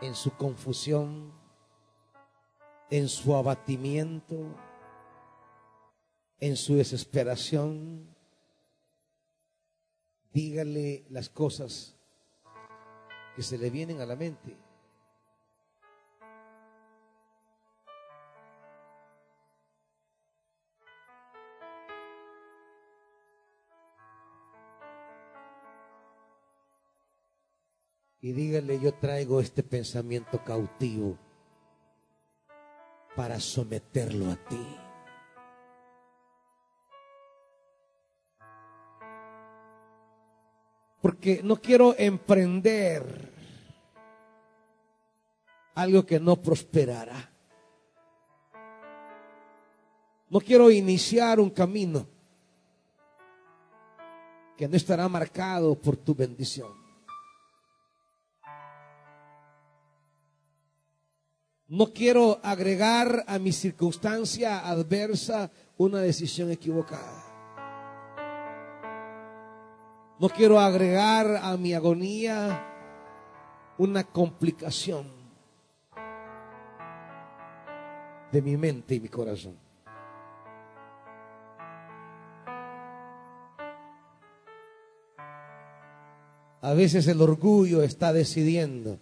en 0.00 0.14
su 0.14 0.30
confusión, 0.36 1.32
en 2.90 3.08
su 3.08 3.34
abatimiento, 3.34 4.36
en 6.40 6.56
su 6.56 6.76
desesperación. 6.76 8.14
Dígale 10.32 11.06
las 11.10 11.28
cosas 11.28 11.96
que 13.34 13.42
se 13.42 13.58
le 13.58 13.70
vienen 13.70 14.00
a 14.00 14.06
la 14.06 14.16
mente. 14.16 14.65
Y 28.26 28.32
dígale, 28.32 28.80
yo 28.80 28.92
traigo 28.92 29.40
este 29.40 29.62
pensamiento 29.62 30.42
cautivo 30.42 31.16
para 33.14 33.38
someterlo 33.38 34.32
a 34.32 34.34
ti. 34.34 34.66
Porque 41.00 41.40
no 41.44 41.54
quiero 41.54 41.94
emprender 41.96 43.32
algo 45.76 46.04
que 46.04 46.18
no 46.18 46.34
prosperará. 46.34 47.30
No 50.30 50.40
quiero 50.40 50.68
iniciar 50.72 51.38
un 51.38 51.50
camino 51.50 52.04
que 54.56 54.66
no 54.66 54.76
estará 54.76 55.08
marcado 55.08 55.76
por 55.76 55.96
tu 55.96 56.12
bendición. 56.12 56.85
No 61.68 61.92
quiero 61.92 62.38
agregar 62.44 63.24
a 63.26 63.40
mi 63.40 63.50
circunstancia 63.50 64.68
adversa 64.68 65.50
una 65.76 65.98
decisión 65.98 66.52
equivocada. 66.52 67.24
No 70.20 70.28
quiero 70.28 70.60
agregar 70.60 71.40
a 71.42 71.56
mi 71.56 71.74
agonía 71.74 72.64
una 73.78 74.04
complicación 74.04 75.10
de 78.30 78.42
mi 78.42 78.56
mente 78.56 78.94
y 78.94 79.00
mi 79.00 79.08
corazón. 79.08 79.58
A 86.62 86.72
veces 86.74 87.06
el 87.08 87.20
orgullo 87.20 87.82
está 87.82 88.12
decidiendo 88.12 88.98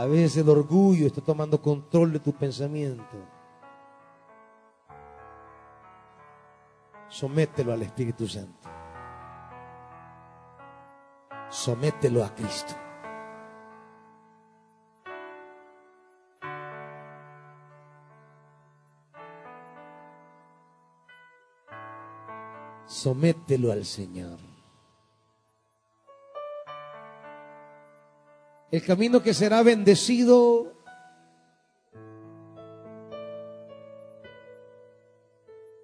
A 0.00 0.06
veces 0.06 0.38
el 0.38 0.48
orgullo 0.48 1.06
está 1.06 1.20
tomando 1.20 1.60
control 1.60 2.14
de 2.14 2.20
tu 2.20 2.32
pensamiento. 2.32 3.16
Somételo 7.10 7.74
al 7.74 7.82
Espíritu 7.82 8.26
Santo. 8.26 8.70
somételo 11.50 12.24
a 12.24 12.34
Cristo. 12.34 12.74
Somételo 22.86 23.72
al 23.72 23.84
Señor. 23.84 24.49
El 28.70 28.84
camino 28.84 29.22
que 29.22 29.34
será 29.34 29.64
bendecido 29.64 30.72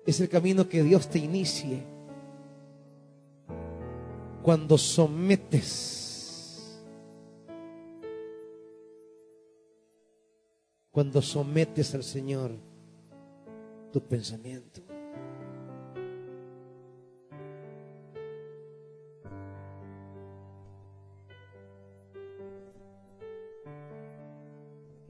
es 0.07 0.21
el 0.21 0.29
camino 0.29 0.69
que 0.69 0.85
Dios 0.85 1.09
te 1.09 1.19
inicie 1.19 1.83
cuando 4.43 4.79
sometes, 4.79 6.81
cuando 10.93 11.21
sometes 11.21 11.93
al 11.97 12.05
Señor 12.05 12.53
tu 13.93 14.01
pensamiento. 14.01 14.96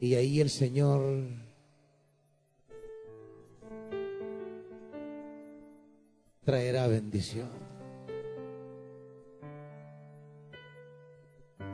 Y 0.07 0.15
ahí 0.15 0.41
el 0.41 0.51
Señor 0.51 1.03
traerá 6.45 6.87
bendición. 6.87 7.49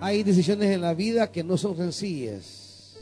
Hay 0.01 0.22
decisiones 0.22 0.70
en 0.70 0.80
la 0.80 0.95
vida 0.95 1.30
que 1.30 1.45
no 1.45 1.59
son 1.59 1.76
sencillas, 1.76 2.97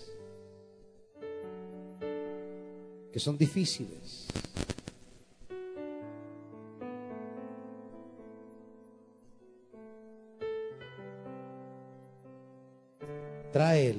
que 3.12 3.20
son 3.20 3.38
difíciles. 3.38 4.29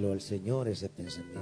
Al 0.09 0.21
Señor 0.21 0.67
ese 0.67 0.89
pensamiento. 0.89 1.41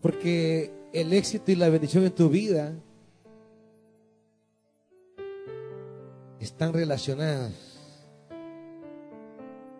Porque 0.00 0.72
el 0.92 1.12
éxito 1.12 1.52
y 1.52 1.56
la 1.56 1.68
bendición 1.68 2.04
en 2.04 2.14
tu 2.14 2.28
vida 2.28 2.74
están 6.40 6.72
relacionadas 6.72 7.76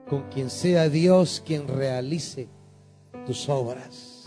con 0.09 0.29
quien 0.31 0.51
sea 0.51 0.89
Dios 0.89 1.43
quien 1.45 1.67
realice 1.67 2.49
tus 3.25 3.49
obras, 3.49 4.25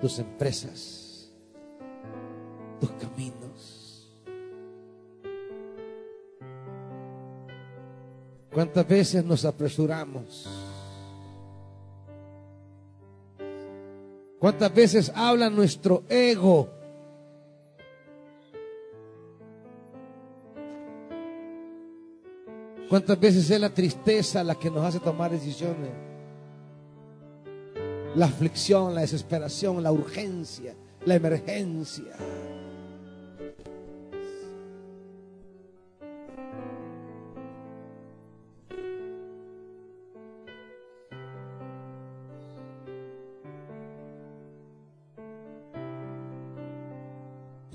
tus 0.00 0.18
empresas, 0.18 1.30
tus 2.80 2.90
caminos. 2.92 3.83
¿Cuántas 8.54 8.86
veces 8.86 9.24
nos 9.24 9.44
apresuramos? 9.44 10.46
¿Cuántas 14.38 14.72
veces 14.72 15.12
habla 15.12 15.50
nuestro 15.50 16.04
ego? 16.08 16.68
¿Cuántas 22.88 23.18
veces 23.18 23.50
es 23.50 23.60
la 23.60 23.70
tristeza 23.70 24.44
la 24.44 24.54
que 24.54 24.70
nos 24.70 24.84
hace 24.84 25.00
tomar 25.00 25.32
decisiones? 25.32 25.90
La 28.14 28.26
aflicción, 28.26 28.94
la 28.94 29.00
desesperación, 29.00 29.82
la 29.82 29.90
urgencia, 29.90 30.76
la 31.04 31.16
emergencia. 31.16 32.12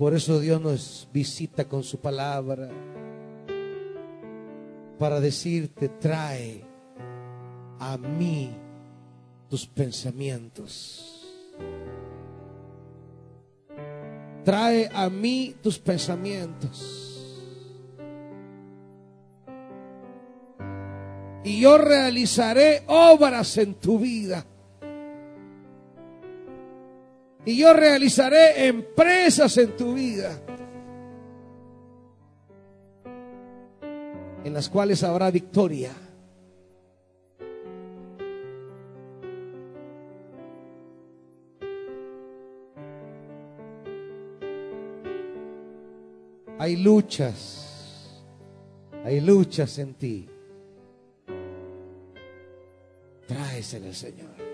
Por 0.00 0.14
eso 0.14 0.40
Dios 0.40 0.62
nos 0.62 1.06
visita 1.12 1.66
con 1.66 1.82
su 1.82 2.00
palabra 2.00 2.70
para 4.98 5.20
decirte, 5.20 5.90
trae 5.90 6.64
a 7.78 7.98
mí 7.98 8.50
tus 9.50 9.66
pensamientos. 9.66 11.30
Trae 14.42 14.88
a 14.90 15.10
mí 15.10 15.54
tus 15.62 15.78
pensamientos. 15.78 17.20
Y 21.44 21.60
yo 21.60 21.76
realizaré 21.76 22.84
obras 22.86 23.58
en 23.58 23.74
tu 23.74 23.98
vida. 23.98 24.46
Y 27.44 27.56
yo 27.56 27.72
realizaré 27.72 28.66
empresas 28.66 29.56
en 29.56 29.76
tu 29.76 29.94
vida. 29.94 30.38
En 34.44 34.52
las 34.52 34.68
cuales 34.68 35.02
habrá 35.02 35.30
victoria. 35.30 35.92
Hay 46.58 46.76
luchas. 46.76 48.22
Hay 49.02 49.20
luchas 49.22 49.78
en 49.78 49.94
ti. 49.94 50.28
Tráesela 53.26 53.86
al 53.86 53.94
Señor. 53.94 54.49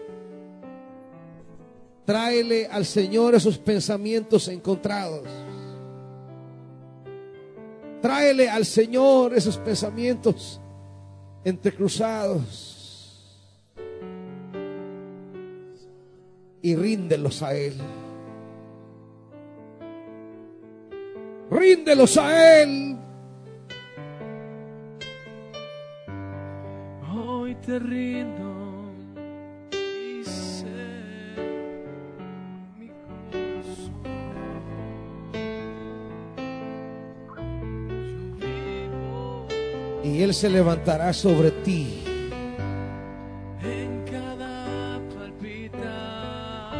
Tráele 2.06 2.68
al 2.68 2.86
Señor 2.86 3.34
esos 3.34 3.58
pensamientos 3.58 4.46
encontrados. 4.46 5.28
Tráele 8.00 8.48
al 8.48 8.64
Señor 8.64 9.34
esos 9.34 9.58
pensamientos 9.58 10.60
entrecruzados. 11.44 12.74
Y 16.62 16.76
ríndelos 16.76 17.42
a 17.42 17.54
Él. 17.56 17.74
Ríndelos 21.50 22.16
a 22.16 22.62
Él. 22.62 22.96
Hoy 27.12 27.56
te 27.56 27.80
rindo. 27.80 28.55
Él 40.26 40.34
se 40.34 40.50
levantará 40.50 41.12
sobre 41.12 41.52
ti. 41.52 42.02
En 43.62 44.02
cada 44.10 45.00
palpita, 45.14 46.74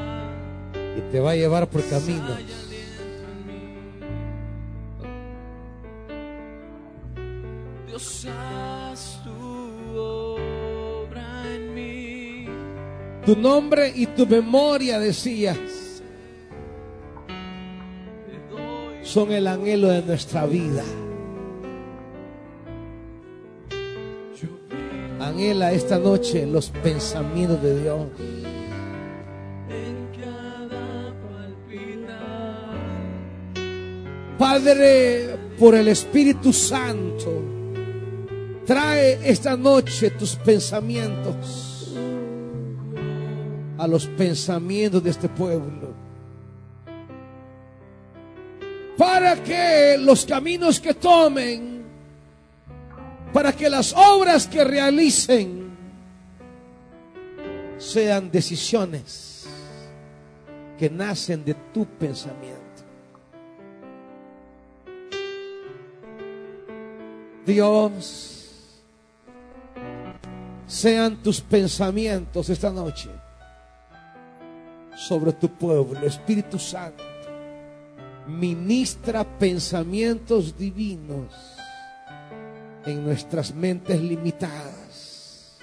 y 0.99 1.01
te 1.13 1.21
va 1.21 1.31
a 1.31 1.37
llevar 1.37 1.69
por 1.69 1.89
caminos 1.89 2.41
Dios 7.87 8.27
haz 8.27 9.23
tu 9.23 9.97
obra 9.97 11.55
en 11.55 11.73
mí. 11.73 12.47
tu 13.25 13.37
nombre 13.37 13.93
y 13.95 14.07
tu 14.07 14.27
memoria 14.27 14.99
decías 14.99 16.03
son 19.05 19.31
el 19.31 19.47
anhelo 19.47 19.87
de 19.87 20.03
nuestra 20.03 20.47
vida. 20.47 20.83
Anhela 25.37 25.71
esta 25.71 25.99
noche 25.99 26.47
los 26.47 26.71
pensamientos 26.71 27.63
de 27.63 27.83
Dios. 27.83 28.07
Padre, 34.39 35.37
por 35.59 35.75
el 35.75 35.89
Espíritu 35.89 36.55
Santo, 36.55 37.43
trae 38.65 39.19
esta 39.31 39.59
noche 39.59 40.09
tus 40.13 40.37
pensamientos 40.37 41.95
a 43.77 43.87
los 43.87 44.07
pensamientos 44.07 45.05
de 45.05 45.11
este 45.11 45.29
pueblo. 45.29 45.95
para 48.97 49.37
que 49.43 49.99
los 49.99 50.25
caminos 50.25 50.81
que 50.81 50.95
tomen, 50.95 51.76
para 53.37 53.53
que 53.53 53.69
las 53.69 53.93
obras 53.93 54.47
que 54.47 54.65
realicen 54.65 55.69
sean 57.77 58.31
decisiones 58.31 59.47
que 60.79 60.89
nacen 60.89 61.45
de 61.45 61.53
tu 61.53 61.85
pensamiento. 61.85 62.57
Dios, 67.45 68.81
sean 70.67 71.23
tus 71.23 71.43
pensamientos 71.43 72.49
esta 72.49 72.71
noche 72.71 73.11
sobre 74.97 75.35
tu 75.35 75.51
pueblo, 75.51 76.07
Espíritu 76.07 76.59
Santo. 76.59 77.05
Ministra 78.29 79.25
pensamientos 79.25 80.57
divinos 80.57 81.56
en 82.87 83.05
nuestras 83.05 83.55
mentes 83.55 84.01
limitadas. 84.01 85.59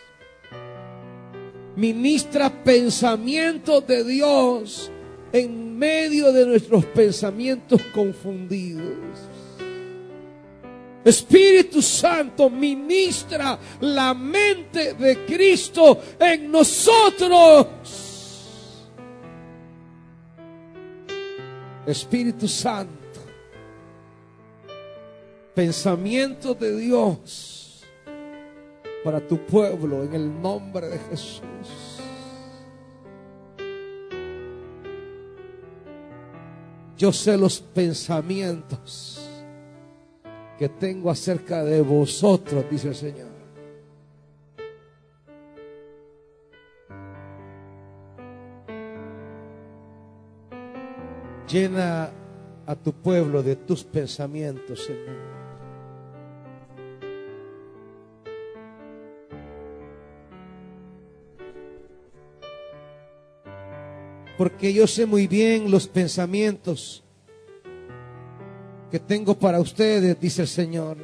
Ministra 1.75 2.49
pensamientos 2.63 3.87
de 3.87 4.03
Dios 4.03 4.91
en 5.31 5.77
medio 5.77 6.31
de 6.31 6.45
nuestros 6.45 6.85
pensamientos 6.85 7.81
confundidos. 7.93 8.83
Espíritu 11.03 11.81
Santo 11.81 12.49
ministra 12.49 13.59
la 13.81 14.13
mente 14.13 14.93
de 14.93 15.25
Cristo 15.25 15.99
en 16.19 16.51
nosotros. 16.51 17.67
Espíritu 21.85 22.47
Santo, 22.47 23.02
pensamiento 25.53 26.53
de 26.53 26.77
Dios 26.77 27.83
para 29.03 29.25
tu 29.25 29.37
pueblo 29.45 30.03
en 30.03 30.13
el 30.13 30.41
nombre 30.41 30.87
de 30.87 30.99
Jesús. 30.99 31.43
Yo 36.97 37.11
sé 37.11 37.37
los 37.37 37.59
pensamientos 37.59 39.29
que 40.57 40.69
tengo 40.69 41.09
acerca 41.09 41.63
de 41.63 41.81
vosotros, 41.81 42.65
dice 42.69 42.89
el 42.89 42.95
Señor. 42.95 43.33
Llena 51.49 52.09
a 52.65 52.75
tu 52.75 52.93
pueblo 52.93 53.43
de 53.43 53.57
tus 53.57 53.83
pensamientos, 53.83 54.85
Señor. 54.85 55.32
Porque 64.37 64.73
yo 64.73 64.87
sé 64.87 65.05
muy 65.05 65.27
bien 65.27 65.69
los 65.69 65.87
pensamientos 65.87 67.03
que 68.89 68.99
tengo 68.99 69.37
para 69.37 69.59
ustedes, 69.59 70.19
dice 70.19 70.43
el 70.43 70.47
Señor. 70.47 70.97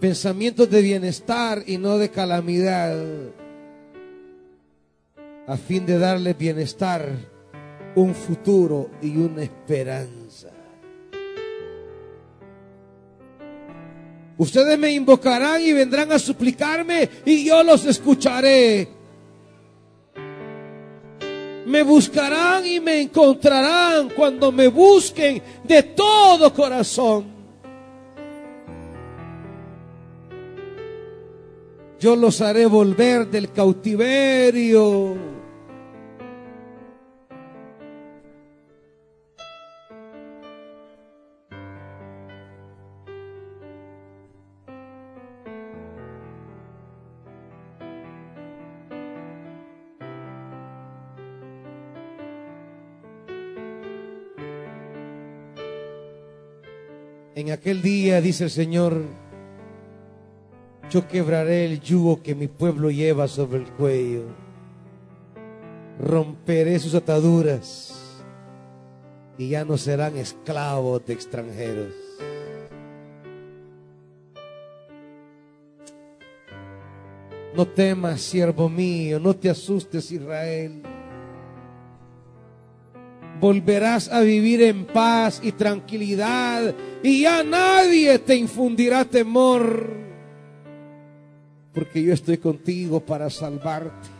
Pensamientos 0.00 0.70
de 0.70 0.82
bienestar 0.82 1.62
y 1.66 1.76
no 1.76 1.98
de 1.98 2.08
calamidad, 2.10 2.96
a 5.46 5.56
fin 5.56 5.84
de 5.84 5.98
darles 5.98 6.38
bienestar, 6.38 7.06
un 7.94 8.14
futuro 8.14 8.90
y 9.02 9.16
una 9.16 9.42
esperanza. 9.42 10.48
Ustedes 14.38 14.78
me 14.78 14.90
invocarán 14.92 15.60
y 15.60 15.72
vendrán 15.72 16.10
a 16.12 16.18
suplicarme 16.18 17.08
y 17.26 17.44
yo 17.44 17.62
los 17.62 17.84
escucharé. 17.84 18.99
Me 21.70 21.84
buscarán 21.84 22.66
y 22.66 22.80
me 22.80 23.00
encontrarán 23.00 24.08
cuando 24.08 24.50
me 24.50 24.66
busquen 24.66 25.40
de 25.62 25.84
todo 25.84 26.52
corazón. 26.52 27.26
Yo 32.00 32.16
los 32.16 32.40
haré 32.40 32.66
volver 32.66 33.28
del 33.28 33.52
cautiverio. 33.52 35.29
Aquel 57.60 57.82
día, 57.82 58.22
dice 58.22 58.44
el 58.44 58.50
Señor, 58.50 59.02
yo 60.88 61.06
quebraré 61.06 61.66
el 61.66 61.78
yugo 61.82 62.22
que 62.22 62.34
mi 62.34 62.48
pueblo 62.48 62.90
lleva 62.90 63.28
sobre 63.28 63.58
el 63.58 63.66
cuello. 63.72 64.22
Romperé 66.00 66.78
sus 66.78 66.94
ataduras 66.94 68.22
y 69.36 69.50
ya 69.50 69.66
no 69.66 69.76
serán 69.76 70.16
esclavos 70.16 71.04
de 71.04 71.12
extranjeros. 71.12 71.92
No 77.54 77.66
temas, 77.66 78.22
siervo 78.22 78.70
mío, 78.70 79.20
no 79.20 79.36
te 79.36 79.50
asustes, 79.50 80.10
Israel. 80.10 80.82
Volverás 83.40 84.12
a 84.12 84.20
vivir 84.20 84.62
en 84.62 84.84
paz 84.84 85.40
y 85.42 85.52
tranquilidad 85.52 86.74
y 87.02 87.22
ya 87.22 87.42
nadie 87.42 88.18
te 88.18 88.36
infundirá 88.36 89.06
temor, 89.06 89.90
porque 91.72 92.02
yo 92.02 92.12
estoy 92.12 92.36
contigo 92.36 93.00
para 93.00 93.30
salvarte. 93.30 94.19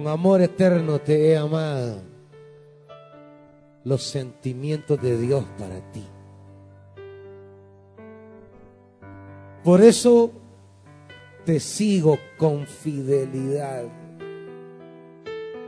Con 0.00 0.08
amor 0.08 0.40
eterno 0.40 0.98
te 0.98 1.28
he 1.28 1.36
amado. 1.36 2.00
Los 3.84 4.02
sentimientos 4.02 4.98
de 5.02 5.18
Dios 5.18 5.44
para 5.58 5.78
ti. 5.92 6.02
Por 9.62 9.82
eso 9.82 10.32
te 11.44 11.60
sigo 11.60 12.18
con 12.38 12.66
fidelidad, 12.66 13.84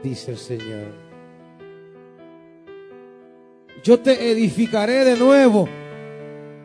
dice 0.02 0.30
el 0.30 0.38
Señor. 0.38 0.94
Yo 3.84 4.00
te 4.00 4.30
edificaré 4.30 5.04
de 5.04 5.18
nuevo. 5.18 5.68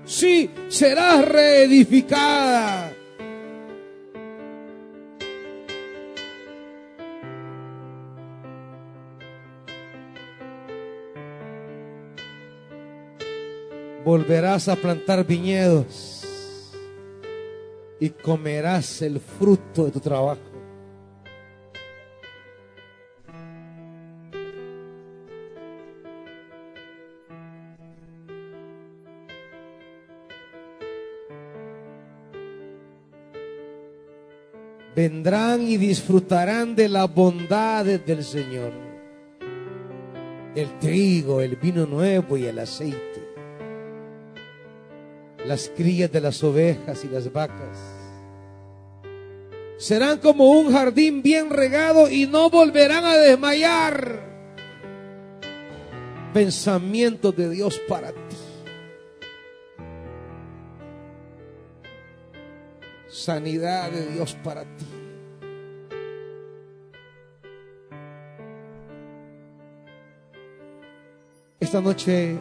Sí, 0.06 0.50
serás 0.70 1.28
reedificada. 1.28 2.94
Volverás 14.08 14.70
a 14.70 14.78
plantar 14.78 15.28
viñedos 15.28 16.72
y 18.00 18.10
comerás 18.10 19.02
el 19.02 19.20
fruto 19.20 19.84
de 19.84 19.92
tu 19.92 20.00
trabajo. 20.00 20.40
Vendrán 34.96 35.64
y 35.64 35.76
disfrutarán 35.76 36.78
de 36.78 36.88
las 36.88 37.14
bondades 37.14 38.06
del 38.06 38.24
Señor. 38.24 38.72
El 40.56 40.80
trigo, 40.80 41.42
el 41.42 41.58
vino 41.58 41.86
nuevo 41.86 42.38
y 42.38 42.46
el 42.46 42.58
aceite 42.60 43.27
las 45.48 45.72
crías 45.76 46.12
de 46.12 46.20
las 46.20 46.44
ovejas 46.44 47.06
y 47.06 47.08
las 47.08 47.32
vacas. 47.32 47.78
Serán 49.78 50.18
como 50.20 50.52
un 50.52 50.74
jardín 50.74 51.22
bien 51.22 51.50
regado 51.50 52.10
y 52.10 52.28
no 52.28 52.50
volverán 52.50 53.06
a 53.06 53.16
desmayar. 53.16 54.28
Pensamientos 56.34 57.36
de 57.36 57.50
Dios 57.50 57.80
para 57.88 58.12
ti. 58.12 58.18
Sanidad 63.08 63.90
de 63.92 64.08
Dios 64.08 64.38
para 64.44 64.64
ti. 64.64 64.86
Esta 71.60 71.82
noche 71.82 72.38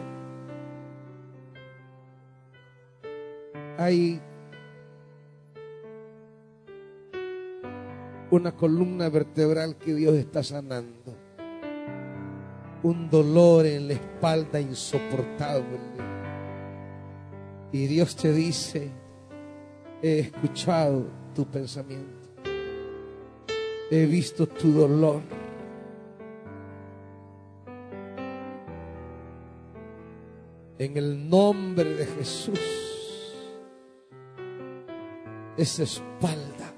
hay 3.87 4.19
una 8.31 8.51
columna 8.51 9.07
vertebral 9.07 9.77
que 9.77 9.95
Dios 9.95 10.15
está 10.15 10.43
sanando. 10.43 11.15
Un 12.83 13.09
dolor 13.09 13.65
en 13.65 13.87
la 13.87 13.93
espalda 13.93 14.59
insoportable. 14.59 15.79
Y 17.71 17.87
Dios 17.87 18.15
te 18.17 18.33
dice, 18.33 18.91
he 20.01 20.19
escuchado 20.19 21.05
tu 21.33 21.45
pensamiento. 21.45 22.27
He 23.89 24.05
visto 24.05 24.47
tu 24.47 24.73
dolor. 24.73 25.21
En 30.77 30.97
el 30.97 31.29
nombre 31.29 31.85
de 31.95 32.05
Jesús, 32.05 32.76
esa 35.57 35.83
espalda 35.83 36.73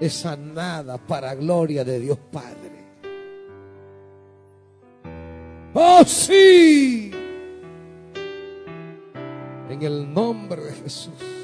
es 0.00 0.12
sanada 0.14 0.96
para 0.98 1.34
gloria 1.34 1.84
de 1.84 2.00
Dios 2.00 2.18
Padre. 2.32 2.78
Oh 5.74 6.02
sí, 6.04 7.10
en 9.68 9.82
el 9.82 10.12
nombre 10.12 10.62
de 10.62 10.72
Jesús. 10.72 11.37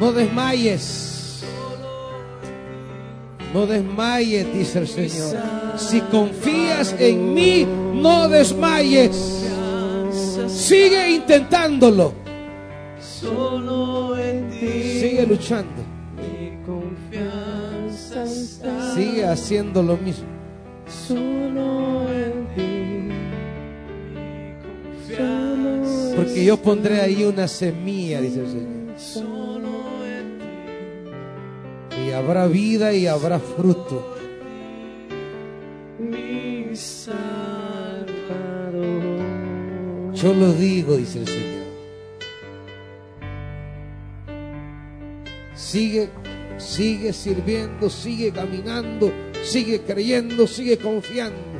No 0.00 0.12
desmayes. 0.12 1.42
No 3.52 3.66
desmayes, 3.66 4.52
dice 4.52 4.80
el 4.80 4.88
Señor. 4.88 5.36
Si 5.76 6.00
confías 6.00 6.94
en 6.98 7.34
mí, 7.34 7.66
no 7.94 8.28
desmayes. 8.28 9.46
Sigue 10.48 11.10
intentándolo. 11.12 12.12
Sigue 15.00 15.26
luchando. 15.28 15.82
Sigue 18.94 19.24
haciendo 19.24 19.82
lo 19.82 19.96
mismo. 19.96 20.26
Porque 26.16 26.44
yo 26.44 26.56
pondré 26.56 27.00
ahí 27.00 27.24
una 27.24 27.46
semilla, 27.46 28.20
dice 28.20 28.40
el 28.40 28.46
Señor. 28.48 28.83
Habrá 32.14 32.46
vida 32.46 32.92
y 32.92 33.06
habrá 33.06 33.38
fruto. 33.38 34.16
Mi 35.98 36.74
Salvador. 36.74 37.24
Yo 40.14 40.34
lo 40.34 40.52
digo, 40.52 40.96
dice 40.96 41.20
el 41.20 41.28
Señor. 41.28 41.64
Sigue, 45.54 46.08
sigue 46.58 47.12
sirviendo, 47.12 47.90
sigue 47.90 48.32
caminando, 48.32 49.12
sigue 49.42 49.82
creyendo, 49.82 50.46
sigue 50.46 50.78
confiando. 50.78 51.54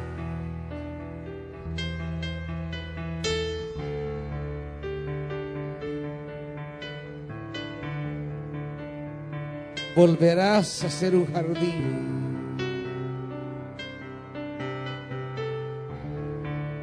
Volverás 9.94 10.82
a 10.82 10.90
ser 10.90 11.14
un 11.14 11.26
jardín. 11.32 12.14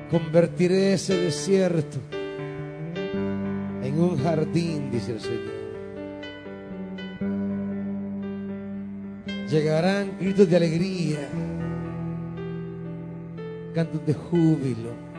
Convertiré 0.09 0.93
ese 0.93 1.17
desierto 1.17 1.97
en 3.83 3.99
un 3.99 4.17
jardín, 4.23 4.91
dice 4.91 5.11
el 5.13 5.19
Señor. 5.19 5.61
Llegarán 9.49 10.17
gritos 10.17 10.49
de 10.49 10.55
alegría, 10.55 11.27
cantos 13.75 14.05
de 14.05 14.13
júbilo. 14.13 15.10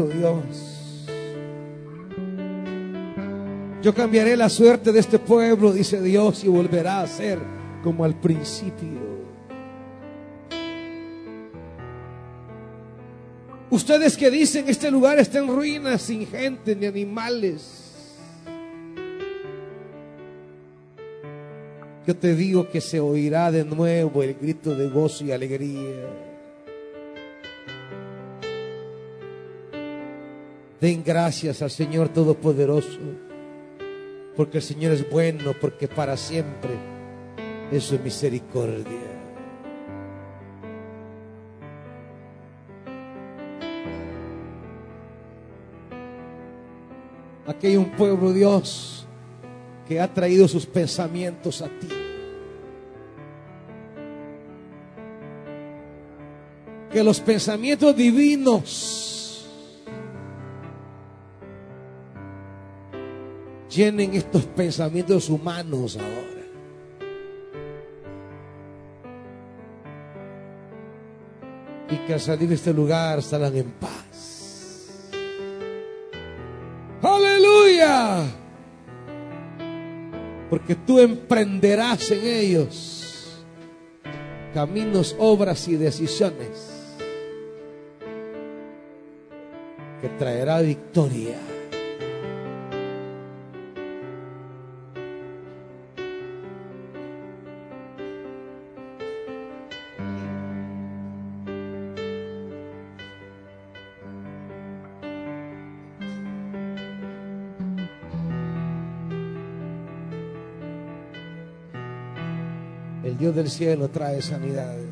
Dios. 0.00 1.06
Yo 3.82 3.92
cambiaré 3.94 4.36
la 4.36 4.48
suerte 4.48 4.92
de 4.92 5.00
este 5.00 5.18
pueblo, 5.18 5.72
dice 5.72 6.00
Dios, 6.00 6.44
y 6.44 6.48
volverá 6.48 7.02
a 7.02 7.06
ser 7.06 7.38
como 7.82 8.04
al 8.04 8.14
principio. 8.14 9.12
Ustedes 13.70 14.16
que 14.16 14.30
dicen 14.30 14.66
este 14.68 14.90
lugar 14.90 15.18
está 15.18 15.38
en 15.38 15.48
ruinas, 15.48 16.02
sin 16.02 16.26
gente 16.26 16.76
ni 16.76 16.86
animales. 16.86 17.82
Yo 22.06 22.16
te 22.16 22.34
digo 22.34 22.68
que 22.68 22.80
se 22.80 23.00
oirá 23.00 23.50
de 23.50 23.64
nuevo 23.64 24.22
el 24.22 24.34
grito 24.34 24.74
de 24.74 24.88
gozo 24.88 25.24
y 25.24 25.32
alegría. 25.32 26.31
Den 30.82 31.04
gracias 31.04 31.62
al 31.62 31.70
Señor 31.70 32.08
Todopoderoso, 32.08 32.98
porque 34.34 34.56
el 34.56 34.64
Señor 34.64 34.90
es 34.90 35.08
bueno, 35.08 35.52
porque 35.60 35.86
para 35.86 36.16
siempre 36.16 36.72
es 37.70 37.84
su 37.84 38.00
misericordia. 38.00 38.98
Aquí 47.46 47.68
hay 47.68 47.76
un 47.76 47.92
pueblo, 47.92 48.32
Dios, 48.32 49.06
que 49.86 50.00
ha 50.00 50.12
traído 50.12 50.48
sus 50.48 50.66
pensamientos 50.66 51.62
a 51.62 51.66
ti. 51.66 51.88
Que 56.92 57.04
los 57.04 57.20
pensamientos 57.20 57.94
divinos 57.94 59.11
llenen 63.74 64.14
estos 64.14 64.44
pensamientos 64.44 65.28
humanos 65.28 65.96
ahora. 65.96 66.42
Y 71.90 71.96
que 72.06 72.14
al 72.14 72.20
salir 72.20 72.48
de 72.48 72.54
este 72.54 72.72
lugar 72.72 73.22
salgan 73.22 73.56
en 73.56 73.70
paz. 73.72 75.10
Aleluya. 77.02 78.24
Porque 80.48 80.74
tú 80.74 80.98
emprenderás 80.98 82.10
en 82.10 82.26
ellos 82.26 83.02
caminos, 84.52 85.16
obras 85.18 85.66
y 85.68 85.76
decisiones 85.76 86.96
que 90.00 90.08
traerá 90.10 90.60
victoria. 90.60 91.51
Del 113.42 113.50
cielo 113.50 113.88
trae 113.88 114.22
sanidades. 114.22 114.86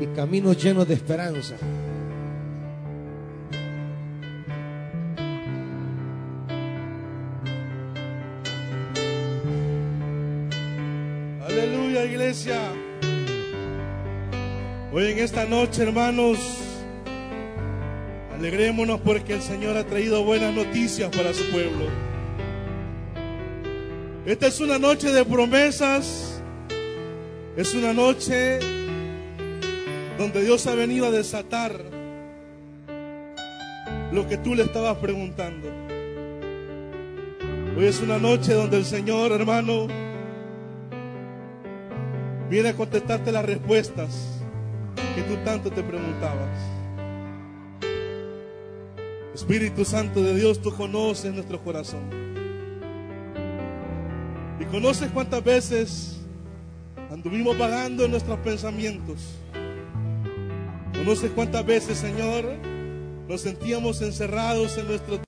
Y 0.00 0.06
caminos 0.14 0.62
llenos 0.62 0.86
de 0.86 0.94
esperanza. 0.94 1.54
Aleluya, 11.46 12.04
iglesia. 12.04 12.58
Hoy 14.92 15.04
en 15.06 15.18
esta 15.20 15.46
noche, 15.46 15.84
hermanos, 15.84 16.38
alegrémonos 18.34 19.00
porque 19.00 19.32
el 19.32 19.40
Señor 19.40 19.78
ha 19.78 19.86
traído 19.86 20.22
buenas 20.22 20.52
noticias 20.52 21.08
para 21.16 21.32
su 21.32 21.50
pueblo. 21.50 22.11
Esta 24.24 24.46
es 24.46 24.60
una 24.60 24.78
noche 24.78 25.10
de 25.10 25.24
promesas. 25.24 26.40
Es 27.56 27.74
una 27.74 27.92
noche 27.92 28.60
donde 30.16 30.42
Dios 30.44 30.64
ha 30.68 30.76
venido 30.76 31.06
a 31.06 31.10
desatar 31.10 31.80
lo 34.12 34.28
que 34.28 34.36
tú 34.36 34.54
le 34.54 34.62
estabas 34.62 34.96
preguntando. 34.98 35.68
Hoy 37.76 37.86
es 37.86 38.00
una 38.00 38.18
noche 38.18 38.54
donde 38.54 38.76
el 38.76 38.84
Señor, 38.84 39.32
hermano, 39.32 39.88
viene 42.48 42.68
a 42.68 42.76
contestarte 42.76 43.32
las 43.32 43.44
respuestas 43.44 44.38
que 45.16 45.22
tú 45.22 45.36
tanto 45.44 45.70
te 45.70 45.82
preguntabas. 45.82 46.58
Espíritu 49.34 49.84
Santo 49.84 50.22
de 50.22 50.36
Dios, 50.36 50.62
tú 50.62 50.72
conoces 50.72 51.34
nuestro 51.34 51.60
corazón. 51.60 52.41
Conoces 54.72 55.10
cuántas 55.12 55.44
veces 55.44 56.16
anduvimos 57.10 57.58
vagando 57.58 58.06
en 58.06 58.10
nuestros 58.10 58.38
pensamientos. 58.38 59.18
Conoces 60.94 61.30
cuántas 61.32 61.66
veces, 61.66 61.98
Señor, 61.98 62.46
nos 63.28 63.42
sentíamos 63.42 64.00
encerrados 64.00 64.78
en 64.78 64.86
nuestro 64.88 65.20